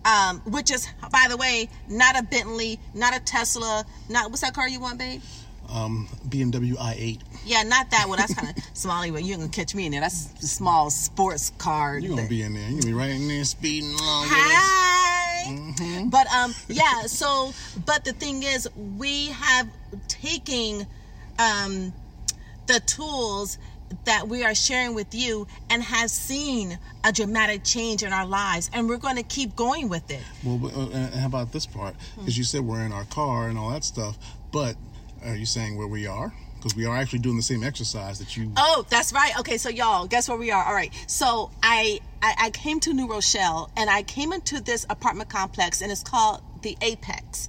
Um, 0.05 0.39
which 0.43 0.71
is, 0.71 0.87
by 1.11 1.27
the 1.29 1.37
way, 1.37 1.69
not 1.89 2.17
a 2.17 2.23
Bentley, 2.23 2.79
not 2.95 3.17
a 3.17 3.19
Tesla, 3.19 3.85
not 4.09 4.31
what's 4.31 4.43
that 4.43 4.55
car 4.55 4.69
you 4.69 4.79
want, 4.79 5.01
babe? 5.01 5.21
um, 5.71 6.09
BMW 6.29 6.75
i8. 6.75 7.21
Yeah, 7.47 7.63
not 7.63 7.91
that 7.91 8.09
one. 8.09 8.19
That's 8.19 8.35
kind 8.35 8.57
of 8.57 8.63
small. 8.75 9.07
You 9.07 9.17
ain't 9.17 9.31
gonna 9.31 9.49
catch 9.49 9.75
me 9.75 9.87
in 9.87 9.93
there. 9.93 10.01
That's 10.01 10.33
a 10.43 10.47
small 10.47 10.91
sports 10.91 11.53
car. 11.59 11.99
You're 11.99 12.17
gonna 12.17 12.29
be 12.29 12.43
in 12.43 12.55
there. 12.55 12.63
You're 12.63 12.81
gonna 12.81 12.87
be 12.87 12.93
right 12.93 13.11
in 13.11 13.29
there 13.29 13.45
speeding 13.45 13.91
along. 13.91 14.27
Hi. 14.29 15.53
Mm-hmm. 15.53 16.09
But 16.09 16.27
um, 16.33 16.55
yeah. 16.69 17.03
So, 17.03 17.53
but 17.85 18.05
the 18.05 18.13
thing 18.13 18.43
is, 18.43 18.69
we 18.99 19.29
have 19.29 19.69
taking 20.09 20.87
um 21.39 21.93
the 22.67 22.81
tools 22.81 23.59
that 24.05 24.27
we 24.27 24.43
are 24.45 24.55
sharing 24.55 24.95
with 24.95 25.15
you 25.15 25.47
and 25.71 25.81
have 25.81 26.11
seen 26.11 26.77
a 27.05 27.13
dramatic 27.13 27.63
change 27.63 28.03
in 28.03 28.13
our 28.13 28.27
lives 28.27 28.69
and 28.73 28.89
we're 28.89 28.97
going 28.97 29.15
to 29.15 29.23
keep 29.23 29.55
going 29.55 29.89
with 29.89 30.11
it 30.11 30.21
well 30.43 30.61
uh, 30.93 31.17
how 31.17 31.27
about 31.27 31.53
this 31.53 31.67
part 31.67 31.95
because 32.17 32.35
hmm. 32.35 32.39
you 32.39 32.43
said 32.43 32.63
we're 32.63 32.81
in 32.81 32.91
our 32.91 33.05
car 33.05 33.49
and 33.49 33.57
all 33.57 33.71
that 33.71 33.85
stuff 33.85 34.19
but 34.51 34.75
are 35.25 35.35
you 35.37 35.47
saying 35.47 35.77
where 35.77 35.89
we 35.89 36.07
are? 36.07 36.33
Because 36.57 36.77
we 36.77 36.87
are 36.87 36.97
actually 36.97 37.21
doing 37.21 37.37
the 37.37 37.43
same 37.43 37.63
exercise 37.63 38.19
that 38.19 38.37
you. 38.37 38.51
Oh, 38.57 38.85
that's 38.89 39.13
right. 39.13 39.39
Okay, 39.41 39.59
so 39.59 39.69
y'all, 39.69 40.07
guess 40.07 40.29
where 40.29 40.39
we 40.39 40.51
are? 40.51 40.65
All 40.65 40.75
right. 40.75 40.93
So 41.07 41.51
I, 41.63 42.01
I 42.23 42.35
I 42.39 42.51
came 42.51 42.81
to 42.81 42.93
New 42.93 43.09
Rochelle 43.09 43.71
and 43.77 43.89
I 43.91 44.03
came 44.03 44.33
into 44.33 44.61
this 44.61 44.87
apartment 44.89 45.29
complex 45.29 45.81
and 45.83 45.93
it's 45.93 46.03
called 46.03 46.43
the 46.63 46.77
Apex 46.81 47.49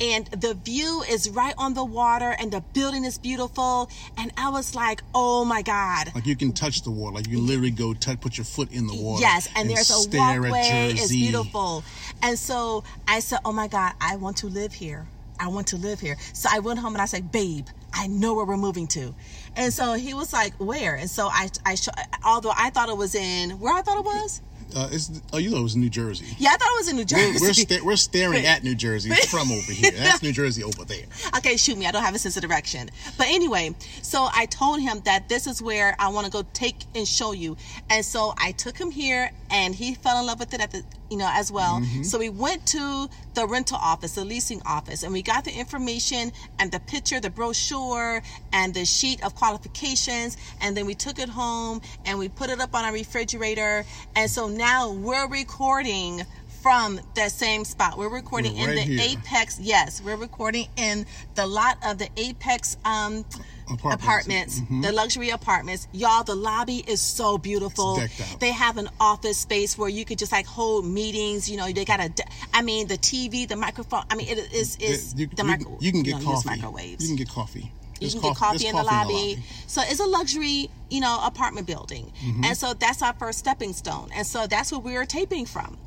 and 0.00 0.26
the 0.28 0.54
view 0.54 1.02
is 1.08 1.28
right 1.30 1.54
on 1.58 1.74
the 1.74 1.84
water 1.84 2.34
and 2.38 2.50
the 2.50 2.60
building 2.72 3.04
is 3.04 3.18
beautiful 3.18 3.90
and 4.16 4.32
i 4.36 4.48
was 4.48 4.74
like 4.74 5.02
oh 5.14 5.44
my 5.44 5.60
god 5.60 6.10
like 6.14 6.26
you 6.26 6.34
can 6.34 6.50
touch 6.52 6.82
the 6.82 6.90
water 6.90 7.16
like 7.16 7.28
you 7.28 7.36
can 7.36 7.46
literally 7.46 7.70
go 7.70 7.92
touch 7.92 8.18
put 8.20 8.38
your 8.38 8.44
foot 8.44 8.72
in 8.72 8.86
the 8.86 8.94
water 8.94 9.20
yes 9.20 9.48
and, 9.48 9.68
and 9.68 9.70
there's 9.70 9.90
a 9.90 10.16
walkway 10.16 10.92
it's 10.92 11.08
beautiful 11.08 11.84
and 12.22 12.38
so 12.38 12.82
i 13.06 13.20
said 13.20 13.38
oh 13.44 13.52
my 13.52 13.68
god 13.68 13.92
i 14.00 14.16
want 14.16 14.36
to 14.38 14.46
live 14.46 14.72
here 14.72 15.06
I 15.42 15.48
want 15.48 15.66
to 15.68 15.76
live 15.76 15.98
here. 15.98 16.16
So 16.32 16.48
I 16.52 16.60
went 16.60 16.78
home 16.78 16.94
and 16.94 17.02
I 17.02 17.06
said, 17.06 17.32
babe, 17.32 17.66
I 17.92 18.06
know 18.06 18.34
where 18.34 18.44
we're 18.44 18.56
moving 18.56 18.86
to. 18.88 19.14
And 19.56 19.72
so 19.72 19.94
he 19.94 20.14
was 20.14 20.32
like, 20.32 20.54
where? 20.54 20.94
And 20.94 21.10
so 21.10 21.28
I, 21.28 21.48
I, 21.66 21.76
although 22.24 22.52
I 22.56 22.70
thought 22.70 22.88
it 22.88 22.96
was 22.96 23.14
in, 23.14 23.50
where 23.60 23.74
I 23.74 23.82
thought 23.82 23.98
it 23.98 24.04
was? 24.04 24.40
Uh, 24.74 24.88
it's, 24.90 25.20
oh, 25.32 25.38
you 25.38 25.50
know 25.50 25.58
it 25.58 25.62
was 25.62 25.76
New 25.76 25.90
Jersey. 25.90 26.24
Yeah, 26.38 26.50
I 26.50 26.56
thought 26.56 26.68
it 26.72 26.78
was 26.78 26.88
in 26.88 26.96
New 26.96 27.04
Jersey. 27.04 27.38
We're, 27.40 27.48
we're, 27.48 27.52
sta- 27.52 27.84
we're 27.84 27.96
staring 27.96 28.46
at 28.46 28.64
New 28.64 28.74
Jersey 28.74 29.10
from 29.30 29.52
over 29.52 29.72
here. 29.72 29.90
That's 29.90 30.22
New 30.22 30.32
Jersey 30.32 30.62
over 30.62 30.84
there. 30.84 31.04
Okay, 31.36 31.56
shoot 31.56 31.76
me. 31.76 31.86
I 31.86 31.90
don't 31.90 32.02
have 32.02 32.14
a 32.14 32.18
sense 32.18 32.36
of 32.36 32.42
direction. 32.42 32.88
But 33.18 33.26
anyway, 33.28 33.74
so 34.00 34.28
I 34.34 34.46
told 34.46 34.80
him 34.80 35.00
that 35.04 35.28
this 35.28 35.46
is 35.46 35.60
where 35.60 35.94
I 35.98 36.08
want 36.08 36.26
to 36.26 36.32
go 36.32 36.44
take 36.54 36.76
and 36.94 37.06
show 37.06 37.32
you. 37.32 37.56
And 37.90 38.04
so 38.04 38.32
I 38.38 38.52
took 38.52 38.78
him 38.78 38.90
here 38.90 39.30
and 39.50 39.74
he 39.74 39.94
fell 39.94 40.18
in 40.18 40.26
love 40.26 40.40
with 40.40 40.54
it 40.54 40.60
at 40.60 40.70
the 40.70 40.82
you 41.12 41.18
know, 41.18 41.30
as 41.30 41.52
well. 41.52 41.78
Mm-hmm. 41.80 42.04
So 42.04 42.18
we 42.18 42.30
went 42.30 42.66
to 42.68 43.08
the 43.34 43.46
rental 43.46 43.76
office, 43.76 44.14
the 44.14 44.24
leasing 44.24 44.62
office, 44.64 45.02
and 45.02 45.12
we 45.12 45.20
got 45.20 45.44
the 45.44 45.52
information 45.52 46.32
and 46.58 46.72
the 46.72 46.80
picture, 46.80 47.20
the 47.20 47.28
brochure, 47.28 48.22
and 48.52 48.72
the 48.72 48.86
sheet 48.86 49.22
of 49.22 49.34
qualifications. 49.34 50.38
And 50.62 50.74
then 50.74 50.86
we 50.86 50.94
took 50.94 51.18
it 51.18 51.28
home 51.28 51.82
and 52.06 52.18
we 52.18 52.30
put 52.30 52.48
it 52.48 52.60
up 52.60 52.74
on 52.74 52.86
our 52.86 52.92
refrigerator. 52.92 53.84
And 54.16 54.30
so 54.30 54.48
now 54.48 54.90
we're 54.90 55.28
recording 55.28 56.22
from 56.62 56.98
that 57.14 57.30
same 57.30 57.64
spot. 57.64 57.98
We're 57.98 58.08
recording 58.08 58.56
We're 58.56 58.70
in 58.70 58.76
the 58.76 58.82
here. 58.82 59.18
Apex. 59.18 59.60
Yes, 59.60 60.00
we're 60.02 60.16
recording 60.16 60.68
in 60.76 61.04
the 61.34 61.46
lot 61.46 61.76
of 61.84 61.98
the 61.98 62.08
Apex 62.16 62.78
um, 62.86 63.26
Apartments. 63.70 64.02
apartments, 64.04 64.60
Mhm. 64.60 64.82
the 64.82 64.92
luxury 64.92 65.30
apartments. 65.30 65.86
Y'all, 65.92 66.24
the 66.24 66.34
lobby 66.34 66.84
is 66.86 67.00
so 67.00 67.38
beautiful. 67.38 68.00
They 68.40 68.52
have 68.52 68.76
an 68.76 68.88
office 69.00 69.38
space 69.38 69.78
where 69.78 69.88
you 69.88 70.04
could 70.04 70.18
just 70.18 70.32
like 70.32 70.46
hold 70.46 70.84
meetings. 70.86 71.48
You 71.48 71.56
know, 71.56 71.70
they 71.72 71.84
got 71.84 72.00
a. 72.00 72.12
I 72.52 72.62
mean, 72.62 72.88
the 72.88 72.96
TV, 72.98 73.46
the 73.46 73.56
microphone. 73.56 74.04
I 74.10 74.14
mean, 74.16 74.28
it 74.28 74.52
is 74.52 74.76
is 74.76 75.14
you, 75.16 75.26
the 75.26 75.42
you- 75.42 75.44
micro. 75.48 75.76
you 75.80 75.92
can 75.92 76.02
get 76.02 76.18
know, 76.20 76.24
coffee. 76.32 76.48
microwaves. 76.50 77.02
You 77.02 77.08
can 77.08 77.16
get 77.16 77.28
coffee. 77.28 77.60
You 78.00 78.08
There's 78.08 78.14
can 78.14 78.22
get 78.22 78.36
coffee 78.36 78.66
in 78.66 78.74
the 78.74 78.82
lobby. 78.82 79.12
lobby. 79.14 79.42
So 79.68 79.80
it's 79.84 80.00
a 80.00 80.04
luxury, 80.06 80.68
you 80.90 81.00
know, 81.00 81.20
apartment 81.22 81.68
building. 81.68 82.12
Mm-hmm. 82.24 82.44
And 82.44 82.56
so 82.58 82.74
that's 82.74 83.00
our 83.00 83.12
first 83.14 83.38
stepping 83.38 83.72
stone. 83.74 84.10
And 84.12 84.26
so 84.26 84.48
that's 84.48 84.72
where 84.72 84.80
we 84.80 84.96
are 84.96 85.04
taping 85.06 85.46
from. 85.46 85.78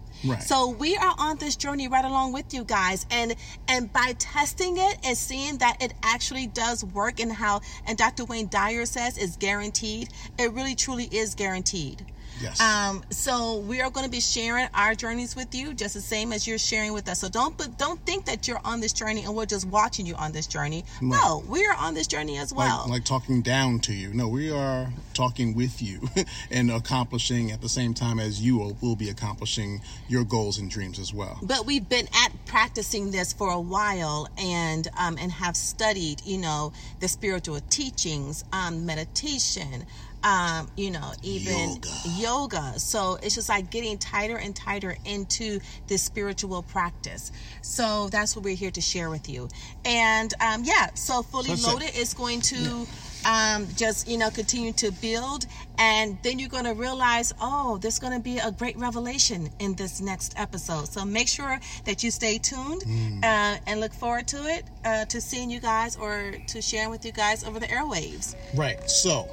So 0.42 0.70
we 0.70 0.96
are 0.98 1.16
on 1.18 1.38
this 1.38 1.56
journey 1.56 1.88
right 1.88 2.06
along 2.06 2.34
with 2.34 2.54
you 2.54 2.64
guys. 2.64 3.06
And 3.12 3.36
and 3.68 3.92
by 3.92 4.16
testing 4.18 4.78
it 4.78 4.98
and 5.04 5.18
seeing 5.18 5.58
that 5.60 5.82
it 5.82 5.94
actually 6.04 6.48
does 6.48 6.84
work 6.84 7.20
and 7.20 7.32
how 7.32 7.62
and 7.86 7.98
Dr. 7.98 8.26
Wayne 8.26 8.48
Dyer 8.48 8.86
says 8.86 9.18
is 9.18 9.38
guaranteed, 9.38 10.10
it 10.38 10.52
really 10.54 10.76
truly 10.76 11.06
is 11.06 11.36
guaranteed. 11.36 12.06
Yes. 12.42 12.60
Um, 12.60 13.04
so 13.10 13.58
we 13.60 13.82
are 13.82 13.90
going 13.90 14.06
to 14.06 14.12
be 14.12 14.20
sharing 14.20 14.68
our 14.74 14.96
journeys 14.96 15.36
with 15.36 15.54
you, 15.56 15.74
just 15.74 15.94
the 15.94 16.02
same 16.02 16.34
as 16.34 16.48
you're 16.48 16.58
sharing 16.58 16.94
with 16.94 17.08
us. 17.10 17.20
So 17.20 17.30
don't 17.30 17.58
but 17.58 17.78
don't 17.78 18.00
think 18.06 18.26
that 18.26 18.48
you're 18.48 18.62
on 18.64 18.80
this 18.82 18.94
journey 18.94 19.24
and 19.24 19.36
we're 19.36 19.46
just 19.46 19.68
watching 19.68 20.06
you 20.06 20.16
on 20.16 20.32
this 20.32 20.48
journey. 20.48 20.84
No, 21.02 21.44
we 21.48 21.66
are 21.66 21.76
on 21.76 21.94
this 21.94 22.08
journey 22.08 22.38
as 22.38 22.54
well. 22.54 22.82
like, 22.84 22.90
like 22.90 23.06
talking 23.06 23.42
down 23.42 23.80
to 23.82 23.94
you. 23.94 24.14
No, 24.14 24.28
we 24.28 24.52
are 24.52 24.90
talking 25.14 25.56
with 25.56 25.82
you 25.82 26.02
and 26.52 26.72
accomplishing 26.72 27.52
at 27.52 27.62
the 27.62 27.70
same 27.70 27.94
time 27.94 28.20
as 28.20 28.42
you 28.42 28.58
will, 28.58 28.78
will 28.82 28.96
be 28.96 29.10
accomplishing 29.10 29.82
your 30.08 30.24
goals 30.24 30.58
and 30.58 30.70
dreams 30.70 31.00
as 31.00 31.14
well. 31.14 31.40
but 31.42 31.66
we've 31.66 31.88
been 31.88 32.08
at 32.24 32.30
practicing 32.46 33.12
this 33.12 33.32
for 33.34 33.50
a 33.50 33.60
while 33.60 34.28
and 34.38 34.88
um, 35.00 35.18
and 35.20 35.32
have 35.32 35.56
studied 35.56 36.22
you 36.26 36.38
know 36.38 36.72
the 37.00 37.08
spiritual 37.08 37.60
teachings 37.70 38.44
um, 38.54 38.86
meditation 38.86 39.86
um, 40.26 40.68
you 40.76 40.90
know 40.90 41.14
even 41.22 41.76
Yoga. 41.76 41.90
yoga 42.18 42.80
so 42.80 43.18
it's 43.22 43.36
just 43.36 43.48
like 43.48 43.70
getting 43.70 43.98
tighter 43.98 44.38
and 44.38 44.56
tighter 44.56 44.98
into 45.06 45.60
this 45.88 46.02
spiritual 46.02 46.64
practice 46.64 47.32
so 47.62 48.10
that's 48.10 48.36
what 48.36 48.44
we're 48.44 48.56
here 48.56 48.72
to 48.72 48.82
share 48.82 49.10
with 49.12 49.30
you 49.30 49.48
and 49.86 50.34
um, 50.42 50.64
yeah 50.64 50.88
so 50.96 51.22
fully 51.22 51.52
it. 51.52 51.64
loaded 51.64 51.96
is 51.96 52.14
going 52.16 52.42
to 52.42 52.88
um, 53.26 53.68
just 53.76 54.08
you 54.08 54.18
know 54.18 54.30
continue 54.30 54.72
to 54.74 54.92
build. 54.92 55.46
And 55.78 56.18
then 56.24 56.40
you're 56.40 56.50
going 56.50 56.64
to 56.64 56.74
realize 56.74 57.34
oh 57.42 57.78
there's 57.82 58.00
going 58.00 58.14
to 58.14 58.20
be 58.20 58.38
a 58.38 58.52
great 58.52 58.78
revelation 58.78 59.50
in 59.60 59.76
this 59.76 60.00
next 60.00 60.34
episode. 60.38 60.88
So 60.88 61.04
make 61.04 61.28
sure 61.28 61.60
that 61.84 62.04
you 62.04 62.12
stay 62.12 62.38
tuned 62.38 62.84
uh, 63.24 63.58
and 63.68 63.80
look 63.82 63.94
forward 63.94 64.28
to 64.30 64.38
it 64.48 64.64
uh, 64.86 65.06
to 65.06 65.20
seeing 65.20 65.50
you 65.50 65.60
guys 65.60 65.98
or 65.98 66.34
to 66.48 66.62
sharing 66.62 66.90
with 66.90 67.06
you 67.06 67.12
guys 67.12 67.44
over 67.44 67.60
the 67.60 67.68
airwaves. 67.68 68.36
Right. 68.56 68.90
So, 68.90 69.28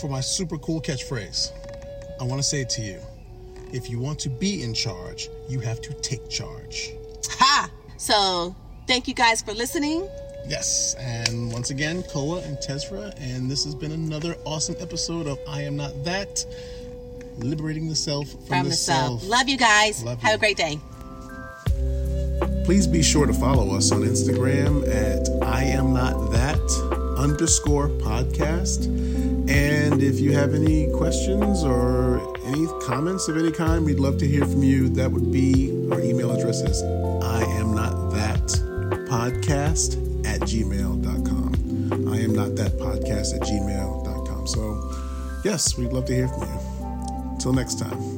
for 0.00 0.08
my 0.08 0.20
super 0.20 0.58
cool 0.58 0.80
catchphrase, 0.80 1.52
I 2.20 2.24
want 2.24 2.40
to 2.40 2.46
say 2.46 2.64
to 2.64 2.82
you. 2.82 3.00
If 3.70 3.90
you 3.90 3.98
want 3.98 4.18
to 4.20 4.30
be 4.30 4.62
in 4.62 4.72
charge, 4.72 5.28
you 5.48 5.60
have 5.60 5.82
to 5.82 5.92
take 5.94 6.30
charge. 6.30 6.90
ha! 7.28 7.68
So 7.98 8.56
thank 8.86 9.08
you 9.08 9.14
guys 9.14 9.42
for 9.42 9.52
listening 9.52 10.08
Yes, 10.48 10.96
and 10.98 11.52
once 11.52 11.68
again, 11.70 12.02
Koa 12.04 12.40
and 12.40 12.56
Tezra, 12.56 13.14
and 13.20 13.50
this 13.50 13.64
has 13.64 13.74
been 13.74 13.92
another 13.92 14.34
awesome 14.44 14.76
episode 14.80 15.26
of 15.26 15.38
I 15.46 15.62
Am 15.62 15.76
Not 15.76 16.04
That, 16.04 16.44
liberating 17.38 17.86
the 17.88 17.94
self 17.94 18.30
from, 18.30 18.40
from 18.46 18.62
the, 18.64 18.70
the 18.70 18.74
self. 18.76 19.20
self 19.20 19.30
love 19.30 19.48
you 19.48 19.56
guys 19.56 20.02
Love 20.02 20.20
have 20.22 20.30
you. 20.30 20.34
a 20.36 20.38
great 20.38 20.56
day 20.56 20.78
Please 22.64 22.86
be 22.86 23.02
sure 23.02 23.26
to 23.26 23.32
follow 23.32 23.74
us 23.76 23.92
on 23.92 24.00
Instagram 24.02 24.86
at 24.88 25.28
I 25.42 25.62
am 25.64 25.92
not 25.94 26.32
that 26.32 26.58
underscore 27.16 27.88
podcast. 27.88 28.86
And 29.48 30.02
if 30.02 30.20
you 30.20 30.32
have 30.32 30.52
any 30.52 30.90
questions 30.92 31.64
or 31.64 32.18
any 32.44 32.66
comments 32.82 33.28
of 33.28 33.38
any 33.38 33.52
kind, 33.52 33.84
we'd 33.86 33.98
love 34.00 34.18
to 34.18 34.26
hear 34.26 34.44
from 34.44 34.62
you. 34.62 34.88
That 34.90 35.10
would 35.10 35.32
be 35.32 35.70
our 35.90 36.00
email 36.00 36.30
address 36.30 36.60
is 36.60 36.82
I 37.22 37.42
am 37.44 37.74
not 37.74 38.10
that 38.10 38.42
podcast 39.08 40.07
at 40.24 40.40
gmail.com. 40.40 42.08
I 42.08 42.18
am 42.20 42.34
not 42.34 42.56
that 42.56 42.72
podcast 42.72 43.34
at 43.34 43.42
gmail.com. 43.42 44.46
So, 44.46 44.92
yes, 45.44 45.76
we'd 45.76 45.92
love 45.92 46.06
to 46.06 46.14
hear 46.14 46.28
from 46.28 46.42
you. 46.42 47.30
Until 47.32 47.52
next 47.52 47.78
time. 47.78 48.17